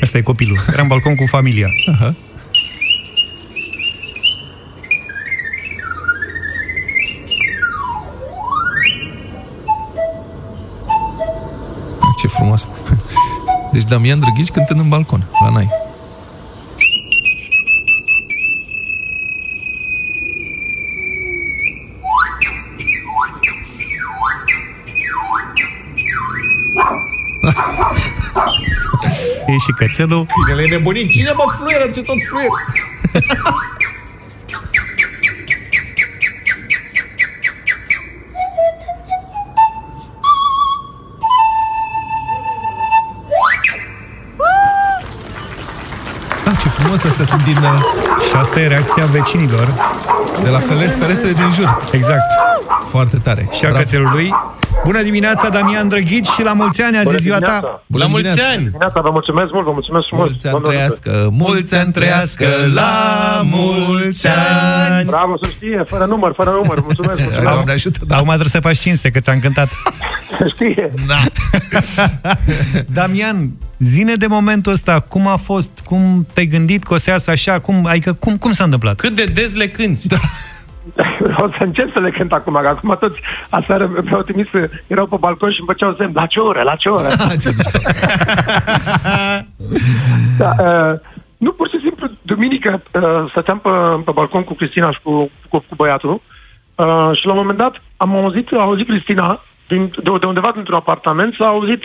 Asta 0.02 0.18
e 0.18 0.22
copilul. 0.22 0.58
Era 0.72 0.82
în 0.82 0.88
balcon 0.88 1.16
cu 1.16 1.26
familia. 1.26 1.68
Aha. 1.92 2.16
Frumos. 12.38 12.70
Deci 13.74 13.84
Damian 13.84 14.20
Drăghici 14.20 14.50
cântând 14.50 14.80
în 14.80 14.90
balcon, 14.90 15.30
la 15.44 15.50
noi. 15.50 15.70
E 29.48 29.58
și 29.58 29.72
cățelul. 29.78 30.26
Binele 30.46 30.68
e 30.68 30.70
nebunit. 30.70 31.12
Cine 31.12 31.32
mă 31.36 31.44
fluieră? 31.58 31.90
Ce 31.90 32.02
tot 32.02 32.16
fluier? 32.30 32.50
frumos, 46.98 47.20
astea 47.20 47.26
sunt 47.26 47.44
din... 47.44 47.58
uh, 47.64 47.82
Și 48.30 48.36
asta 48.36 48.60
e 48.60 48.68
reacția 48.68 49.06
vecinilor. 49.06 49.68
De 50.44 50.50
la 50.50 50.60
ferestrele 50.60 51.04
ferestrele 51.04 51.34
din 51.34 51.52
jur. 51.52 51.82
Exact. 51.92 52.26
Foarte 52.90 53.18
tare. 53.18 53.48
Și 53.52 53.66
a 53.66 53.70
Bravo. 53.70 53.84
cățelului. 53.84 54.34
Bună 54.86 55.02
dimineața, 55.02 55.50
Damian 55.50 55.88
Drăghici, 55.88 56.28
și 56.28 56.44
la 56.44 56.54
mulți 56.54 56.82
ani, 56.82 56.98
azi 56.98 57.14
e 57.14 57.18
ziua 57.18 57.38
ta. 57.40 57.84
Bună 57.88 58.04
La 58.04 58.10
mulți 58.10 58.24
dimineața. 58.26 58.54
ani! 58.54 58.64
Dimineața, 58.64 59.00
vă 59.02 59.10
mulțumesc 59.10 59.52
mult, 59.52 59.66
vă 59.66 59.72
mulțumesc 59.72 60.06
frumos. 60.08 60.28
Mulți 60.30 60.48
ani 60.48 60.60
Doamne 60.62 60.80
ajută. 60.82 61.00
trăiască, 61.02 61.30
mulți 61.32 61.76
ani 61.76 61.92
trăiască, 61.92 62.46
la 62.74 62.92
mulți 63.44 64.28
ani. 64.28 65.06
Bravo, 65.06 65.38
să 65.42 65.50
știe, 65.50 65.84
fără 65.88 66.06
număr, 66.06 66.34
fără 66.36 66.50
număr, 66.50 66.80
mulțumesc. 66.82 67.20
mulțumesc. 67.20 67.42
Doamne 67.54 67.72
ajută, 67.72 68.00
da. 68.08 68.16
Acum 68.16 68.28
trebuie 68.28 68.50
să 68.50 68.60
faci 68.60 68.78
cinste, 68.78 69.10
că 69.10 69.20
ți-am 69.20 69.40
cântat. 69.40 69.68
Să 70.38 70.48
știe. 70.54 70.94
Da. 71.08 71.20
Damian, 73.00 73.52
zine 73.80 74.14
de 74.14 74.28
momentul 74.28 74.72
ăsta, 74.72 75.00
cum 75.00 75.28
a 75.28 75.36
fost, 75.36 75.82
cum 75.86 76.28
te-ai 76.34 76.46
gândit 76.46 76.84
că 76.84 76.94
o 76.94 76.98
să 76.98 77.10
iasă 77.10 77.32
așa, 77.32 77.60
cum, 77.60 77.86
adică 77.86 78.14
cum, 78.14 78.36
cum 78.36 78.52
s-a 78.52 78.64
întâmplat? 78.64 78.96
Cât 78.96 79.16
de 79.16 79.24
des 79.24 79.56
le 79.56 79.68
cânti? 79.68 80.08
Da. 80.08 80.18
O 81.38 81.50
să 81.58 81.64
încep 81.64 81.92
să 81.92 82.00
le 82.00 82.10
cânt 82.10 82.32
acum, 82.32 82.60
că 82.62 82.68
acum 82.68 82.98
toți 83.00 83.20
aseară 83.50 83.90
mi-au 84.04 84.22
trimis, 84.22 84.48
erau 84.88 85.06
pe 85.06 85.16
balcon 85.20 85.52
și 85.52 85.60
îmi 85.60 85.68
făceau 85.68 85.96
semn, 85.98 86.12
la 86.14 86.26
ce 86.26 86.40
oră, 86.40 86.62
la 86.62 86.76
ce 86.76 86.90
oră. 86.90 87.08
Ce 87.42 87.50
mișto. 87.58 87.78
da, 90.38 90.52
uh, 90.60 91.00
nu, 91.38 91.52
pur 91.52 91.70
și 91.70 91.80
simplu, 91.84 92.08
duminică 92.22 92.84
uh, 92.94 93.30
stăteam 93.30 93.60
pe, 93.60 93.70
pe 94.06 94.12
balcon 94.12 94.44
cu 94.44 94.54
Cristina 94.54 94.92
și 94.92 95.00
cu, 95.04 95.32
cu, 95.50 95.58
cu 95.58 95.76
băiatul 95.76 96.22
uh, 96.76 97.10
și 97.14 97.26
la 97.26 97.32
un 97.32 97.38
moment 97.38 97.58
dat 97.58 97.82
am 97.98 98.16
auzit, 98.16 98.52
a 98.52 98.62
auzit 98.62 98.88
Cristina 98.88 99.44
din, 99.68 99.92
de, 100.04 100.12
de 100.20 100.28
undeva 100.28 100.52
dintr-un 100.54 100.76
apartament, 100.76 101.34
s-a 101.34 101.46
auzit 101.46 101.82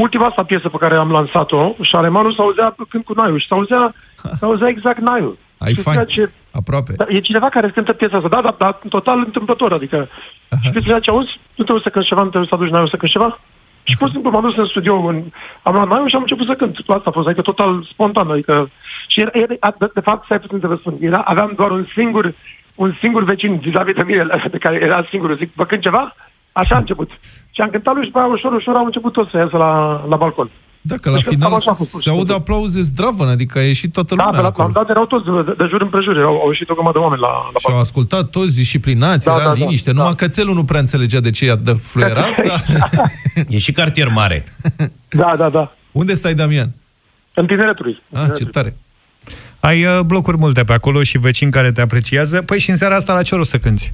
ultima 0.00 0.26
asta 0.26 0.42
piesă 0.42 0.68
pe 0.68 0.76
care 0.76 0.94
am 0.94 1.10
lansat-o 1.10 1.74
și 1.80 1.94
Alemanul 1.94 2.34
s-auzea 2.34 2.74
când 2.88 3.04
cu 3.04 3.12
Naiul 3.12 3.40
și 3.40 3.46
s-auzea, 3.46 3.94
s-auzea 4.38 4.68
exact 4.68 4.98
Naiul. 5.00 5.36
Ai 5.58 5.74
Și 5.74 5.80
fain. 5.80 5.94
ceea 5.96 6.06
ce, 6.26 6.32
Aproape. 6.52 6.92
da, 6.96 7.04
e 7.08 7.20
cineva 7.20 7.48
care 7.48 7.70
cântă 7.70 7.92
piesa 7.92 8.16
asta, 8.16 8.28
da, 8.28 8.40
da, 8.40 8.54
da, 8.58 8.78
total 8.88 9.18
întâmplător, 9.18 9.72
adică 9.72 10.08
și 10.62 10.70
Cristina 10.70 11.00
ce 11.00 11.10
auzi, 11.10 11.40
nu 11.54 11.64
trebuie 11.64 11.82
să 11.82 11.90
cânti 11.90 12.08
ceva, 12.08 12.22
nu 12.22 12.28
trebuie 12.28 12.48
să 12.50 12.54
aduci 12.56 12.70
Naiul 12.70 12.88
să 12.88 12.96
cânti 12.96 13.14
ceva? 13.14 13.38
Și 13.82 13.96
pur 13.96 14.06
și 14.06 14.12
simplu 14.12 14.30
m-am 14.30 14.42
dus 14.42 14.56
în 14.56 14.66
studio, 14.66 14.94
în, 14.96 15.22
am 15.62 15.74
luat 15.74 15.88
Naiul 15.88 16.08
și 16.08 16.14
am 16.14 16.20
început 16.22 16.46
să 16.46 16.54
cânt. 16.54 16.76
Asta 16.86 17.02
a 17.10 17.10
fost, 17.10 17.26
adică 17.26 17.42
total 17.42 17.86
spontan, 17.92 18.30
adică 18.30 18.70
și 19.06 19.20
era, 19.20 19.30
era, 19.34 19.74
de, 19.78 19.90
de 19.94 20.00
fapt, 20.00 20.24
stai 20.24 20.40
puțin 20.40 20.58
să 20.60 20.66
vă 20.66 20.76
spun, 20.76 20.96
era, 21.00 21.18
aveam 21.18 21.52
doar 21.56 21.70
un 21.70 21.86
singur, 21.94 22.34
un 22.74 22.94
singur 23.00 23.22
vecin 23.24 23.58
vis-a-vis 23.58 23.94
de 23.94 24.02
mine, 24.02 24.26
de 24.50 24.58
care 24.58 24.76
era 24.76 25.06
singurul, 25.10 25.36
zic, 25.36 25.50
vă 25.54 25.64
cânt 25.64 25.82
ceva? 25.82 26.14
Așa 26.52 26.74
a 26.74 26.78
început. 26.78 27.10
Și 27.50 27.60
am 27.60 27.70
cântat 27.70 27.94
lui 27.94 28.04
și 28.04 28.10
pe 28.10 28.18
aia 28.18 28.26
ușor, 28.26 28.52
ușor 28.52 28.74
am 28.74 28.84
început 28.84 29.12
tot 29.12 29.28
să 29.30 29.36
iasă 29.36 29.56
la, 29.56 30.04
la 30.08 30.16
balcon. 30.16 30.50
Da, 30.82 30.96
că 30.96 31.08
la 31.10 31.14
Deci, 31.14 31.24
final 31.24 31.48
cam 31.48 31.56
așa 31.56 31.70
a 31.70 31.74
fost, 31.74 31.90
pur 31.90 32.00
și 32.00 32.04
se 32.06 32.10
aud 32.14 32.18
simplu. 32.28 32.34
aplauze 32.36 32.80
zdravăn, 32.80 33.28
adică 33.28 33.58
a 33.58 33.62
ieșit 33.62 33.92
toată 33.92 34.14
Da, 34.14 34.22
lumea 34.24 34.38
pe 34.38 34.42
la, 34.42 34.48
acolo. 34.48 34.66
la 34.68 34.72
dat 34.74 34.88
erau 34.90 35.06
toți 35.06 35.24
de, 35.24 35.54
de 35.58 35.66
jur 35.70 35.80
împrejur, 35.80 36.16
erau, 36.16 36.34
au 36.40 36.48
ieșit 36.48 36.68
o 36.70 36.74
grămadă 36.74 36.98
de 36.98 37.04
oameni 37.04 37.20
la, 37.20 37.28
la 37.28 37.58
Și 37.58 37.66
au 37.68 37.78
ascultat 37.80 38.30
toți 38.30 38.54
disciplinați, 38.54 39.24
Da, 39.26 39.32
era 39.32 39.42
da, 39.42 39.48
da, 39.48 39.54
liniște. 39.54 39.92
Numai 39.92 40.14
cățelul 40.14 40.54
nu 40.54 40.64
prea 40.64 40.80
înțelegea 40.80 41.20
de 41.20 41.30
ce 41.30 41.44
i-a 41.44 41.56
de 41.56 41.72
fluierat. 41.72 42.30
da. 42.44 43.04
E 43.48 43.58
și 43.58 43.72
cartier 43.72 44.08
mare. 44.08 44.44
Da, 45.08 45.34
da, 45.36 45.48
da. 45.48 45.72
Unde 45.92 46.14
stai, 46.14 46.34
Damian? 46.34 46.70
În 47.34 47.46
tineretului. 47.46 48.02
Ah, 48.12 48.26
ce 48.36 48.44
tare. 48.44 48.76
Ai 49.60 49.84
uh, 49.84 50.00
blocuri 50.06 50.36
multe 50.36 50.64
pe 50.64 50.72
acolo 50.72 51.02
și 51.02 51.18
vecini 51.18 51.50
care 51.50 51.72
te 51.72 51.80
apreciază. 51.80 52.42
Păi 52.42 52.58
și 52.58 52.70
în 52.70 52.76
seara 52.76 52.94
asta 52.94 53.12
la 53.12 53.22
ce 53.22 53.34
oră 53.34 53.42
o 53.42 53.46
să 53.46 53.58
cânti? 53.58 53.92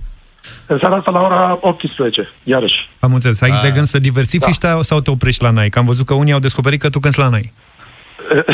În 0.66 0.78
seara 0.78 0.96
asta 0.96 1.10
la 1.10 1.20
ora 1.20 1.58
18, 1.60 2.32
iarăși. 2.44 2.88
Am 3.00 3.14
înțeles. 3.14 3.42
Ai 3.42 3.50
Ah. 3.50 3.62
de 3.62 3.70
gând 3.70 3.86
să 3.86 3.98
diversifici 3.98 4.58
da. 4.58 4.78
sau 4.80 5.00
te 5.00 5.10
oprești 5.10 5.42
la 5.42 5.50
Nai? 5.50 5.68
Că 5.68 5.78
am 5.78 5.86
văzut 5.86 6.06
că 6.06 6.14
unii 6.14 6.32
au 6.32 6.38
descoperit 6.38 6.80
că 6.80 6.88
tu 6.88 7.00
cânti 7.00 7.18
la 7.18 7.28
Nai. 7.28 7.52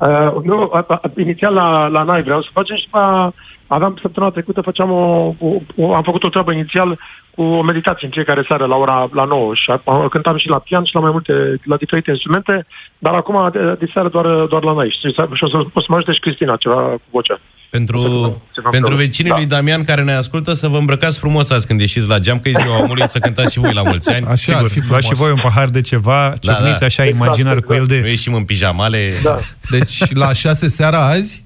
Uh, 0.00 0.42
nu, 0.44 0.70
a, 0.72 0.84
a, 0.88 1.00
inițial 1.16 1.54
la, 1.54 1.86
la 1.86 2.02
NAI 2.02 2.22
vreau 2.22 2.42
să 2.42 2.48
facem 2.52 2.76
și 2.76 2.84
după 2.84 3.34
aveam 3.66 3.98
săptămâna 4.00 4.32
trecută, 4.32 4.60
făceam 4.60 4.90
o, 4.90 5.34
o, 5.38 5.48
o, 5.76 5.94
am 5.94 6.02
făcut 6.02 6.24
o 6.24 6.28
treabă 6.28 6.52
inițial 6.52 6.98
cu 7.34 7.42
o 7.42 7.62
meditație 7.62 8.06
în 8.06 8.12
fiecare 8.12 8.44
seară 8.48 8.64
la 8.66 8.76
ora 8.76 9.08
la 9.12 9.24
9 9.24 9.54
și 9.54 9.70
a, 9.70 9.82
a, 9.84 10.08
cântam 10.08 10.36
și 10.36 10.48
la 10.48 10.58
pian 10.58 10.84
și 10.84 10.94
la 10.94 11.00
mai 11.00 11.10
multe, 11.10 11.60
la 11.64 11.76
diferite 11.76 12.10
instrumente, 12.10 12.66
dar 12.98 13.14
acum 13.14 13.50
de, 13.52 13.76
de 13.78 13.90
seară 13.92 14.08
doar, 14.08 14.26
doar 14.44 14.62
la 14.62 14.72
NAI 14.72 14.96
și, 15.00 15.12
și 15.34 15.44
o 15.44 15.48
să, 15.48 15.56
o 15.72 15.80
să 15.80 15.86
mă 15.88 15.96
ajute 15.96 16.12
și 16.12 16.20
Cristina 16.20 16.56
ceva 16.56 16.82
cu 16.82 17.08
vocea. 17.10 17.40
Pentru, 17.76 18.00
Ceva 18.02 18.68
pentru 18.70 18.90
împreună. 18.90 18.96
vecinii 18.96 19.30
Da. 19.30 19.36
lui 19.36 19.46
Damian 19.46 19.84
care 19.84 20.02
ne 20.02 20.12
ascultă 20.12 20.52
să 20.52 20.68
vă 20.68 20.76
îmbrăcați 20.76 21.18
frumos 21.18 21.50
azi 21.50 21.66
când 21.66 21.80
ieșiți 21.80 22.08
la 22.08 22.18
geam, 22.18 22.38
că 22.38 22.48
e 22.48 22.52
ziua 22.62 22.78
omului 22.82 23.08
să 23.08 23.18
cântați 23.18 23.52
și 23.52 23.58
voi 23.58 23.72
la 23.72 23.82
mulți 23.82 24.10
ani. 24.10 24.26
Așa 24.26 24.56
ar 24.56 24.66
fi 24.66 24.78
Luați 24.78 24.86
frumos. 24.86 25.04
și 25.04 25.14
voi 25.14 25.30
un 25.30 25.38
pahar 25.42 25.68
de 25.68 25.80
ceva, 25.80 26.34
Da, 26.40 26.52
ciocniți 26.52 26.80
da. 26.80 26.86
așa 26.86 27.04
Exact, 27.04 27.24
imaginar 27.24 27.60
cu 27.60 27.72
el 27.72 27.80
Nu 27.80 27.86
de... 27.86 27.94
ieșim 28.08 28.34
în 28.34 28.44
pijamale. 28.44 29.12
Da, 29.22 29.38
Deci 29.70 30.12
la 30.14 30.32
6 30.32 30.68
seara 30.68 31.06
azi, 31.08 31.40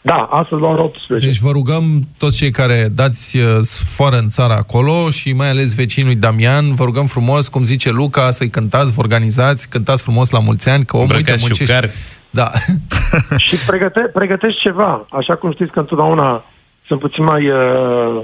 da 0.00 0.14
astăzi 0.14 0.60
la 0.60 0.68
ora 0.68 0.82
18. 0.82 1.26
deci 1.28 1.38
vă 1.38 1.50
rugăm 1.50 2.08
toți 2.18 2.36
cei 2.36 2.50
care 2.50 2.88
dați 2.94 3.36
uh, 3.36 3.44
sfoară 3.60 4.16
în 4.16 4.28
țară 4.28 4.52
acolo 4.52 5.10
și 5.10 5.32
mai 5.32 5.48
ales 5.50 5.74
vecinii 5.74 6.06
lui 6.10 6.18
Damian, 6.20 6.74
vă 6.74 6.84
rugăm 6.84 7.06
frumos, 7.06 7.48
cum 7.48 7.64
zice 7.64 7.90
Luca, 7.90 8.30
să-i 8.30 8.48
cântați, 8.50 8.92
vă 8.92 9.00
organizați, 9.00 9.68
cântați 9.68 10.02
frumos 10.02 10.30
la 10.30 10.38
mulți 10.38 10.68
ani, 10.68 10.84
că 10.84 10.96
omul 10.96 11.06
uite, 11.14 11.18
Îmbrăcați 11.30 11.42
muncește. 11.42 11.92
Șucari. 12.34 12.78
Da. 12.84 13.36
și 13.46 13.56
pregăte, 13.66 14.00
pregătești 14.00 14.60
ceva, 14.60 15.06
așa 15.10 15.34
cum 15.36 15.52
știți 15.52 15.70
că 15.70 15.78
întotdeauna 15.78 16.44
sunt 16.86 17.00
puțin 17.00 17.24
mai 17.24 17.48
uh, 17.50 18.22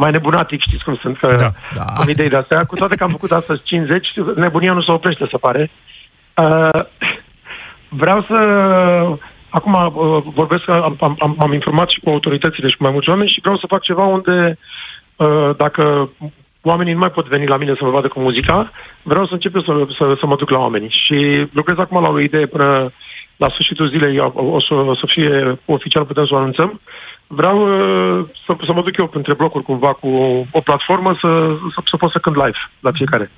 mai 0.00 0.10
nebunatic, 0.10 0.60
știți 0.60 0.84
cum 0.84 0.96
sunt, 0.96 1.18
că 1.18 1.26
Da. 1.26 1.50
Da. 1.74 1.82
am 1.82 2.08
idei 2.08 2.28
de 2.28 2.36
astea, 2.36 2.64
cu 2.64 2.74
toate 2.74 2.96
că 2.96 3.02
am 3.02 3.10
făcut 3.10 3.32
astăzi 3.32 3.62
50, 3.62 4.06
nebunia 4.36 4.72
nu 4.72 4.82
se 4.82 4.90
oprește, 4.90 5.26
se 5.30 5.36
pare. 5.36 5.70
Uh, 6.36 6.80
vreau 7.88 8.22
să... 8.22 8.36
Acum 9.50 9.72
uh, 9.72 10.22
vorbesc, 10.34 10.64
că 10.64 10.72
am, 10.72 10.96
am, 11.00 11.16
am, 11.18 11.36
am 11.38 11.52
informat 11.52 11.88
și 11.88 12.00
cu 12.00 12.10
autoritățile 12.10 12.68
și 12.68 12.76
cu 12.76 12.82
mai 12.82 12.92
mulți 12.92 13.08
oameni 13.08 13.30
și 13.30 13.40
vreau 13.40 13.58
să 13.58 13.66
fac 13.66 13.82
ceva 13.82 14.04
unde, 14.04 14.58
uh, 15.16 15.50
dacă 15.56 16.10
oamenii 16.72 16.92
nu 16.92 16.98
mai 17.04 17.10
pot 17.16 17.26
veni 17.28 17.46
la 17.46 17.56
mine 17.56 17.74
să 17.78 17.84
mă 17.84 17.90
vadă 17.90 18.08
cu 18.08 18.20
muzica, 18.20 18.70
vreau 19.02 19.26
să 19.26 19.32
încep 19.34 19.54
eu 19.54 19.62
să, 19.62 19.72
să, 19.98 20.04
să 20.20 20.26
mă 20.26 20.36
duc 20.36 20.50
la 20.50 20.58
oameni. 20.58 20.88
Și 21.04 21.46
lucrez 21.52 21.78
acum 21.78 22.02
la 22.02 22.08
o 22.08 22.20
idee 22.20 22.46
până 22.46 22.92
la 23.36 23.48
sfârșitul 23.48 23.88
zilei, 23.88 24.18
o, 24.18 24.32
o, 24.56 24.60
să, 24.60 24.74
o 24.74 24.94
să 24.94 25.04
fie 25.14 25.58
oficial, 25.64 26.04
putem 26.04 26.26
să 26.26 26.34
o 26.34 26.36
anunțăm. 26.36 26.80
Vreau 27.26 27.56
uh, 27.62 28.24
să, 28.46 28.56
să 28.66 28.72
mă 28.72 28.82
duc 28.82 28.96
eu 28.96 29.10
între 29.14 29.34
blocuri 29.34 29.64
cumva 29.64 29.92
cu 29.92 30.08
o 30.50 30.60
platformă 30.60 31.10
să, 31.20 31.28
să, 31.74 31.80
să 31.90 31.96
pot 31.96 32.10
să 32.10 32.18
cânt 32.18 32.36
live 32.36 32.58
la 32.80 32.90
fiecare. 32.92 33.30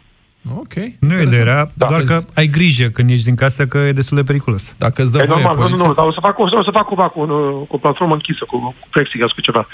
Ok. 0.56 0.74
Nu 1.00 1.14
e 1.14 1.24
de 1.24 1.42
rea, 1.42 1.70
Da, 1.74 1.86
doar 1.86 2.00
vezi. 2.00 2.12
că 2.12 2.30
ai 2.34 2.46
grijă 2.46 2.86
când 2.88 3.10
ești 3.10 3.24
din 3.24 3.34
casă 3.34 3.66
că 3.66 3.78
e 3.78 3.92
destul 3.92 4.16
de 4.16 4.22
periculos. 4.22 4.74
Dacă 4.78 5.02
îți 5.02 5.12
dă 5.12 5.18
E 5.18 5.24
voie 5.24 5.42
normal, 5.42 5.54
nu, 5.54 5.60
nu, 5.60 5.66
poliția... 5.66 5.86
nu, 5.86 5.94
dar 5.94 6.06
o 6.06 6.12
să 6.12 6.20
fac, 6.20 6.38
o 6.38 6.48
să, 6.48 6.56
o 6.56 6.62
să 6.62 6.70
fac 6.70 6.86
cumva 6.86 7.08
cu, 7.08 7.20
un, 7.20 7.28
cu 7.66 7.74
o 7.74 7.78
platformă 7.78 8.12
închisă, 8.12 8.44
cu, 8.44 8.56
cu 8.80 8.86
plexiglas, 8.90 9.30
cu 9.30 9.40
ceva. 9.40 9.66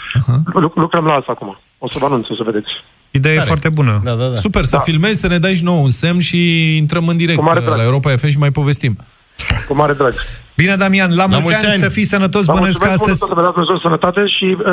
Lu- 0.52 0.72
lucrăm 0.74 1.04
la 1.04 1.14
asta 1.14 1.32
acum. 1.32 1.58
O 1.78 1.88
să 1.88 1.96
vă 2.00 2.06
anunț, 2.06 2.28
o 2.28 2.34
să 2.34 2.42
vedeți. 2.42 2.70
Ideea 3.16 3.34
e 3.34 3.36
Tare. 3.36 3.48
foarte 3.48 3.68
bună. 3.68 4.00
Da, 4.04 4.12
da, 4.12 4.26
da. 4.28 4.34
Super, 4.34 4.64
să 4.64 4.80
filmezi, 4.84 5.20
să 5.20 5.26
ne 5.26 5.38
dai 5.38 5.54
și 5.54 5.64
nouă 5.64 5.80
un 5.82 5.90
semn 5.90 6.20
și 6.20 6.40
intrăm 6.76 7.08
în 7.08 7.16
direct 7.16 7.38
Cu 7.38 7.44
mare 7.44 7.58
uh, 7.58 7.64
drag. 7.64 7.76
la 7.78 7.84
Europa 7.84 8.10
FM 8.10 8.28
și 8.28 8.38
mai 8.38 8.50
povestim. 8.50 8.96
Cu 9.68 9.74
mare 9.74 9.92
drag. 9.92 10.14
Bine, 10.56 10.74
Damian, 10.74 11.14
la, 11.14 11.26
mulți, 11.26 11.42
mulți 11.42 11.64
ani, 11.64 11.72
ani. 11.74 11.82
să 11.82 11.88
fii 11.88 12.04
sănătos, 12.04 12.44
Vă 12.44 12.52
bănesc 12.52 12.78
că 12.78 12.86
mulțumesc 12.88 13.02
astăzi... 13.02 13.18
mult 13.20 13.30
să 13.30 13.34
vă 13.38 13.42
dați 13.42 13.54
Dumnezeu 13.54 13.78
sănătate 13.78 14.20
și 14.36 14.46
uh, 14.58 14.64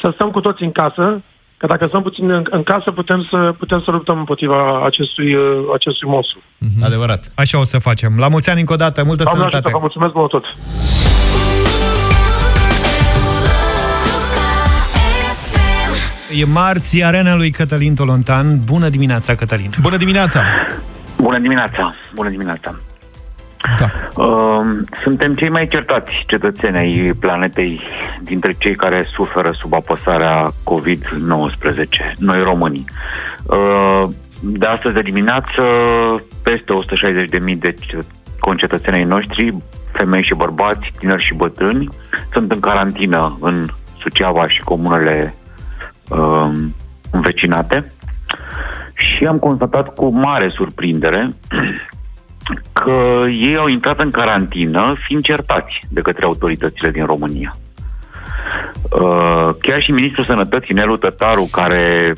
să 0.00 0.10
stăm 0.14 0.30
cu 0.30 0.40
toți 0.40 0.62
în 0.62 0.72
casă, 0.72 1.22
că 1.56 1.66
dacă 1.66 1.86
stăm 1.86 2.02
puțin 2.02 2.30
în, 2.30 2.44
în 2.50 2.62
casă, 2.62 2.90
putem 2.90 3.26
să, 3.30 3.54
putem 3.58 3.80
să 3.84 3.90
luptăm 3.90 4.18
împotriva 4.18 4.84
acestui, 4.84 5.34
uh, 5.34 5.42
acestui 5.74 6.08
monstru. 6.08 6.38
Adevărat. 6.82 7.32
Așa 7.34 7.58
o 7.58 7.64
să 7.64 7.78
facem. 7.78 8.12
La 8.18 8.28
mulți 8.28 8.50
ani 8.50 8.60
încă 8.60 8.72
o 8.72 8.76
dată, 8.84 9.04
multă 9.04 9.22
Doamne 9.22 9.40
ajută, 9.42 9.56
sănătate. 9.56 9.74
vă 9.78 9.86
mulțumesc 9.86 10.14
mult 10.14 10.30
tot. 10.30 10.44
E 16.34 16.44
marți, 16.44 17.04
arena 17.04 17.34
lui 17.34 17.50
Cătălin 17.50 17.94
Tolontan. 17.94 18.60
Bună 18.64 18.88
dimineața, 18.88 19.34
Cătălin. 19.34 19.70
Bună 19.80 19.96
dimineața! 19.96 20.42
Bună 21.16 21.38
dimineața! 21.38 21.94
Bună 22.14 22.28
dimineața! 22.28 22.74
Da. 23.78 23.90
Uh, 24.22 24.64
suntem 25.02 25.34
cei 25.34 25.48
mai 25.48 25.66
certați 25.66 26.10
cetățeni 26.26 26.76
ai 26.76 27.12
planetei 27.20 27.80
dintre 28.22 28.54
cei 28.58 28.74
care 28.74 29.08
suferă 29.14 29.50
sub 29.60 29.74
apăsarea 29.74 30.52
COVID-19, 30.70 32.14
noi 32.18 32.42
românii. 32.42 32.84
Uh, 33.44 34.08
de 34.40 34.66
astăzi 34.66 34.94
de 34.94 35.00
dimineață, 35.00 35.62
peste 36.42 36.72
160.000 36.72 37.58
de 37.58 37.74
ce- 37.80 38.04
concetățenii 38.38 39.04
noștri, 39.04 39.56
femei 39.92 40.22
și 40.24 40.34
bărbați, 40.36 40.90
tineri 40.98 41.24
și 41.24 41.34
bătrâni, 41.36 41.88
sunt 42.32 42.52
în 42.52 42.60
carantină 42.60 43.36
în 43.40 43.68
Suceava 43.98 44.48
și 44.48 44.60
comunele 44.64 45.34
uh, 46.08 46.52
învecinate 47.10 47.92
și 48.94 49.24
am 49.24 49.38
constatat 49.38 49.94
cu 49.94 50.08
mare 50.08 50.48
surprindere 50.48 51.34
că 52.80 53.24
ei 53.28 53.56
au 53.56 53.66
intrat 53.66 54.00
în 54.00 54.10
carantină 54.10 54.94
fiind 55.06 55.22
certați 55.22 55.80
de 55.88 56.00
către 56.00 56.24
autoritățile 56.24 56.90
din 56.90 57.04
România. 57.04 57.56
Uh, 58.90 59.48
chiar 59.60 59.82
și 59.82 59.90
ministrul 59.90 60.24
sănătății, 60.24 60.74
Nelu 60.74 60.96
Tătaru, 60.96 61.48
care 61.52 62.12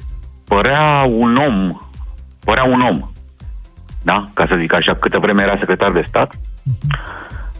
părea 0.44 1.04
un 1.08 1.36
om, 1.36 1.80
părea 2.44 2.64
un 2.64 2.80
om, 2.80 3.00
da? 4.02 4.28
Ca 4.34 4.46
să 4.48 4.56
zic 4.60 4.72
așa, 4.72 4.94
câtă 4.94 5.18
vreme 5.18 5.42
era 5.42 5.56
secretar 5.58 5.92
de 5.92 6.04
stat, 6.08 6.32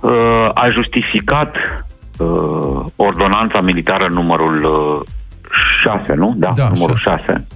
uh, 0.00 0.48
a 0.54 0.66
justificat 0.70 1.56
uh, 2.18 2.84
ordonanța 2.96 3.60
militară 3.60 4.06
numărul 4.08 4.64
uh, 4.64 5.00
6, 5.82 6.14
nu? 6.14 6.34
Da, 6.36 6.52
Da, 6.56 6.68
numărul 6.74 6.96
șase. 6.96 7.22
6. 7.26 7.46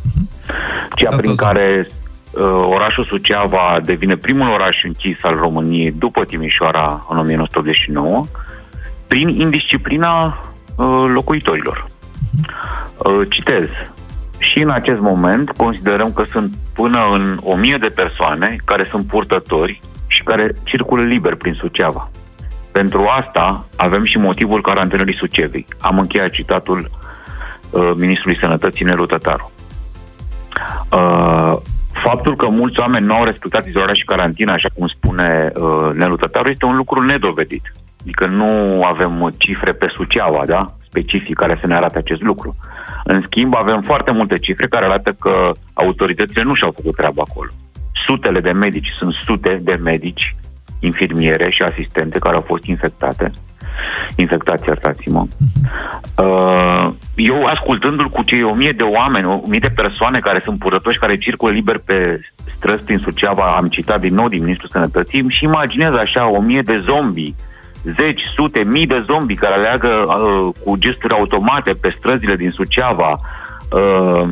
Cea 0.94 1.16
prin 1.16 1.34
care 1.34 1.88
uh, 2.30 2.42
orașul 2.64 3.04
Suceava 3.04 3.80
devine 3.84 4.16
primul 4.16 4.48
oraș 4.48 4.76
închis 4.82 5.16
al 5.22 5.34
României 5.34 5.92
după 5.92 6.24
Timișoara 6.24 7.06
în 7.08 7.18
1989 7.18 8.24
prin 9.06 9.28
indisciplina 9.28 10.40
uh, 10.76 11.04
locuitorilor. 11.14 11.86
Uh, 12.96 13.26
citez. 13.30 13.68
Și 14.38 14.62
în 14.62 14.70
acest 14.70 15.00
moment 15.00 15.50
considerăm 15.50 16.12
că 16.12 16.24
sunt 16.30 16.52
până 16.74 17.08
în 17.12 17.38
o 17.42 17.54
mie 17.54 17.78
de 17.80 17.88
persoane 17.88 18.56
care 18.64 18.88
sunt 18.90 19.06
purtători 19.06 19.80
și 20.06 20.22
care 20.22 20.54
circulă 20.64 21.02
liber 21.02 21.34
prin 21.34 21.54
Suceava. 21.54 22.10
Pentru 22.72 23.06
asta 23.20 23.66
avem 23.76 24.04
și 24.04 24.16
motivul 24.16 24.62
carantinării 24.62 25.16
Sucevei. 25.16 25.66
Am 25.80 25.98
încheiat 25.98 26.30
citatul 26.30 26.90
uh, 27.72 27.90
Ministrului 27.96 28.38
Sănătății 28.38 28.84
Nelu 28.84 29.06
Tătaru. 29.06 29.52
Uh, 30.92 31.56
faptul 31.92 32.36
că 32.36 32.48
mulți 32.48 32.80
oameni 32.80 33.06
nu 33.06 33.14
au 33.14 33.24
respectat 33.24 33.66
izolarea 33.66 33.94
și 33.94 34.04
carantina, 34.04 34.52
așa 34.52 34.68
cum 34.74 34.86
spune 34.86 35.52
uh, 35.54 35.90
Nelu 35.94 36.16
Tătaru, 36.16 36.50
este 36.50 36.64
un 36.64 36.76
lucru 36.76 37.02
nedovedit. 37.02 37.72
Adică 38.00 38.26
nu 38.26 38.82
avem 38.84 39.34
cifre 39.38 39.72
pe 39.72 39.86
Suceava, 39.94 40.42
da? 40.46 40.64
specific, 40.92 41.36
care 41.36 41.58
să 41.60 41.66
ne 41.66 41.74
arate 41.74 41.98
acest 41.98 42.22
lucru. 42.22 42.56
În 43.04 43.22
schimb, 43.26 43.54
avem 43.54 43.80
foarte 43.82 44.10
multe 44.12 44.38
cifre 44.38 44.66
care 44.68 44.84
arată 44.84 45.10
că 45.20 45.50
autoritățile 45.72 46.42
nu 46.42 46.54
și-au 46.54 46.72
făcut 46.76 46.96
treaba 46.96 47.22
acolo. 47.28 47.50
Sutele 48.06 48.40
de 48.40 48.52
medici, 48.52 48.88
sunt 48.98 49.12
sute 49.12 49.60
de 49.62 49.74
medici, 49.82 50.34
infirmiere 50.80 51.50
și 51.50 51.62
asistente 51.62 52.18
care 52.18 52.36
au 52.36 52.44
fost 52.46 52.64
infectate. 52.64 53.30
Infectați, 54.16 54.66
iertați-mă. 54.66 55.24
Uh, 56.16 56.92
eu, 57.14 57.42
ascultându-l 57.44 58.08
cu 58.08 58.22
cei 58.22 58.42
o 58.42 58.54
mie 58.54 58.72
de 58.76 58.82
oameni, 58.82 59.26
o 59.26 59.40
mie 59.46 59.60
de 59.62 59.72
persoane 59.74 60.18
care 60.18 60.40
sunt 60.44 60.58
purătoși, 60.58 60.98
care 60.98 61.16
circulă 61.16 61.52
liber 61.52 61.80
pe 61.86 62.20
străzi 62.56 62.84
prin 62.84 62.98
Suceava, 62.98 63.50
am 63.56 63.68
citat 63.68 64.00
din 64.00 64.14
nou 64.14 64.28
din 64.28 64.42
Ministrul 64.42 64.70
Sănătății, 64.72 65.24
și 65.28 65.44
imaginez 65.44 65.94
așa 65.94 66.30
o 66.30 66.40
mie 66.40 66.62
de 66.62 66.76
zombi 66.76 67.34
zeci, 67.84 68.22
sute, 68.34 68.64
mii 68.64 68.86
de 68.86 69.04
zombi 69.06 69.34
care 69.34 69.54
aleagă 69.54 70.04
uh, 70.06 70.54
cu 70.64 70.76
gesturi 70.76 71.14
automate 71.14 71.72
pe 71.72 71.94
străzile 71.98 72.36
din 72.36 72.50
Suceava. 72.50 73.20
Uh, 73.70 74.28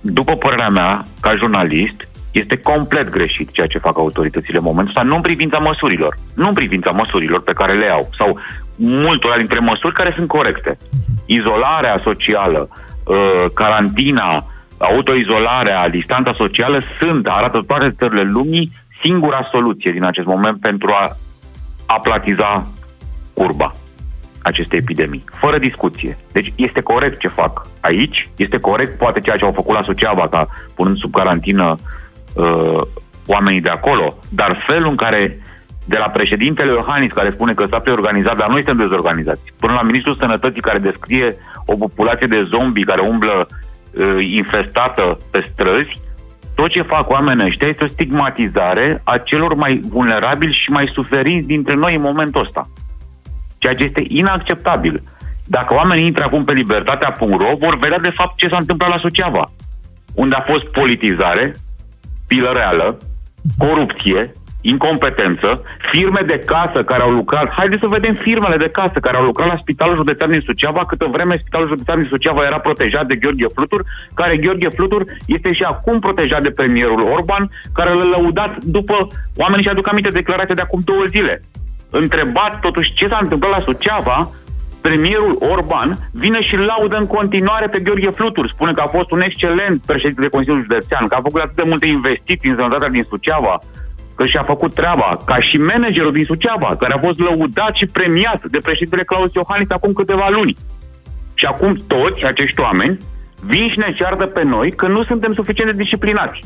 după 0.00 0.32
părerea 0.32 0.68
mea, 0.68 1.02
ca 1.20 1.36
jurnalist, 1.36 2.08
este 2.42 2.56
complet 2.56 3.08
greșit 3.10 3.50
ceea 3.50 3.66
ce 3.66 3.78
fac 3.78 3.98
autoritățile 3.98 4.58
în 4.58 4.64
momentul 4.64 4.92
ăsta, 4.96 5.08
nu 5.08 5.16
în 5.16 5.22
privința 5.22 5.58
măsurilor, 5.58 6.16
nu 6.34 6.48
în 6.48 6.54
privința 6.54 6.90
măsurilor 6.90 7.42
pe 7.42 7.52
care 7.52 7.72
le 7.72 7.88
au, 7.88 8.08
sau 8.18 8.38
multora 8.76 9.36
dintre 9.36 9.58
măsuri 9.58 9.94
care 9.94 10.12
sunt 10.16 10.28
corecte. 10.28 10.78
Izolarea 11.26 12.00
socială, 12.02 12.68
uh, 12.68 13.44
carantina, 13.54 14.44
autoizolarea, 14.78 15.88
distanța 15.88 16.32
socială 16.36 16.82
sunt, 17.00 17.26
arată 17.26 17.60
toate 17.66 17.90
țările 17.90 18.22
lumii, 18.22 18.70
singura 19.04 19.48
soluție 19.50 19.92
din 19.92 20.04
acest 20.04 20.26
moment 20.26 20.60
pentru 20.60 20.90
a 20.90 21.16
aplatiza 21.86 22.66
curba 23.34 23.70
acestei 24.42 24.78
epidemii, 24.78 25.24
fără 25.32 25.58
discuție. 25.58 26.16
Deci 26.32 26.52
este 26.56 26.80
corect 26.80 27.18
ce 27.18 27.28
fac 27.28 27.66
aici, 27.80 28.28
este 28.36 28.58
corect 28.58 28.98
poate 28.98 29.20
ceea 29.20 29.36
ce 29.36 29.44
au 29.44 29.52
făcut 29.52 29.74
la 29.74 29.82
Suceava, 29.82 30.28
ca 30.28 30.46
punând 30.74 30.96
sub 30.96 31.14
carantină 31.14 31.70
uh, 31.70 31.78
oamenii 33.26 33.60
de 33.60 33.68
acolo, 33.68 34.14
dar 34.30 34.64
felul 34.66 34.88
în 34.88 34.96
care 34.96 35.38
de 35.86 35.98
la 35.98 36.08
președintele 36.08 36.72
Iohannis 36.72 37.12
care 37.12 37.30
spune 37.30 37.54
că 37.54 37.64
s-a 37.70 37.78
preorganizat, 37.78 38.36
dar 38.36 38.48
noi 38.48 38.62
suntem 38.62 38.86
dezorganizați, 38.86 39.52
până 39.58 39.72
la 39.72 39.82
ministrul 39.82 40.16
sănătății 40.20 40.60
care 40.60 40.78
descrie 40.78 41.36
o 41.66 41.74
populație 41.74 42.26
de 42.26 42.48
zombi 42.50 42.84
care 42.84 43.00
umblă 43.00 43.46
uh, 43.46 44.26
infestată 44.40 45.18
pe 45.30 45.48
străzi, 45.52 46.00
tot 46.54 46.70
ce 46.70 46.82
fac 46.82 47.10
oamenii 47.10 47.46
ăștia 47.46 47.68
este 47.68 47.84
o 47.84 47.88
stigmatizare 47.88 49.00
a 49.04 49.18
celor 49.18 49.54
mai 49.54 49.80
vulnerabili 49.88 50.60
și 50.62 50.70
mai 50.70 50.90
suferiți 50.94 51.46
dintre 51.46 51.74
noi 51.74 51.94
în 51.94 52.00
momentul 52.00 52.40
ăsta. 52.40 52.68
Ceea 53.58 53.74
ce 53.74 53.84
este 53.86 54.02
inacceptabil. 54.08 55.02
Dacă 55.46 55.74
oamenii 55.74 56.06
intră 56.06 56.24
acum 56.24 56.44
pe 56.44 56.52
libertatea.ro, 56.52 57.56
vor 57.58 57.78
vedea 57.78 57.98
de 57.98 58.10
fapt 58.10 58.36
ce 58.36 58.48
s-a 58.48 58.56
întâmplat 58.56 58.88
la 58.88 58.98
Suceava, 58.98 59.50
unde 60.14 60.34
a 60.34 60.40
fost 60.40 60.64
politizare, 60.64 61.54
pilă 62.28 62.50
reală, 62.54 62.98
corupție, 63.58 64.32
incompetență, 64.72 65.48
firme 65.90 66.22
de 66.26 66.38
casă 66.52 66.78
care 66.90 67.02
au 67.02 67.10
lucrat. 67.10 67.48
Haideți 67.58 67.84
să 67.84 67.94
vedem 67.96 68.14
firmele 68.26 68.56
de 68.56 68.74
casă 68.78 68.98
care 69.00 69.16
au 69.16 69.24
lucrat 69.24 69.48
la 69.48 69.56
Spitalul 69.56 69.96
Județean 69.96 70.30
din 70.30 70.40
Suceava, 70.40 70.82
câtă 70.90 71.06
vreme 71.10 71.40
Spitalul 71.40 71.68
Județean 71.72 72.00
din 72.00 72.08
Suceava 72.08 72.44
era 72.44 72.58
protejat 72.58 73.06
de 73.06 73.16
Gheorghe 73.16 73.54
Flutur, 73.54 73.80
care 74.14 74.36
Gheorghe 74.36 74.68
Flutur 74.76 75.02
este 75.26 75.52
și 75.52 75.62
acum 75.62 75.98
protejat 75.98 76.42
de 76.42 76.56
premierul 76.58 77.02
Orban, 77.16 77.50
care 77.72 77.90
l-a 77.94 78.08
lăudat 78.14 78.52
după, 78.76 78.96
oamenii 79.36 79.64
și 79.64 79.70
aduc 79.70 79.88
aminte 79.88 80.18
declarația 80.20 80.54
de 80.54 80.66
acum 80.66 80.80
două 80.84 81.04
zile. 81.04 81.42
Întrebat 81.90 82.60
totuși 82.60 82.92
ce 82.94 83.08
s-a 83.08 83.18
întâmplat 83.22 83.50
la 83.50 83.64
Suceava, 83.68 84.18
premierul 84.86 85.34
Orban 85.54 85.88
vine 86.24 86.40
și 86.48 86.56
laudă 86.70 86.96
în 87.02 87.06
continuare 87.16 87.66
pe 87.68 87.78
Gheorghe 87.86 88.10
Flutur. 88.18 88.46
Spune 88.54 88.72
că 88.76 88.82
a 88.84 88.94
fost 88.96 89.10
un 89.16 89.20
excelent 89.28 89.76
președinte 89.90 90.20
de 90.24 90.34
Consiliul 90.34 90.62
Județean, 90.66 91.04
că 91.06 91.14
a 91.16 91.26
făcut 91.28 91.40
atât 91.42 91.56
de 91.62 91.70
multe 91.72 91.86
investiții 91.96 92.50
în 92.50 92.56
sănătatea 92.58 92.94
din 92.96 93.04
Suceava, 93.12 93.54
că 94.16 94.24
și-a 94.26 94.44
făcut 94.52 94.72
treaba, 94.80 95.08
ca 95.30 95.36
și 95.48 95.56
managerul 95.70 96.12
din 96.18 96.26
Suceava, 96.30 96.70
care 96.80 96.92
a 96.94 97.04
fost 97.06 97.18
lăudat 97.26 97.72
și 97.80 97.86
premiat 97.98 98.40
de 98.54 98.58
președintele 98.66 99.04
Claus 99.10 99.30
Iohannis 99.34 99.70
acum 99.76 99.92
câteva 100.00 100.28
luni. 100.36 100.56
Și 101.40 101.44
acum 101.52 101.70
toți 101.94 102.20
acești 102.30 102.60
oameni 102.66 102.94
vin 103.50 103.66
și 103.72 103.78
ne 103.78 103.90
ceartă 103.98 104.24
pe 104.36 104.42
noi 104.54 104.68
că 104.80 104.86
nu 104.94 105.00
suntem 105.10 105.32
suficient 105.38 105.70
de 105.70 105.82
disciplinați. 105.82 106.38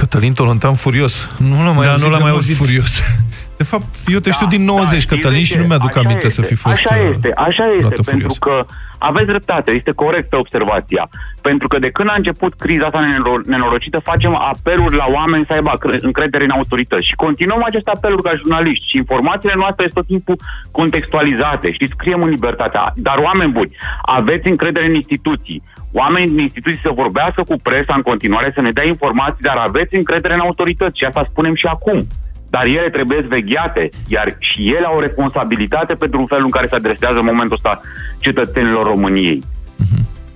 Cătălin 0.00 0.32
Tolontan 0.32 0.74
furios. 0.74 1.14
Nu 1.50 1.56
l-am 1.64 1.74
mai 1.78 1.86
Da, 1.86 1.90
auzit 1.92 2.04
nu 2.06 2.10
l-am 2.12 2.22
de 2.22 2.26
mai 2.28 2.32
mult 2.36 2.44
auzit. 2.44 2.56
furios. 2.56 2.92
De 3.62 3.68
fapt, 3.72 3.88
eu 4.16 4.18
te 4.24 4.30
știu 4.36 4.46
din 4.56 4.62
90, 4.64 5.00
știi 5.00 5.16
Cătălin, 5.16 5.38
de 5.38 5.48
și 5.48 5.52
ce? 5.52 5.60
nu 5.60 5.66
mi-aduc 5.70 5.92
Așa 5.96 6.00
aminte 6.04 6.26
este, 6.26 6.40
să 6.42 6.48
fi 6.50 6.54
fost 6.64 6.74
Așa 6.78 6.94
uh, 6.96 7.08
este, 7.12 7.28
așa 7.48 7.64
este, 7.66 7.76
vreodată 7.82 8.02
pentru 8.12 8.28
furios. 8.32 8.38
că 8.46 8.56
aveți 9.10 9.30
dreptate, 9.34 9.70
este 9.80 9.92
corectă 10.04 10.34
observația. 10.44 11.04
Pentru 11.48 11.66
că 11.68 11.76
de 11.78 11.90
când 11.96 12.08
a 12.10 12.14
început 12.22 12.52
criza 12.64 12.84
asta 12.86 13.00
nenoro- 13.06 13.46
nenorocită, 13.54 13.98
facem 14.10 14.32
apeluri 14.52 14.96
la 15.02 15.06
oameni 15.18 15.44
să 15.48 15.52
aibă 15.52 15.70
acre- 15.76 15.98
încredere 16.10 16.44
în 16.44 16.54
autorități. 16.58 17.08
Și 17.08 17.14
continuăm 17.24 17.62
aceste 17.64 17.90
apeluri 17.94 18.22
ca 18.22 18.32
jurnaliști. 18.40 18.88
Și 18.90 18.96
informațiile 18.96 19.54
noastre 19.62 19.82
sunt 19.84 19.94
tot 20.00 20.06
timpul 20.06 20.36
contextualizate. 20.78 21.72
Știți, 21.72 21.92
scriem 21.96 22.22
în 22.22 22.28
libertatea. 22.36 22.92
Dar 22.96 23.16
oameni 23.28 23.52
buni, 23.52 23.76
aveți 24.18 24.48
încredere 24.48 24.86
în 24.86 24.94
instituții. 24.94 25.62
Oamenii 25.92 26.28
din 26.28 26.38
instituții 26.48 26.80
să 26.84 27.00
vorbească 27.02 27.40
cu 27.48 27.56
presa 27.62 27.92
în 27.96 28.02
continuare, 28.10 28.50
să 28.54 28.60
ne 28.60 28.70
dea 28.70 28.86
informații, 28.94 29.46
dar 29.50 29.56
aveți 29.56 29.94
încredere 29.96 30.34
în 30.34 30.40
autorități. 30.48 30.98
Și 30.98 31.04
asta 31.04 31.26
spunem 31.30 31.54
și 31.54 31.66
acum 31.66 31.98
dar 32.54 32.64
ele 32.64 32.90
trebuie 32.96 33.20
vegheate, 33.36 33.88
iar 34.08 34.36
și 34.38 34.60
ele 34.76 34.86
au 34.86 34.96
o 34.96 35.04
responsabilitate 35.06 35.94
pentru 35.94 36.24
felul 36.28 36.44
în 36.44 36.50
care 36.56 36.66
se 36.66 36.74
adresează 36.74 37.18
în 37.18 37.30
momentul 37.32 37.58
ăsta 37.60 37.80
cetățenilor 38.18 38.84
României. 38.84 39.40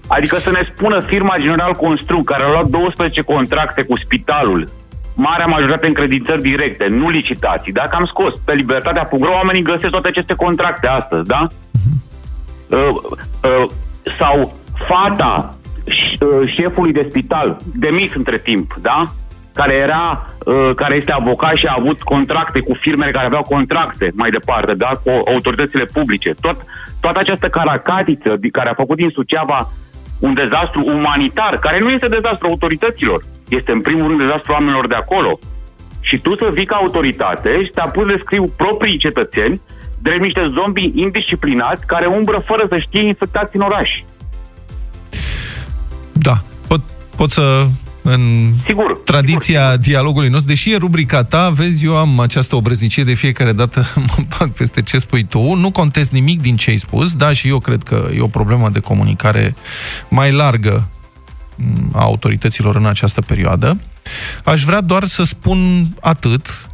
Adică 0.06 0.36
să 0.36 0.50
ne 0.50 0.62
spună 0.72 0.98
firma 1.06 1.34
General 1.38 1.74
Construct, 1.74 2.26
care 2.26 2.42
a 2.42 2.50
luat 2.50 2.66
12 2.66 3.20
contracte 3.20 3.82
cu 3.82 3.98
spitalul, 4.04 4.68
marea 5.14 5.46
majoritate 5.46 5.86
încredințări 5.86 6.42
directe, 6.42 6.86
nu 6.86 7.08
licitații, 7.08 7.72
dacă 7.72 7.96
am 7.96 8.04
scos 8.04 8.34
pe 8.44 8.52
libertatea.ro, 8.52 9.32
oamenii 9.32 9.62
găsesc 9.62 9.90
toate 9.90 10.08
aceste 10.08 10.34
contracte 10.34 10.86
astăzi, 10.86 11.28
da? 11.28 11.46
Uh, 12.70 12.94
uh, 13.48 13.66
sau 14.18 14.56
fata 14.88 15.54
ș- 15.98 16.20
uh, 16.20 16.52
șefului 16.56 16.92
de 16.92 17.06
spital, 17.08 17.56
demis 17.74 18.14
între 18.14 18.38
timp, 18.38 18.74
da? 18.80 19.02
Care 19.58 19.74
era, 19.74 20.04
uh, 20.44 20.70
care 20.74 20.94
este 20.96 21.12
avocat 21.12 21.54
și 21.56 21.66
a 21.66 21.76
avut 21.78 22.02
contracte 22.02 22.60
cu 22.60 22.74
firmele 22.80 23.10
care 23.10 23.26
aveau 23.26 23.42
contracte 23.42 24.06
mai 24.14 24.30
departe, 24.30 24.74
da? 24.74 24.90
Cu 25.04 25.10
autoritățile 25.34 25.84
publice. 25.84 26.30
Tot, 26.40 26.56
toată 27.00 27.18
această 27.18 27.48
caracatiță 27.48 28.36
di- 28.36 28.50
care 28.50 28.68
a 28.68 28.80
făcut 28.82 28.96
din 28.96 29.10
Suceava 29.10 29.70
un 30.18 30.34
dezastru 30.34 30.80
umanitar, 30.84 31.58
care 31.58 31.78
nu 31.78 31.90
este 31.90 32.08
dezastru 32.08 32.46
autorităților, 32.48 33.22
este 33.48 33.72
în 33.72 33.80
primul 33.80 34.06
rând 34.06 34.20
dezastru 34.20 34.52
oamenilor 34.52 34.86
de 34.86 34.94
acolo. 34.94 35.38
Și 36.00 36.18
tu 36.18 36.36
să 36.36 36.48
vii 36.52 36.66
ca 36.66 36.76
autoritate 36.76 37.50
și 37.64 37.70
te 37.74 37.80
apuci 37.80 38.10
de 38.12 38.20
scriu 38.24 38.44
proprii 38.56 38.98
cetățeni 38.98 39.60
drept 40.02 40.22
niște 40.22 40.50
zombi 40.54 40.90
indisciplinați 40.94 41.86
care 41.86 42.06
umbră 42.06 42.42
fără 42.46 42.66
să 42.68 42.78
știe 42.78 43.06
infectați 43.06 43.56
în 43.56 43.62
oraș. 43.62 43.90
Da, 46.12 46.32
pot, 46.68 46.80
pot 47.16 47.30
să 47.30 47.66
în 48.06 48.52
sigur, 48.66 49.00
tradiția 49.04 49.70
sigur. 49.70 49.84
dialogului 49.84 50.28
nostru, 50.28 50.48
deși 50.48 50.72
e 50.72 50.76
rubrica 50.76 51.24
ta, 51.24 51.50
vezi, 51.50 51.84
eu 51.84 51.96
am 51.96 52.20
această 52.20 52.56
obrăznicie 52.56 53.04
de 53.04 53.14
fiecare 53.14 53.52
dată 53.52 53.86
mă 54.16 54.24
bag 54.38 54.50
peste 54.50 54.82
ce 54.82 54.98
spui 54.98 55.24
tu, 55.24 55.54
nu 55.54 55.70
contest 55.70 56.10
nimic 56.10 56.40
din 56.40 56.56
ce 56.56 56.70
ai 56.70 56.78
spus, 56.78 57.12
da, 57.12 57.32
și 57.32 57.48
eu 57.48 57.58
cred 57.58 57.82
că 57.82 58.08
e 58.14 58.20
o 58.20 58.26
problemă 58.26 58.68
de 58.68 58.78
comunicare 58.78 59.54
mai 60.08 60.32
largă 60.32 60.88
m, 61.56 61.90
a 61.92 62.02
autorităților 62.02 62.76
în 62.76 62.86
această 62.86 63.20
perioadă. 63.20 63.80
Aș 64.44 64.64
vrea 64.64 64.80
doar 64.80 65.04
să 65.04 65.24
spun 65.24 65.58
atât, 66.00 66.68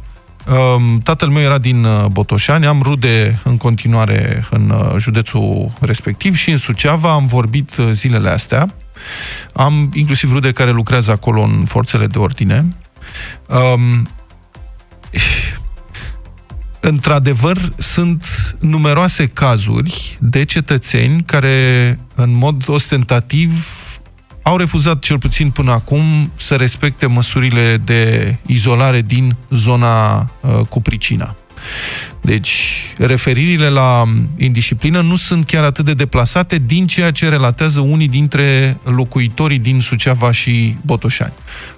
Um, 0.47 0.97
tatăl 0.97 1.29
meu 1.29 1.41
era 1.41 1.57
din 1.57 1.83
uh, 1.83 2.05
Botoșani, 2.05 2.65
am 2.65 2.81
rude 2.81 3.39
în 3.43 3.57
continuare 3.57 4.47
în 4.49 4.69
uh, 4.69 4.95
județul 4.97 5.71
respectiv 5.79 6.35
și 6.35 6.51
în 6.51 6.57
Suceava 6.57 7.11
am 7.11 7.25
vorbit 7.25 7.77
uh, 7.77 7.89
zilele 7.91 8.29
astea. 8.29 8.73
Am 9.53 9.89
inclusiv 9.93 10.31
rude 10.31 10.51
care 10.51 10.71
lucrează 10.71 11.11
acolo 11.11 11.41
în 11.41 11.65
forțele 11.65 12.07
de 12.07 12.17
ordine. 12.17 12.65
Um, 13.47 14.09
într-adevăr, 16.79 17.73
sunt 17.75 18.55
numeroase 18.59 19.25
cazuri 19.25 20.17
de 20.21 20.43
cetățeni 20.45 21.23
care, 21.23 21.99
în 22.15 22.33
mod 22.35 22.63
ostentativ, 22.67 23.67
au 24.43 24.57
refuzat 24.57 24.99
cel 24.99 25.19
puțin 25.19 25.49
până 25.49 25.71
acum 25.71 26.31
să 26.35 26.55
respecte 26.55 27.05
măsurile 27.05 27.81
de 27.85 28.35
izolare 28.45 29.01
din 29.01 29.35
zona 29.49 30.19
uh, 30.41 30.59
cu 30.69 30.81
pricina. 30.81 31.35
Deci, 32.21 32.83
referirile 32.97 33.69
la 33.69 34.03
indisciplină 34.37 35.01
nu 35.01 35.15
sunt 35.15 35.45
chiar 35.45 35.63
atât 35.63 35.85
de 35.85 35.93
deplasate 35.93 36.57
din 36.57 36.87
ceea 36.87 37.11
ce 37.11 37.29
relatează 37.29 37.79
unii 37.79 38.07
dintre 38.07 38.77
locuitorii 38.83 39.59
din 39.59 39.81
Suceava 39.81 40.31
și 40.31 40.77
Botoșani. 40.81 41.33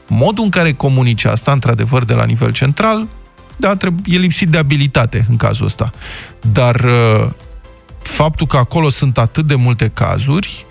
Modul 0.08 0.44
în 0.44 0.50
care 0.50 0.74
comunice 0.74 1.28
asta, 1.28 1.52
într-adevăr, 1.52 2.06
de 2.06 2.14
la 2.14 2.26
nivel 2.26 2.52
central, 2.52 3.08
da, 3.58 3.78
e 4.06 4.18
lipsit 4.18 4.48
de 4.50 4.58
abilitate 4.58 5.26
în 5.30 5.38
cazul 5.38 5.66
ăsta. 5.66 5.92
Dar 6.52 6.76
uh, 6.76 7.30
faptul 8.02 8.48
că 8.48 8.58
acolo 8.58 8.90
sunt 8.90 9.18
atât 9.18 9.46
de 9.48 9.56
multe 9.56 9.92
cazuri, 9.94 10.66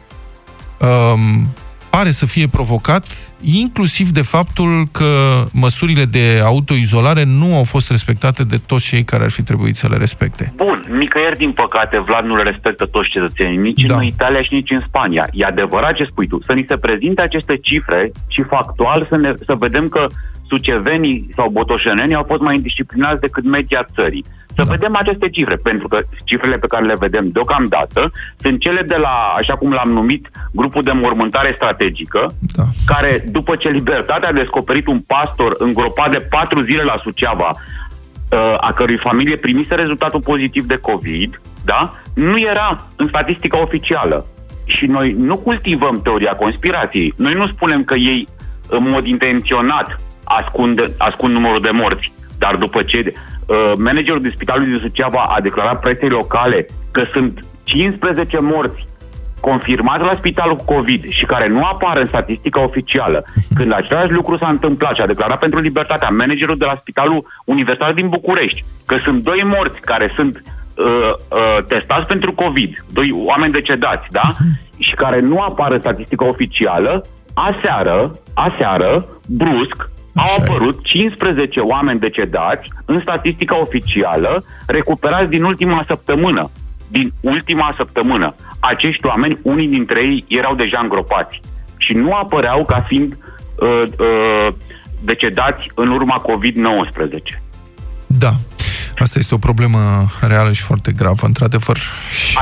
um, 0.81 1.55
pare 1.91 2.11
să 2.11 2.27
fie 2.27 2.49
provocat 2.49 3.07
inclusiv 3.45 4.09
de 4.09 4.23
faptul 4.23 4.85
că 4.93 5.11
măsurile 5.53 6.05
de 6.05 6.41
autoizolare 6.45 7.25
nu 7.25 7.57
au 7.57 7.65
fost 7.65 7.91
respectate 7.91 8.45
de 8.45 8.57
toți 8.67 8.87
cei 8.87 9.05
care 9.05 9.25
ar 9.25 9.31
fi 9.31 9.43
trebuit 9.43 9.77
să 9.77 9.89
le 9.91 9.97
respecte. 9.97 10.53
Bun, 10.57 10.85
nicăieri 10.99 11.37
din 11.37 11.53
păcate 11.53 12.03
Vlad 12.07 12.25
nu 12.25 12.35
le 12.35 12.43
respectă 12.43 12.85
toți 12.87 13.09
cetățenii, 13.09 13.57
nici 13.57 13.85
da. 13.85 13.97
în 13.97 14.03
Italia 14.03 14.43
și 14.43 14.55
nici 14.55 14.71
în 14.71 14.83
Spania. 14.87 15.29
E 15.33 15.45
adevărat 15.45 15.95
ce 15.95 16.05
spui 16.11 16.27
tu, 16.27 16.39
să 16.43 16.53
ni 16.53 16.65
se 16.69 16.77
prezinte 16.77 17.23
aceste 17.23 17.57
cifre 17.57 18.13
și 18.29 18.43
factual 18.43 19.07
să, 19.11 19.17
ne, 19.17 19.33
să 19.47 19.55
vedem 19.59 19.89
că 19.89 20.07
sucevenii 20.49 21.29
sau 21.35 21.49
botoșenenii 21.51 22.15
au 22.15 22.25
fost 22.29 22.43
mai 22.43 22.55
indisciplinați 22.55 23.21
decât 23.21 23.45
media 23.45 23.87
țării. 23.95 24.25
Să 24.57 24.63
da. 24.65 24.71
vedem 24.71 24.97
aceste 24.97 25.29
cifre, 25.29 25.57
pentru 25.57 25.89
că 25.89 25.99
cifrele 26.25 26.57
pe 26.57 26.67
care 26.67 26.85
le 26.85 26.97
vedem 26.99 27.29
deocamdată 27.29 28.13
sunt 28.41 28.61
cele 28.61 28.83
de 28.83 28.97
la, 28.97 29.15
așa 29.41 29.55
cum 29.57 29.73
l-am 29.73 29.91
numit, 29.91 30.31
grupul 30.53 30.83
de 30.83 30.93
mormântare 30.93 31.53
strategică, 31.55 32.35
da. 32.57 32.63
care, 32.87 33.25
după 33.39 33.53
ce 33.57 33.69
Libertatea 33.69 34.29
a 34.29 34.41
descoperit 34.43 34.87
un 34.87 35.01
pastor 35.01 35.55
îngropat 35.59 36.11
de 36.11 36.27
patru 36.35 36.63
zile 36.63 36.83
la 36.83 37.01
Suceava, 37.03 37.51
uh, 37.53 38.55
a 38.69 38.71
cărui 38.79 39.05
familie 39.07 39.37
primise 39.37 39.75
rezultatul 39.75 40.23
pozitiv 40.31 40.65
de 40.65 40.83
COVID, 40.89 41.41
da? 41.65 41.81
nu 42.15 42.39
era 42.39 42.69
în 42.97 43.07
statistica 43.09 43.59
oficială. 43.61 44.27
Și 44.67 44.87
noi 44.87 45.09
nu 45.13 45.37
cultivăm 45.37 46.01
teoria 46.03 46.35
conspirației. 46.45 47.15
Noi 47.17 47.35
nu 47.35 47.47
spunem 47.47 47.85
că 47.85 47.95
ei, 47.95 48.29
în 48.69 48.83
mod 48.91 49.07
intenționat, 49.07 49.89
ascund, 50.25 50.79
ascund 50.99 51.33
numărul 51.33 51.61
de 51.61 51.71
morți. 51.71 52.13
Dar 52.39 52.57
după 52.57 52.83
ce 52.83 52.99
uh, 53.13 53.73
managerul 53.79 54.23
de 54.23 54.33
spitalul 54.35 54.65
din 54.71 54.79
Suceava 54.79 55.23
a 55.37 55.41
declarat 55.41 55.81
presei 55.81 56.09
locale 56.09 56.67
că 56.93 57.03
sunt 57.13 57.45
15 57.65 58.39
morți 58.41 58.85
confirmați 59.49 60.09
la 60.11 60.15
spitalul 60.21 60.57
cu 60.57 60.65
COVID 60.75 61.03
și 61.09 61.25
care 61.25 61.49
nu 61.49 61.63
apar 61.65 61.97
în 61.97 62.07
statistica 62.07 62.61
oficială, 62.63 63.25
când 63.55 63.73
același 63.73 64.13
lucru 64.19 64.37
s-a 64.37 64.47
întâmplat 64.51 64.95
și 64.95 65.03
a 65.03 65.13
declarat 65.13 65.39
pentru 65.39 65.61
libertatea 65.61 66.09
managerul 66.09 66.59
de 66.59 66.65
la 66.65 66.81
Spitalul 66.81 67.27
Universitar 67.45 67.93
din 67.93 68.09
București 68.09 68.65
că 68.87 68.97
sunt 69.05 69.23
doi 69.23 69.43
morți 69.55 69.81
care 69.81 70.13
sunt 70.17 70.43
uh, 70.43 70.85
uh, 70.85 71.65
testați 71.69 72.07
pentru 72.07 72.33
COVID, 72.33 72.85
doi 72.93 73.11
oameni 73.31 73.53
decedați, 73.53 74.07
da? 74.11 74.27
Și 74.79 74.95
care 74.95 75.21
nu 75.21 75.39
apar 75.41 75.73
în 75.73 75.81
statistica 75.81 76.25
oficială, 76.27 77.05
aseară, 77.35 78.19
aseară, 78.35 79.07
brusc, 79.29 79.79
au 80.17 80.35
apărut 80.39 80.85
15 80.85 81.61
oameni 81.61 82.01
decedați 82.01 82.69
în 82.85 83.01
statistica 83.01 83.59
oficială, 83.59 84.45
recuperați 84.67 85.31
din 85.31 85.43
ultima 85.43 85.85
săptămână. 85.87 86.51
Din 86.89 87.13
ultima 87.21 87.75
săptămână. 87.77 88.35
Acești 88.73 89.07
oameni, 89.07 89.39
unii 89.43 89.69
dintre 89.69 90.01
ei 90.01 90.25
erau 90.29 90.55
deja 90.55 90.79
îngropați 90.83 91.41
și 91.77 91.93
nu 91.93 92.13
apăreau 92.13 92.65
ca 92.65 92.85
fiind 92.89 93.13
uh, 93.13 93.83
uh, 93.99 94.49
decedați 95.01 95.71
în 95.75 95.89
urma 95.91 96.23
COVID-19. 96.29 97.41
Da. 98.07 98.33
Asta 98.99 99.19
este 99.19 99.35
o 99.35 99.47
problemă 99.49 99.79
reală 100.21 100.53
și 100.53 100.63
foarte 100.63 100.93
gravă, 100.93 101.27
într-adevăr. 101.27 101.79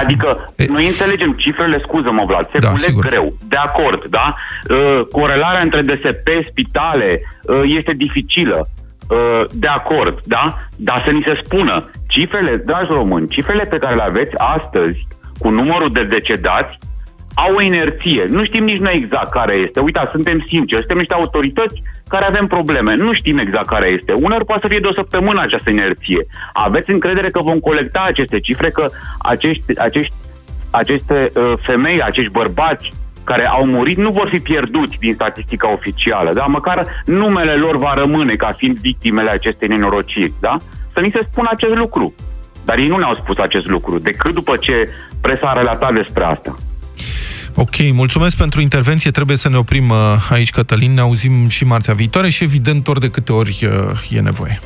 Adică, 0.02 0.52
e... 0.56 0.64
noi 0.68 0.86
înțelegem 0.86 1.32
cifrele, 1.32 1.78
scuză-mă, 1.86 2.24
Vlad, 2.26 2.48
se 2.52 2.58
da, 2.58 2.68
culeg 2.68 2.84
sigur. 2.84 3.06
greu, 3.06 3.36
de 3.48 3.56
acord, 3.56 4.04
da? 4.10 4.34
Uh, 4.34 5.06
corelarea 5.10 5.62
între 5.62 5.80
DSP, 5.80 6.28
spitale, 6.50 7.20
uh, 7.20 7.60
este 7.78 7.92
dificilă, 7.92 8.68
uh, 8.68 9.44
de 9.52 9.66
acord, 9.66 10.20
da? 10.24 10.58
Dar 10.76 11.02
să 11.04 11.10
ni 11.10 11.22
se 11.22 11.40
spună, 11.44 11.90
cifrele, 12.06 12.56
dragi 12.56 12.90
români, 12.90 13.28
cifrele 13.28 13.64
pe 13.64 13.78
care 13.78 13.94
le 13.94 14.02
aveți 14.02 14.34
astăzi, 14.36 15.06
cu 15.42 15.48
numărul 15.48 15.90
de 15.92 16.04
decedați, 16.14 16.78
au 17.34 17.52
o 17.54 17.62
inerție. 17.62 18.24
Nu 18.28 18.44
știm 18.44 18.64
nici 18.64 18.84
noi 18.86 18.94
exact 19.02 19.30
care 19.30 19.54
este. 19.66 19.80
Uita, 19.80 20.08
suntem 20.14 20.38
sinceri, 20.46 20.84
suntem 20.84 20.98
niște 21.02 21.14
autorități 21.14 21.82
care 22.08 22.24
avem 22.24 22.46
probleme. 22.46 22.94
Nu 22.94 23.12
știm 23.12 23.38
exact 23.38 23.66
care 23.66 23.88
este. 23.98 24.12
Uneori 24.12 24.44
poate 24.44 24.62
să 24.62 24.68
fie 24.68 24.84
de 24.84 24.90
o 24.90 24.98
săptămână 25.00 25.40
această 25.40 25.70
inerție. 25.70 26.20
Aveți 26.52 26.90
încredere 26.90 27.28
că 27.28 27.40
vom 27.40 27.58
colecta 27.58 28.02
aceste 28.04 28.38
cifre, 28.40 28.68
că 28.70 28.84
acești, 29.18 29.78
acești, 29.78 30.14
aceste 30.70 31.30
uh, 31.34 31.52
femei, 31.66 32.02
acești 32.02 32.32
bărbați 32.32 32.92
care 33.24 33.46
au 33.46 33.64
murit 33.66 33.96
nu 33.96 34.10
vor 34.10 34.28
fi 34.28 34.38
pierduți 34.38 34.96
din 34.98 35.12
statistica 35.12 35.72
oficială, 35.72 36.30
da? 36.32 36.44
Măcar 36.44 36.86
numele 37.04 37.54
lor 37.54 37.76
va 37.76 37.92
rămâne 37.94 38.34
ca 38.34 38.50
fiind 38.56 38.76
victimele 38.78 39.30
acestei 39.30 39.68
nenorociri, 39.68 40.32
da? 40.40 40.56
Să 40.92 41.00
ni 41.00 41.10
se 41.10 41.26
spună 41.30 41.48
acest 41.50 41.74
lucru. 41.74 42.14
Dar 42.64 42.78
ei 42.78 42.86
nu 42.86 42.96
ne-au 42.96 43.14
spus 43.14 43.36
acest 43.36 43.66
lucru, 43.66 43.98
decât 43.98 44.34
după 44.34 44.56
ce 44.56 44.88
presa 45.20 45.46
a 45.46 45.58
relatat 45.58 45.94
despre 45.94 46.24
asta. 46.24 46.54
Ok, 47.54 47.92
mulțumesc 47.92 48.36
pentru 48.36 48.60
intervenție. 48.60 49.10
Trebuie 49.10 49.36
să 49.36 49.48
ne 49.48 49.56
oprim 49.56 49.88
uh, 49.88 49.96
aici, 50.30 50.50
Cătălin. 50.50 50.94
Ne 50.94 51.00
auzim 51.00 51.48
și 51.48 51.64
marțea 51.64 51.94
viitoare 51.94 52.28
și, 52.28 52.44
evident, 52.44 52.88
ori 52.88 53.00
de 53.00 53.08
câte 53.08 53.32
ori 53.32 53.68
uh, 53.90 54.16
e 54.16 54.20
nevoie. 54.20 54.60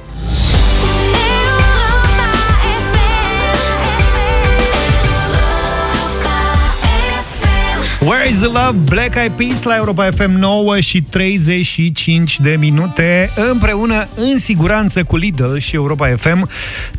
Where 8.00 8.28
is 8.28 8.40
the 8.40 8.46
love? 8.46 8.72
Black 8.84 9.14
Eyed 9.14 9.32
Peas 9.32 9.62
la 9.62 9.76
Europa 9.76 10.08
FM 10.10 10.30
9 10.30 10.80
și 10.80 11.02
35 11.02 12.40
de 12.40 12.56
minute 12.58 13.30
împreună 13.52 14.08
în 14.16 14.38
siguranță 14.38 15.04
cu 15.04 15.16
Lidl 15.16 15.56
și 15.56 15.74
Europa 15.74 16.08
FM 16.16 16.48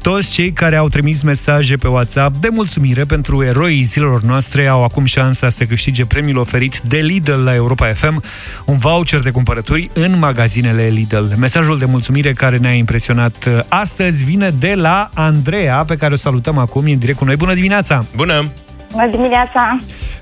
toți 0.01 0.31
cei 0.31 0.51
care 0.51 0.75
au 0.75 0.87
trimis 0.87 1.21
mesaje 1.21 1.75
pe 1.75 1.87
WhatsApp 1.87 2.41
de 2.41 2.49
mulțumire 2.51 3.05
pentru 3.05 3.43
eroii 3.43 3.83
zilelor 3.83 4.21
noastre 4.21 4.67
au 4.67 4.83
acum 4.83 5.05
șansa 5.05 5.49
să 5.49 5.63
câștige 5.63 6.05
premiul 6.05 6.37
oferit 6.37 6.79
de 6.79 6.97
Lidl 6.97 7.43
la 7.43 7.55
Europa 7.55 7.93
FM 7.93 8.23
un 8.65 8.77
voucher 8.77 9.19
de 9.19 9.31
cumpărături 9.31 9.89
în 9.93 10.19
magazinele 10.19 10.87
Lidl. 10.87 11.25
Mesajul 11.37 11.77
de 11.77 11.85
mulțumire 11.85 12.33
care 12.33 12.57
ne-a 12.57 12.73
impresionat 12.73 13.65
astăzi 13.67 14.23
vine 14.23 14.49
de 14.59 14.73
la 14.75 15.09
Andreea 15.13 15.75
pe 15.75 15.95
care 15.95 16.13
o 16.13 16.17
salutăm 16.17 16.57
acum, 16.57 16.85
e 16.85 16.91
în 16.91 16.99
direct 16.99 17.17
cu 17.17 17.25
noi. 17.25 17.35
Bună 17.35 17.53
dimineața! 17.53 18.05
Bună! 18.15 18.51
Bună 18.91 19.07
dimineața! 19.07 19.75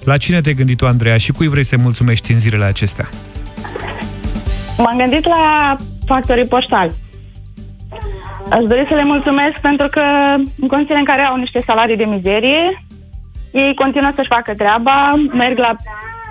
La 0.03 0.17
cine 0.17 0.41
te-ai 0.41 0.55
gândit 0.55 0.77
tu, 0.77 0.85
Andreea, 0.85 1.17
și 1.17 1.31
cui 1.31 1.47
vrei 1.47 1.63
să 1.63 1.77
mulțumești 1.77 2.31
în 2.31 2.39
zilele 2.39 2.65
acestea? 2.65 3.07
M-am 4.77 4.97
gândit 4.97 5.25
la 5.25 5.75
factorii 6.05 6.47
poștali. 6.47 6.95
Aș 8.49 8.63
dori 8.67 8.85
să 8.89 8.95
le 8.95 9.03
mulțumesc 9.03 9.57
pentru 9.61 9.87
că 9.87 10.03
în 10.61 10.67
condițiile 10.67 10.99
în 10.99 11.05
care 11.11 11.21
au 11.21 11.35
niște 11.35 11.63
salarii 11.65 12.01
de 12.01 12.05
mizerie, 12.05 12.85
ei 13.51 13.75
continuă 13.75 14.11
să-și 14.15 14.33
facă 14.35 14.53
treaba, 14.53 15.13
merg 15.31 15.57
la 15.57 15.75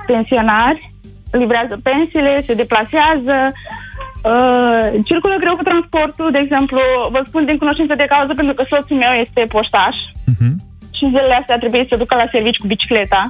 pensionari, 0.07 0.91
livrează 1.31 1.81
pensiile, 1.83 2.43
se 2.47 2.55
deplasează, 2.55 3.37
uh, 3.53 4.85
circulă 5.05 5.37
greu 5.39 5.57
cu 5.57 5.63
transportul, 5.63 6.29
de 6.33 6.39
exemplu, 6.39 6.81
vă 7.11 7.21
spun 7.27 7.45
din 7.45 7.59
cunoștință 7.59 7.95
de 7.95 8.07
cauză 8.09 8.33
pentru 8.35 8.55
că 8.55 8.65
soțul 8.69 8.97
meu 8.97 9.13
este 9.25 9.45
poștaș. 9.55 9.97
Uh-huh 10.33 10.74
și 10.97 11.11
zilele 11.13 11.39
astea 11.41 11.63
trebuie 11.63 11.85
să 11.89 12.01
ducă 12.03 12.15
la 12.17 12.29
servici 12.35 12.61
cu 12.63 12.67
bicicleta. 12.67 13.21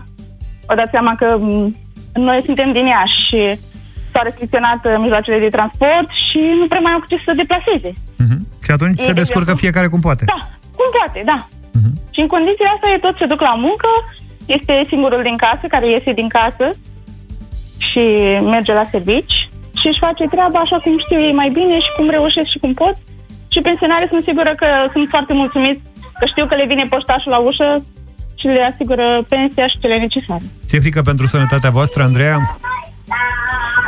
Vă 0.69 0.75
dați 0.75 0.95
seama 0.97 1.13
că 1.21 1.29
noi 2.29 2.41
suntem 2.49 2.69
din 2.73 2.87
Iași 2.95 3.19
și 3.29 3.41
s-au 4.13 4.25
restricționat 4.29 4.81
uh, 4.85 4.95
mijloacele 5.05 5.39
de 5.45 5.55
transport 5.57 6.09
și 6.27 6.41
nu 6.61 6.67
prea 6.71 6.85
mai 6.85 6.93
au 6.95 7.03
ce 7.11 7.17
să 7.17 7.27
se 7.27 7.41
deplaseze. 7.43 7.91
Uh-huh. 8.23 8.41
Și 8.65 8.71
atunci 8.77 9.01
e 9.01 9.09
se 9.11 9.21
descurcă 9.23 9.53
exemplu, 9.53 9.65
fiecare 9.65 9.89
cum 9.93 10.01
poate. 10.09 10.25
Da, 10.33 10.41
cum 10.79 10.89
poate, 10.99 11.21
da. 11.33 11.39
Uh-huh. 11.77 11.95
Și 12.15 12.21
în 12.25 12.31
condițiile 12.35 12.73
astea 12.75 12.91
e 12.93 13.07
tot 13.07 13.17
se 13.19 13.31
duc 13.33 13.41
la 13.51 13.55
muncă, 13.67 13.91
este 14.57 14.75
singurul 14.93 15.23
din 15.29 15.37
casă 15.45 15.65
care 15.75 15.87
iese 15.89 16.13
din 16.21 16.29
casă 16.39 16.67
și 17.89 18.05
merge 18.55 18.73
la 18.81 18.87
servici 18.95 19.37
și 19.81 19.87
își 19.91 20.05
face 20.07 20.25
treaba 20.35 20.59
așa 20.59 20.79
cum 20.85 20.95
știu 21.05 21.19
ei 21.27 21.41
mai 21.41 21.51
bine 21.59 21.77
și 21.85 21.95
cum 21.97 22.07
reușesc 22.17 22.49
și 22.53 22.63
cum 22.63 22.73
pot 22.83 22.97
și 23.55 23.61
pensionarii 23.69 24.13
sunt 24.13 24.23
sigură 24.29 24.53
că 24.61 24.69
sunt 24.95 25.07
foarte 25.15 25.33
mulțumiți, 25.41 25.81
că 26.19 26.25
știu 26.33 26.45
că 26.47 26.55
le 26.55 26.67
vine 26.73 26.85
poștașul 26.95 27.33
la 27.37 27.41
ușă 27.49 27.69
și 28.41 28.47
le 28.47 28.65
asigură 28.73 29.07
pensia 29.29 29.67
și 29.69 29.81
cele 29.83 29.97
necesare. 29.99 30.45
Ți-e 30.67 30.85
frică 30.87 31.03
pentru 31.11 31.27
sănătatea 31.27 31.71
voastră, 31.71 32.03
Andreea? 32.03 32.39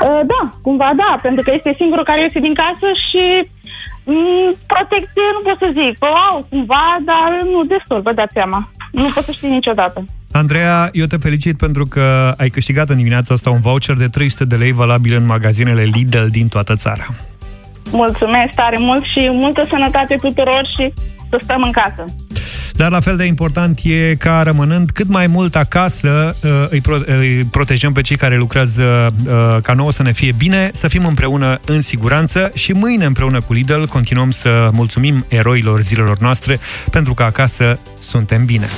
Uh, 0.07 0.21
da, 0.33 0.43
cumva 0.63 0.91
da, 1.03 1.13
pentru 1.23 1.43
că 1.45 1.51
este 1.55 1.73
singurul 1.81 2.05
care 2.05 2.21
iese 2.23 2.41
din 2.47 2.55
casă 2.63 2.89
și 3.07 3.25
mm, 4.05 4.51
protecție 4.73 5.27
nu 5.37 5.43
pot 5.47 5.59
să 5.65 5.69
zic. 5.81 5.95
Au, 6.31 6.47
cumva, 6.51 6.87
dar 7.11 7.29
nu 7.53 7.65
destul, 7.75 8.01
vă 8.07 8.13
dați 8.13 8.37
seama. 8.39 8.61
Nu 8.91 9.09
pot 9.15 9.25
să 9.25 9.33
știi 9.33 9.59
niciodată. 9.59 10.05
Andreea, 10.33 10.89
eu 10.93 11.07
te 11.07 11.17
felicit 11.17 11.57
pentru 11.57 11.87
că 11.87 12.35
ai 12.37 12.49
câștigat 12.49 12.89
în 12.89 12.97
dimineața 12.97 13.35
asta 13.35 13.51
un 13.51 13.61
voucher 13.61 13.97
de 13.97 14.09
300 14.09 14.45
de 14.45 14.57
lei 14.57 14.73
valabil 14.73 15.17
în 15.17 15.27
magazinele 15.27 15.83
Lidl 15.83 16.27
din 16.31 16.49
toată 16.49 16.75
țara. 16.75 17.07
Mulțumesc 17.91 18.55
tare 18.55 18.79
mult 18.79 19.03
și 19.03 19.29
multă 19.33 19.63
sănătate 19.69 20.17
tuturor 20.21 20.63
și 20.77 20.93
să 21.31 21.39
stăm 21.43 21.63
în 21.63 21.73
casă. 21.73 22.05
Dar 22.77 22.91
la 22.91 23.01
fel 23.01 23.17
de 23.17 23.25
important 23.25 23.81
e 23.83 24.15
ca 24.15 24.43
rămânând 24.43 24.91
cât 24.91 25.09
mai 25.09 25.27
mult 25.27 25.57
acasă 25.57 26.37
uh, 26.45 26.51
îi, 26.69 26.81
pro- 26.81 27.03
îi 27.07 27.45
protejăm 27.51 27.93
pe 27.93 28.01
cei 28.01 28.17
care 28.17 28.37
lucrează 28.37 29.15
uh, 29.27 29.57
ca 29.63 29.73
nouă 29.73 29.93
să 29.93 30.03
ne 30.03 30.13
fie 30.13 30.33
bine, 30.39 30.71
să 30.73 30.89
fim 30.89 31.05
împreună 31.07 31.61
în 31.67 31.81
siguranță 31.81 32.51
și 32.55 32.73
mâine 32.73 33.05
împreună 33.05 33.41
cu 33.41 33.53
Lidl 33.53 33.83
continuăm 33.83 34.31
să 34.31 34.69
mulțumim 34.73 35.25
eroilor 35.29 35.81
zilelor 35.81 36.19
noastre 36.19 36.59
pentru 36.91 37.15
că 37.15 37.23
acasă 37.23 37.79
suntem 37.99 38.45
bine. 38.45 38.69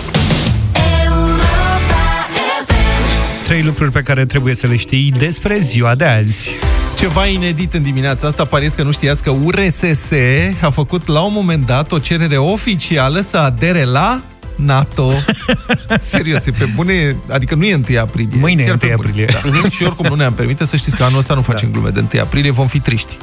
Trei 3.48 3.62
lucruri 3.62 3.90
pe 3.90 4.02
care 4.02 4.26
trebuie 4.26 4.54
să 4.54 4.66
le 4.66 4.76
știi 4.76 5.12
despre 5.18 5.58
ziua 5.58 5.94
de 5.94 6.04
azi. 6.04 6.50
Ceva 6.96 7.26
inedit 7.26 7.74
în 7.74 7.82
dimineața 7.82 8.26
asta, 8.26 8.44
pare 8.44 8.66
că 8.76 8.82
nu 8.82 8.92
știați 8.92 9.22
că 9.22 9.30
URSS 9.30 10.12
a 10.60 10.70
făcut 10.70 11.06
la 11.06 11.20
un 11.20 11.32
moment 11.32 11.66
dat 11.66 11.92
o 11.92 11.98
cerere 11.98 12.36
oficială 12.36 13.20
să 13.20 13.36
adere 13.36 13.84
la 13.84 14.22
NATO. 14.56 15.12
Serios, 16.00 16.46
e 16.46 16.50
pe 16.50 16.64
bune, 16.74 17.16
adică 17.28 17.54
nu 17.54 17.64
e 17.64 17.74
1 17.74 17.98
aprilie. 18.00 18.38
Mâine 18.38 18.62
e 18.62 18.76
1 18.82 18.92
aprilie. 18.92 19.24
Da. 19.24 19.68
și 19.68 19.82
oricum 19.82 20.06
nu 20.08 20.14
ne-am 20.14 20.32
permite 20.32 20.64
să 20.64 20.76
știți 20.76 20.96
că 20.96 21.04
anul 21.04 21.18
ăsta 21.18 21.34
nu 21.34 21.42
facem 21.42 21.68
da. 21.70 21.78
glume 21.78 21.90
de 21.90 22.06
1 22.14 22.22
aprilie, 22.22 22.50
vom 22.50 22.66
fi 22.66 22.80
triști. 22.80 23.16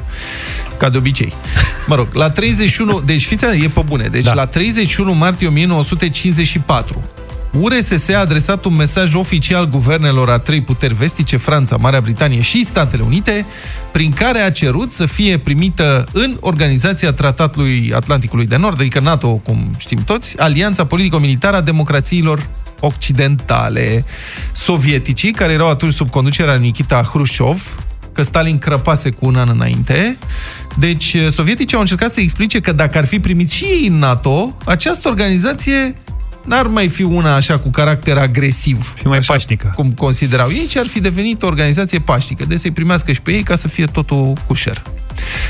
Ca 0.78 0.90
de 0.90 0.98
obicei. 0.98 1.34
Mă 1.88 1.96
rog, 1.96 2.08
la 2.14 2.30
31, 2.30 3.02
deci 3.06 3.26
fiți 3.26 3.46
e 3.46 3.70
pe 3.74 3.82
bune, 3.86 4.08
deci 4.08 4.24
da. 4.24 4.34
la 4.34 4.46
31 4.46 5.14
martie 5.14 5.48
1954, 5.48 7.04
URSS 7.60 8.10
a 8.10 8.20
adresat 8.20 8.66
un 8.66 8.76
mesaj 8.76 9.14
oficial 9.14 9.68
guvernelor 9.70 10.30
a 10.30 10.38
trei 10.40 10.62
puteri 10.62 10.94
vestice, 10.94 11.38
Franța, 11.38 11.76
Marea 11.76 12.02
Britanie 12.02 12.42
și 12.42 12.66
Statele 12.66 13.04
Unite, 13.04 13.46
prin 13.92 14.12
care 14.12 14.40
a 14.40 14.52
cerut 14.52 14.92
să 14.92 15.06
fie 15.06 15.38
primită 15.38 16.08
în 16.12 16.38
Organizația 16.40 17.12
Tratatului 17.12 17.92
Atlanticului 17.96 18.46
de 18.46 18.56
Nord, 18.56 18.80
adică 18.80 19.00
NATO, 19.00 19.28
cum 19.28 19.76
știm 19.78 20.04
toți, 20.04 20.40
Alianța 20.40 20.86
Politico-Militară 20.86 21.56
a 21.56 21.62
Democrațiilor 21.62 22.48
Occidentale. 22.80 24.06
Sovieticii, 24.52 25.32
care 25.32 25.54
erau 25.54 25.70
atunci 25.70 25.94
sub 25.94 26.10
conducerea 26.10 26.56
Nikita 26.56 27.04
Hrușov, 27.04 27.86
că 28.12 28.24
Stalin 28.24 28.58
crăpase 28.58 29.10
cu 29.10 29.26
un 29.26 29.36
an 29.36 29.50
înainte. 29.54 30.18
Deci, 30.78 31.16
sovieticii 31.32 31.76
au 31.76 31.82
încercat 31.82 32.12
să 32.12 32.20
explice 32.20 32.60
că 32.60 32.72
dacă 32.72 32.98
ar 32.98 33.06
fi 33.06 33.20
primit 33.20 33.50
și 33.50 33.64
ei 33.64 33.88
în 33.88 33.98
NATO, 33.98 34.58
această 34.66 35.08
organizație 35.08 35.96
n-ar 36.46 36.68
mai 36.68 36.88
fi 36.88 37.04
una 37.04 37.36
așa 37.36 37.60
cu 37.60 37.70
caracter 37.70 38.18
agresiv. 38.18 38.94
Fi 38.96 39.08
mai 39.08 39.20
pașnică. 39.26 39.72
Cum 39.76 39.92
considerau 39.92 40.50
ei, 40.50 40.66
ci 40.66 40.78
ar 40.78 40.88
fi 40.88 41.00
devenit 41.00 41.44
o 41.44 41.48
organizație 41.48 42.00
pașnică. 42.00 42.46
De 42.46 42.56
să-i 42.56 42.72
primească 42.72 43.12
și 43.12 43.22
pe 43.22 43.32
ei 43.32 43.44
ca 43.44 43.56
să 43.56 43.68
fie 43.68 43.86
totul 43.86 44.34
cușer. 44.48 44.82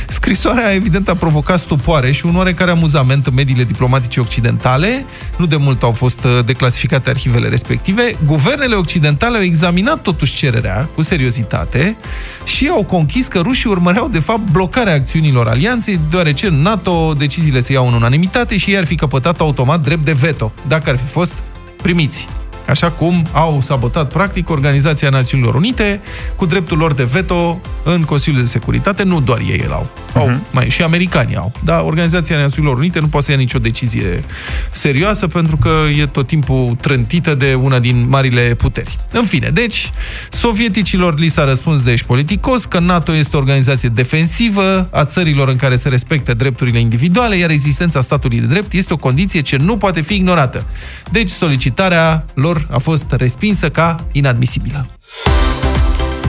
Scrisoarea, 0.08 0.74
evident, 0.74 1.10
a 1.10 1.16
provocat 1.16 1.60
stupoare 1.60 2.12
și 2.12 2.26
un 2.26 2.36
oarecare 2.36 2.72
amuzament 2.72 3.28
în 3.28 3.34
mediile 3.34 3.64
diplomatice 3.64 4.20
occidentale. 4.20 5.06
Nu 5.38 5.46
de 5.46 5.56
mult 5.56 5.84
au 5.84 5.92
fost 5.92 6.24
uh, 6.24 6.46
declasificate 6.46 7.10
arhivele 7.10 7.48
respective. 7.48 8.16
Guvernele 8.26 8.76
occidentale 8.76 9.38
au 9.38 9.44
examinat 9.44 10.02
totuși 10.02 10.36
cererea 10.36 10.90
cu 10.96 11.02
seriozitate 11.02 11.96
și 12.44 12.68
au 12.68 12.84
conchis 12.84 13.28
că 13.28 13.40
rușii 13.40 13.70
urmăreau, 13.70 14.08
de 14.08 14.20
fapt, 14.20 14.52
blocarea 14.52 14.94
acțiunilor 14.94 15.48
alianței, 15.48 16.00
deoarece 16.10 16.48
în 16.48 16.62
NATO 16.62 17.14
deciziile 17.18 17.62
se 17.62 17.74
iau 17.74 17.88
în 17.88 17.94
unanimitate 17.94 18.58
și 18.58 18.70
ei 18.70 18.78
ar 18.78 18.86
fi 18.86 18.96
căpătat 18.96 19.40
automat 19.40 19.82
drept 19.82 20.06
de 20.06 20.12
veto, 20.12 20.52
dacă 20.68 20.90
ar 20.90 20.98
fi 20.98 21.12
fost 21.12 21.34
primiți 21.82 22.28
așa 22.68 22.92
cum 22.92 23.28
au 23.32 23.62
sabotat 23.62 24.12
practic 24.14 24.50
Organizația 24.50 25.10
Națiunilor 25.10 25.56
Unite 25.56 26.02
cu 26.36 26.46
dreptul 26.46 26.78
lor 26.78 26.94
de 26.94 27.04
veto 27.04 27.62
în 27.84 28.02
Consiliul 28.02 28.42
de 28.42 28.48
Securitate. 28.48 29.04
Nu 29.04 29.22
doar 29.22 29.40
ei 29.40 29.64
îl 29.66 29.72
au, 29.72 29.90
au 30.14 30.30
uh-huh. 30.30 30.52
mai, 30.52 30.70
și 30.70 30.82
americanii 30.82 31.36
au. 31.36 31.52
Dar 31.64 31.82
Organizația 31.82 32.38
Națiunilor 32.38 32.78
Unite 32.78 33.00
nu 33.00 33.08
poate 33.08 33.26
să 33.26 33.32
ia 33.32 33.38
nicio 33.38 33.60
decizie 33.60 34.24
serioasă 34.72 35.28
pentru 35.28 35.58
că 35.58 35.70
e 36.00 36.06
tot 36.06 36.28
timpul 36.28 36.78
trântită 36.82 37.36
de 37.36 37.54
una 37.54 37.80
din 37.80 38.06
marile 38.10 38.42
puteri. 38.42 38.98
În 39.12 39.26
fine, 39.26 39.50
deci, 39.50 39.90
sovieticilor 40.30 41.20
li 41.20 41.28
s-a 41.28 41.44
răspuns 41.44 41.82
deci 41.82 42.04
politicos 42.04 42.66
că 42.66 42.80
NATO 42.80 43.14
este 43.14 43.36
o 43.36 43.40
organizație 43.40 43.90
defensivă 43.90 44.88
a 44.92 45.06
țărilor 45.06 45.48
în 45.48 45.56
care 45.56 45.76
se 45.76 45.90
respectă 45.90 46.34
drepturile 46.34 46.80
individuale, 46.80 47.36
iar 47.38 47.50
existența 47.50 48.02
statului 48.02 48.40
de 48.40 48.46
drept 48.46 48.74
este 48.74 48.94
o 48.94 48.98
condiție 48.98 49.42
ce 49.42 49.58
nu 49.58 49.78
poate 49.78 50.02
fi 50.02 50.14
ignorată. 50.14 50.66
Deci, 51.12 51.30
solicitarea 51.30 52.26
lor 52.34 52.55
lor 52.56 52.68
a 52.76 52.80
fost 52.80 53.06
respinsă 53.10 53.70
ca 53.70 54.06
inadmisibilă. 54.12 54.86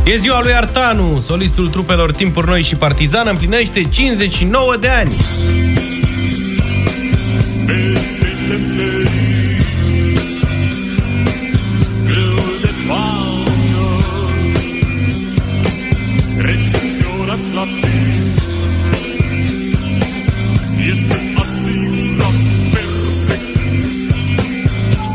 E 0.05 0.17
ziua 0.19 0.41
lui 0.43 0.55
Artanu, 0.55 1.21
solistul 1.21 1.69
trupelor 1.69 2.13
Timpuri 2.13 2.47
Noi 2.47 2.63
și 2.63 2.75
Partizan, 2.75 3.27
împlinește 3.27 3.83
59 3.83 4.77
de 4.77 4.89
ani. 4.89 5.15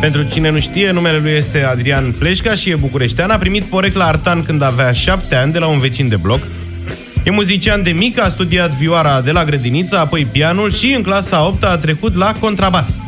Pentru 0.02 0.24
cine 0.24 0.50
nu 0.50 0.60
știe, 0.60 0.92
numele 0.92 1.18
lui 1.18 1.32
este 1.32 1.64
Adrian 1.64 2.12
Pleșca 2.12 2.54
și 2.54 2.70
e 2.70 2.76
bucureștean. 2.76 3.30
A 3.30 3.38
primit 3.38 3.64
porecla 3.64 4.06
artan 4.06 4.44
când 4.44 4.62
avea 4.62 4.92
șapte 4.92 5.36
ani 5.36 5.52
de 5.52 5.60
la 5.60 5.68
un 5.68 5.80
vecin 5.80 6.10
de 6.10 6.16
bloc. 6.16 6.40
E 7.24 7.32
muzician 7.32 7.84
de 7.84 7.92
mic, 7.92 8.20
a 8.20 8.28
studiat 8.28 8.72
vioara 8.72 9.22
de 9.22 9.32
la 9.32 9.46
grădiniță, 9.46 10.00
apoi 10.00 10.28
pianul 10.32 10.72
și 10.72 10.94
în 10.94 11.02
clasa 11.02 11.48
8 11.48 11.64
a 11.64 11.78
trecut 11.78 12.16
la 12.16 12.32
contrabas. 12.40 13.00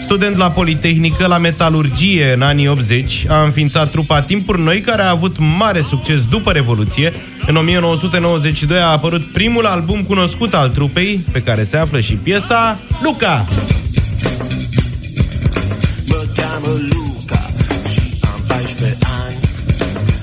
Student 0.00 0.36
la 0.36 0.50
Politehnică, 0.50 1.26
la 1.26 1.38
metalurgie 1.38 2.32
în 2.32 2.42
anii 2.42 2.68
80, 2.68 3.24
a 3.28 3.42
înființat 3.42 3.90
trupa 3.90 4.22
Timpuri 4.22 4.62
Noi, 4.62 4.80
care 4.80 5.02
a 5.02 5.10
avut 5.10 5.36
mare 5.58 5.80
succes 5.80 6.24
după 6.24 6.52
Revoluție. 6.52 7.12
În 7.46 7.56
1992 7.56 8.78
a 8.78 8.86
apărut 8.86 9.32
primul 9.32 9.66
album 9.66 10.02
cunoscut 10.02 10.54
al 10.54 10.68
trupei, 10.68 11.24
pe 11.32 11.42
care 11.42 11.62
se 11.62 11.76
află 11.76 12.00
și 12.00 12.14
piesa 12.14 12.78
Luca. 13.02 13.46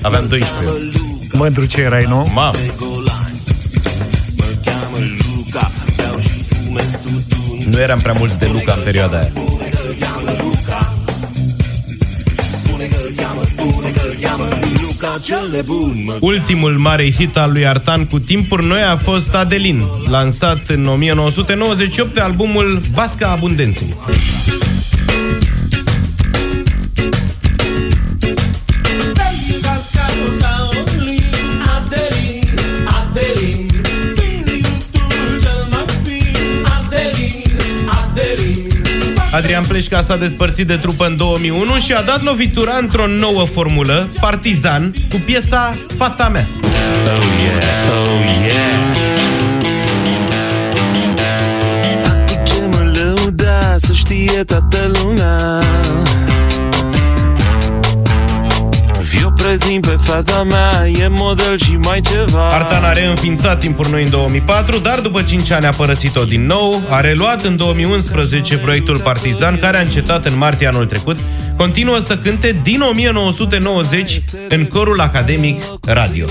Aveam 0.02 0.26
12. 0.28 0.98
Mândru 1.32 1.64
ce 1.64 1.80
erai, 1.80 2.04
nu? 2.08 2.30
Mamă. 2.34 2.58
Nu 7.68 7.78
eram 7.80 8.00
prea 8.00 8.12
mulți 8.12 8.38
de 8.38 8.48
Luca 8.52 8.74
în 8.76 8.82
perioada 8.82 9.18
aia. 9.18 9.32
Ultimul 16.20 16.78
mare 16.78 17.12
hit 17.12 17.36
al 17.36 17.52
lui 17.52 17.66
Artan 17.66 18.04
cu 18.04 18.18
timpuri 18.18 18.64
noi 18.64 18.82
a 18.82 18.96
fost 18.96 19.34
Adelin, 19.34 19.82
lansat 20.10 20.68
în 20.68 20.86
1998 20.86 22.14
de 22.14 22.20
albumul 22.20 22.82
Basca 22.94 23.28
Abundenței. 23.28 23.94
Pleșca 39.76 40.00
s-a 40.00 40.16
despărțit 40.16 40.66
de 40.66 40.76
trupă 40.76 41.06
în 41.06 41.16
2001 41.16 41.78
și 41.78 41.92
a 41.92 42.02
dat 42.02 42.22
lovitura 42.22 42.76
într-o 42.80 43.06
nouă 43.06 43.44
formulă, 43.44 44.08
Partizan, 44.20 44.94
cu 45.10 45.16
piesa 45.24 45.76
Fata 45.96 46.28
mea. 46.28 46.48
Oh 46.62 47.22
yeah, 47.42 47.62
oh 47.90 48.24
yeah. 48.46 48.96
Cu 52.26 52.42
ce 52.44 52.66
mă 52.70 52.92
lăuda 52.94 53.76
să 53.78 53.92
știe 53.92 54.44
toată 54.44 54.90
lumea 54.92 55.62
prezint 59.58 59.86
pe 59.86 59.96
Fata 60.00 60.42
mea 60.42 60.86
e 60.88 61.08
model 61.08 61.58
și 61.58 61.76
mai 61.76 62.00
ceva 62.00 62.46
Artan 62.46 62.84
a 62.84 62.92
reînființat 62.92 63.60
timpul 63.60 63.86
noi 63.90 64.02
în 64.02 64.10
2004, 64.10 64.78
dar 64.78 65.00
după 65.00 65.22
5 65.22 65.50
ani 65.50 65.66
a 65.66 65.70
părăsit-o 65.70 66.24
din 66.24 66.46
nou, 66.46 66.82
a 66.88 67.00
reluat 67.00 67.44
în 67.44 67.56
2011 67.56 68.58
proiectul 68.58 68.98
Partizan, 68.98 69.58
care 69.58 69.78
a 69.78 69.80
încetat 69.80 70.24
în 70.24 70.38
martie 70.38 70.66
anul 70.66 70.86
trecut, 70.86 71.18
continuă 71.56 71.98
să 71.98 72.18
cânte 72.18 72.60
din 72.62 72.80
1990 72.80 74.20
în 74.48 74.64
corul 74.64 75.00
academic 75.00 75.62
Radio. 75.84 76.26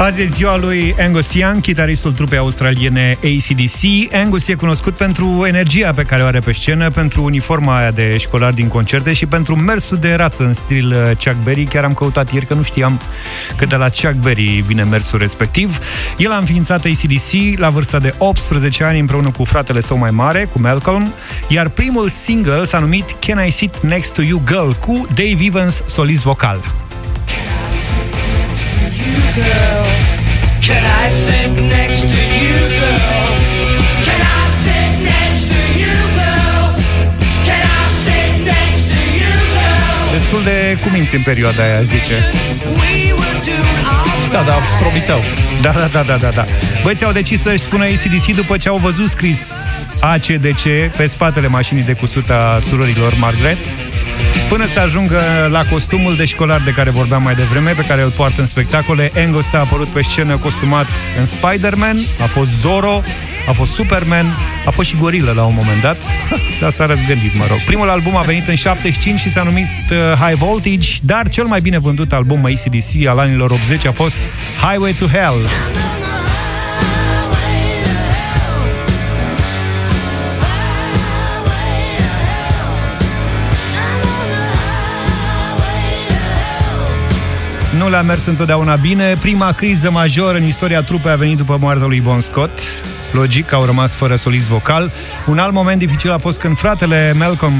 Azi 0.00 0.22
e 0.22 0.26
ziua 0.26 0.56
lui 0.56 0.94
Angus 0.98 1.34
Young, 1.34 1.60
chitaristul 1.60 2.12
trupei 2.12 2.38
australiene 2.38 3.18
ACDC. 3.22 4.12
Angus 4.12 4.48
e 4.48 4.54
cunoscut 4.54 4.94
pentru 4.94 5.44
energia 5.46 5.92
pe 5.92 6.02
care 6.02 6.22
o 6.22 6.26
are 6.26 6.38
pe 6.40 6.52
scenă, 6.52 6.90
pentru 6.90 7.22
uniforma 7.22 7.78
aia 7.78 7.90
de 7.90 8.16
școlar 8.16 8.52
din 8.52 8.68
concerte 8.68 9.12
și 9.12 9.26
pentru 9.26 9.56
mersul 9.56 9.96
de 9.96 10.14
rață 10.14 10.42
în 10.42 10.54
stil 10.54 10.90
uh, 10.90 11.16
Chuck 11.24 11.36
Berry. 11.44 11.64
Chiar 11.64 11.84
am 11.84 11.94
căutat 11.94 12.32
ieri 12.32 12.46
că 12.46 12.54
nu 12.54 12.62
știam 12.62 13.00
că 13.56 13.66
de 13.66 13.76
la 13.76 13.88
Chuck 13.88 14.14
Berry 14.14 14.64
vine 14.66 14.82
mersul 14.82 15.18
respectiv. 15.18 15.78
El 16.16 16.30
a 16.30 16.36
înființat 16.36 16.84
ACDC 16.84 17.58
la 17.58 17.70
vârsta 17.70 17.98
de 17.98 18.14
18 18.18 18.84
ani 18.84 18.98
împreună 18.98 19.30
cu 19.30 19.44
fratele 19.44 19.80
său 19.80 19.98
mai 19.98 20.10
mare, 20.10 20.48
cu 20.52 20.60
Malcolm, 20.60 21.12
iar 21.48 21.68
primul 21.68 22.08
single 22.08 22.64
s-a 22.64 22.78
numit 22.78 23.16
Can 23.26 23.46
I 23.46 23.50
Sit 23.50 23.82
Next 23.82 24.14
to 24.14 24.22
You 24.22 24.42
Girl 24.46 24.70
cu 24.70 25.06
Dave 25.14 25.44
Evans, 25.44 25.82
solist 25.86 26.22
vocal. 26.22 26.88
Girl? 29.34 29.84
Can 30.66 30.82
I 31.04 31.08
sit 31.08 31.50
next 31.76 32.02
to 32.12 32.20
you, 32.40 32.56
girl? 32.80 33.28
Can 34.06 34.20
I 34.38 34.42
sit 34.64 34.90
next 35.12 35.42
to 35.52 35.60
you, 35.82 35.96
girl? 36.18 36.62
Can 37.48 37.62
I 37.80 37.82
sit 38.04 38.32
next 38.52 38.82
to 38.92 38.98
you, 39.18 39.34
girl? 39.54 40.12
Destul 40.12 40.42
de 40.42 40.78
cuminți 40.82 41.14
în 41.14 41.22
perioada 41.22 41.62
aia, 41.62 41.82
zice. 41.82 42.14
Da, 44.32 44.42
da, 44.42 44.52
promiteau. 44.80 45.22
Da, 45.62 45.70
da, 45.70 45.88
da, 45.92 46.02
da, 46.02 46.16
da, 46.16 46.30
da. 46.30 46.44
Băieții 46.82 47.06
au 47.06 47.12
decis 47.12 47.40
să-și 47.40 47.58
spună 47.58 47.84
ACDC 47.84 48.34
după 48.34 48.56
ce 48.56 48.68
au 48.68 48.76
văzut 48.76 49.08
scris 49.08 49.40
ACDC 50.00 50.62
pe 50.96 51.06
spatele 51.06 51.46
mașinii 51.46 51.82
de 51.82 51.92
cusut 51.92 52.30
a 52.30 52.58
surorilor 52.68 53.14
Margaret 53.18 53.58
până 54.48 54.66
să 54.66 54.80
ajungă 54.80 55.20
la 55.50 55.62
costumul 55.70 56.16
de 56.16 56.24
școlar 56.24 56.60
de 56.64 56.70
care 56.70 56.90
vorbeam 56.90 57.22
mai 57.22 57.34
devreme, 57.34 57.70
pe 57.70 57.84
care 57.88 58.02
îl 58.02 58.10
poartă 58.10 58.40
în 58.40 58.46
spectacole. 58.46 59.12
Angus 59.16 59.52
a 59.52 59.58
apărut 59.58 59.88
pe 59.88 60.02
scenă 60.02 60.36
costumat 60.36 60.86
în 61.18 61.26
Spider-Man, 61.26 61.96
a 62.20 62.26
fost 62.26 62.60
Zorro, 62.60 63.02
a 63.48 63.52
fost 63.52 63.72
Superman, 63.72 64.36
a 64.66 64.70
fost 64.70 64.88
și 64.88 64.96
Gorilla 64.96 65.32
la 65.32 65.44
un 65.44 65.54
moment 65.54 65.80
dat, 65.80 65.96
dar 66.60 66.70
s-a 66.70 66.86
răzgândit, 66.86 67.38
mă 67.38 67.44
rog. 67.48 67.58
Primul 67.58 67.88
album 67.88 68.16
a 68.16 68.22
venit 68.22 68.48
în 68.48 68.54
75 68.54 69.20
și 69.20 69.30
s-a 69.30 69.42
numit 69.42 69.66
uh, 69.90 69.96
High 70.26 70.38
Voltage, 70.38 70.88
dar 71.02 71.28
cel 71.28 71.44
mai 71.44 71.60
bine 71.60 71.78
vândut 71.78 72.12
album 72.12 72.44
ACDC 72.44 73.06
al 73.06 73.18
anilor 73.18 73.50
80 73.50 73.86
a 73.86 73.92
fost 73.92 74.16
Highway 74.60 74.92
to 74.92 75.06
Hell. 75.06 75.48
Nu 87.80 87.88
le-a 87.88 88.02
mers 88.02 88.26
întotdeauna 88.26 88.74
bine. 88.74 89.16
Prima 89.20 89.52
criză 89.52 89.90
majoră 89.90 90.36
în 90.36 90.44
istoria 90.44 90.82
trupei 90.82 91.10
a 91.10 91.16
venit 91.16 91.36
după 91.36 91.56
moartea 91.60 91.86
lui 91.86 92.00
Bon 92.00 92.20
Scott. 92.20 92.60
Logic 93.12 93.46
că 93.46 93.54
au 93.54 93.64
rămas 93.64 93.94
fără 93.94 94.14
solist 94.14 94.48
vocal. 94.48 94.92
Un 95.26 95.38
alt 95.38 95.52
moment 95.52 95.78
dificil 95.78 96.10
a 96.10 96.18
fost 96.18 96.38
când 96.38 96.58
fratele 96.58 97.14
Malcolm 97.18 97.52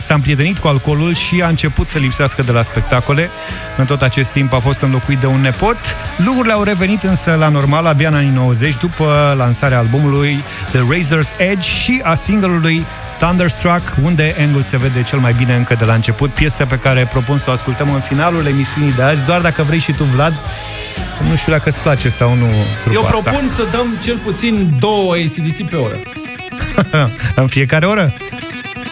s-a 0.00 0.14
împrietenit 0.14 0.58
cu 0.58 0.68
alcoolul 0.68 1.14
și 1.14 1.42
a 1.42 1.48
început 1.48 1.88
să 1.88 1.98
lipsească 1.98 2.42
de 2.42 2.52
la 2.52 2.62
spectacole. 2.62 3.28
În 3.76 3.84
tot 3.84 4.02
acest 4.02 4.30
timp 4.30 4.52
a 4.52 4.58
fost 4.58 4.80
înlocuit 4.80 5.18
de 5.18 5.26
un 5.26 5.40
nepot. 5.40 5.78
Lucrurile 6.16 6.52
au 6.52 6.62
revenit 6.62 7.02
însă 7.02 7.36
la 7.38 7.48
normal 7.48 7.86
abia 7.86 8.08
în 8.08 8.14
anii 8.14 8.32
90 8.34 8.76
după 8.76 9.34
lansarea 9.36 9.78
albumului 9.78 10.42
The 10.70 10.80
Razor's 10.80 11.36
Edge 11.38 11.68
și 11.68 12.00
a 12.04 12.14
single-ului 12.14 12.84
Thunderstruck, 13.18 13.94
unde 14.02 14.34
Angus 14.38 14.66
se 14.66 14.76
vede 14.76 15.02
cel 15.02 15.18
mai 15.18 15.32
bine 15.32 15.54
încă 15.54 15.74
de 15.74 15.84
la 15.84 15.94
început, 15.94 16.30
piesă 16.30 16.66
pe 16.66 16.78
care 16.78 17.08
propun 17.10 17.38
să 17.38 17.50
o 17.50 17.52
ascultăm 17.52 17.92
în 17.92 18.00
finalul 18.00 18.46
emisiunii 18.46 18.92
de 18.92 19.02
azi, 19.02 19.24
doar 19.24 19.40
dacă 19.40 19.62
vrei 19.62 19.78
și 19.78 19.92
tu, 19.92 20.04
Vlad, 20.04 20.34
nu 21.28 21.36
știu 21.36 21.52
dacă 21.52 21.68
îți 21.68 21.80
place 21.80 22.08
sau 22.08 22.34
nu 22.34 22.46
Eu 22.92 23.02
propun 23.02 23.48
asta. 23.48 23.54
să 23.54 23.66
dăm 23.70 23.86
cel 24.02 24.16
puțin 24.16 24.74
două 24.78 25.12
ACDC 25.12 25.68
pe 25.68 25.76
oră. 25.76 25.96
în 27.42 27.46
fiecare 27.46 27.86
oră? 27.86 28.12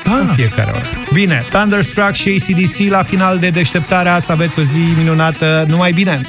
Da. 0.05 0.13
În 0.19 0.27
fiecare 0.37 0.71
oră. 0.71 0.85
Bine, 1.13 1.45
Thunderstruck 1.49 2.15
și 2.15 2.29
ACDC 2.29 2.91
la 2.91 3.03
final 3.03 3.39
de 3.39 3.49
deșteptarea, 3.49 4.19
să 4.19 4.33
aveți 4.33 4.59
o 4.59 4.63
zi 4.63 4.79
minunată, 4.97 5.65
numai 5.69 5.93
bine! 5.93 6.21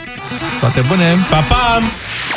Toate 0.60 0.82
bune! 0.88 1.26
Pa, 1.30 1.38
pa! 1.38 1.82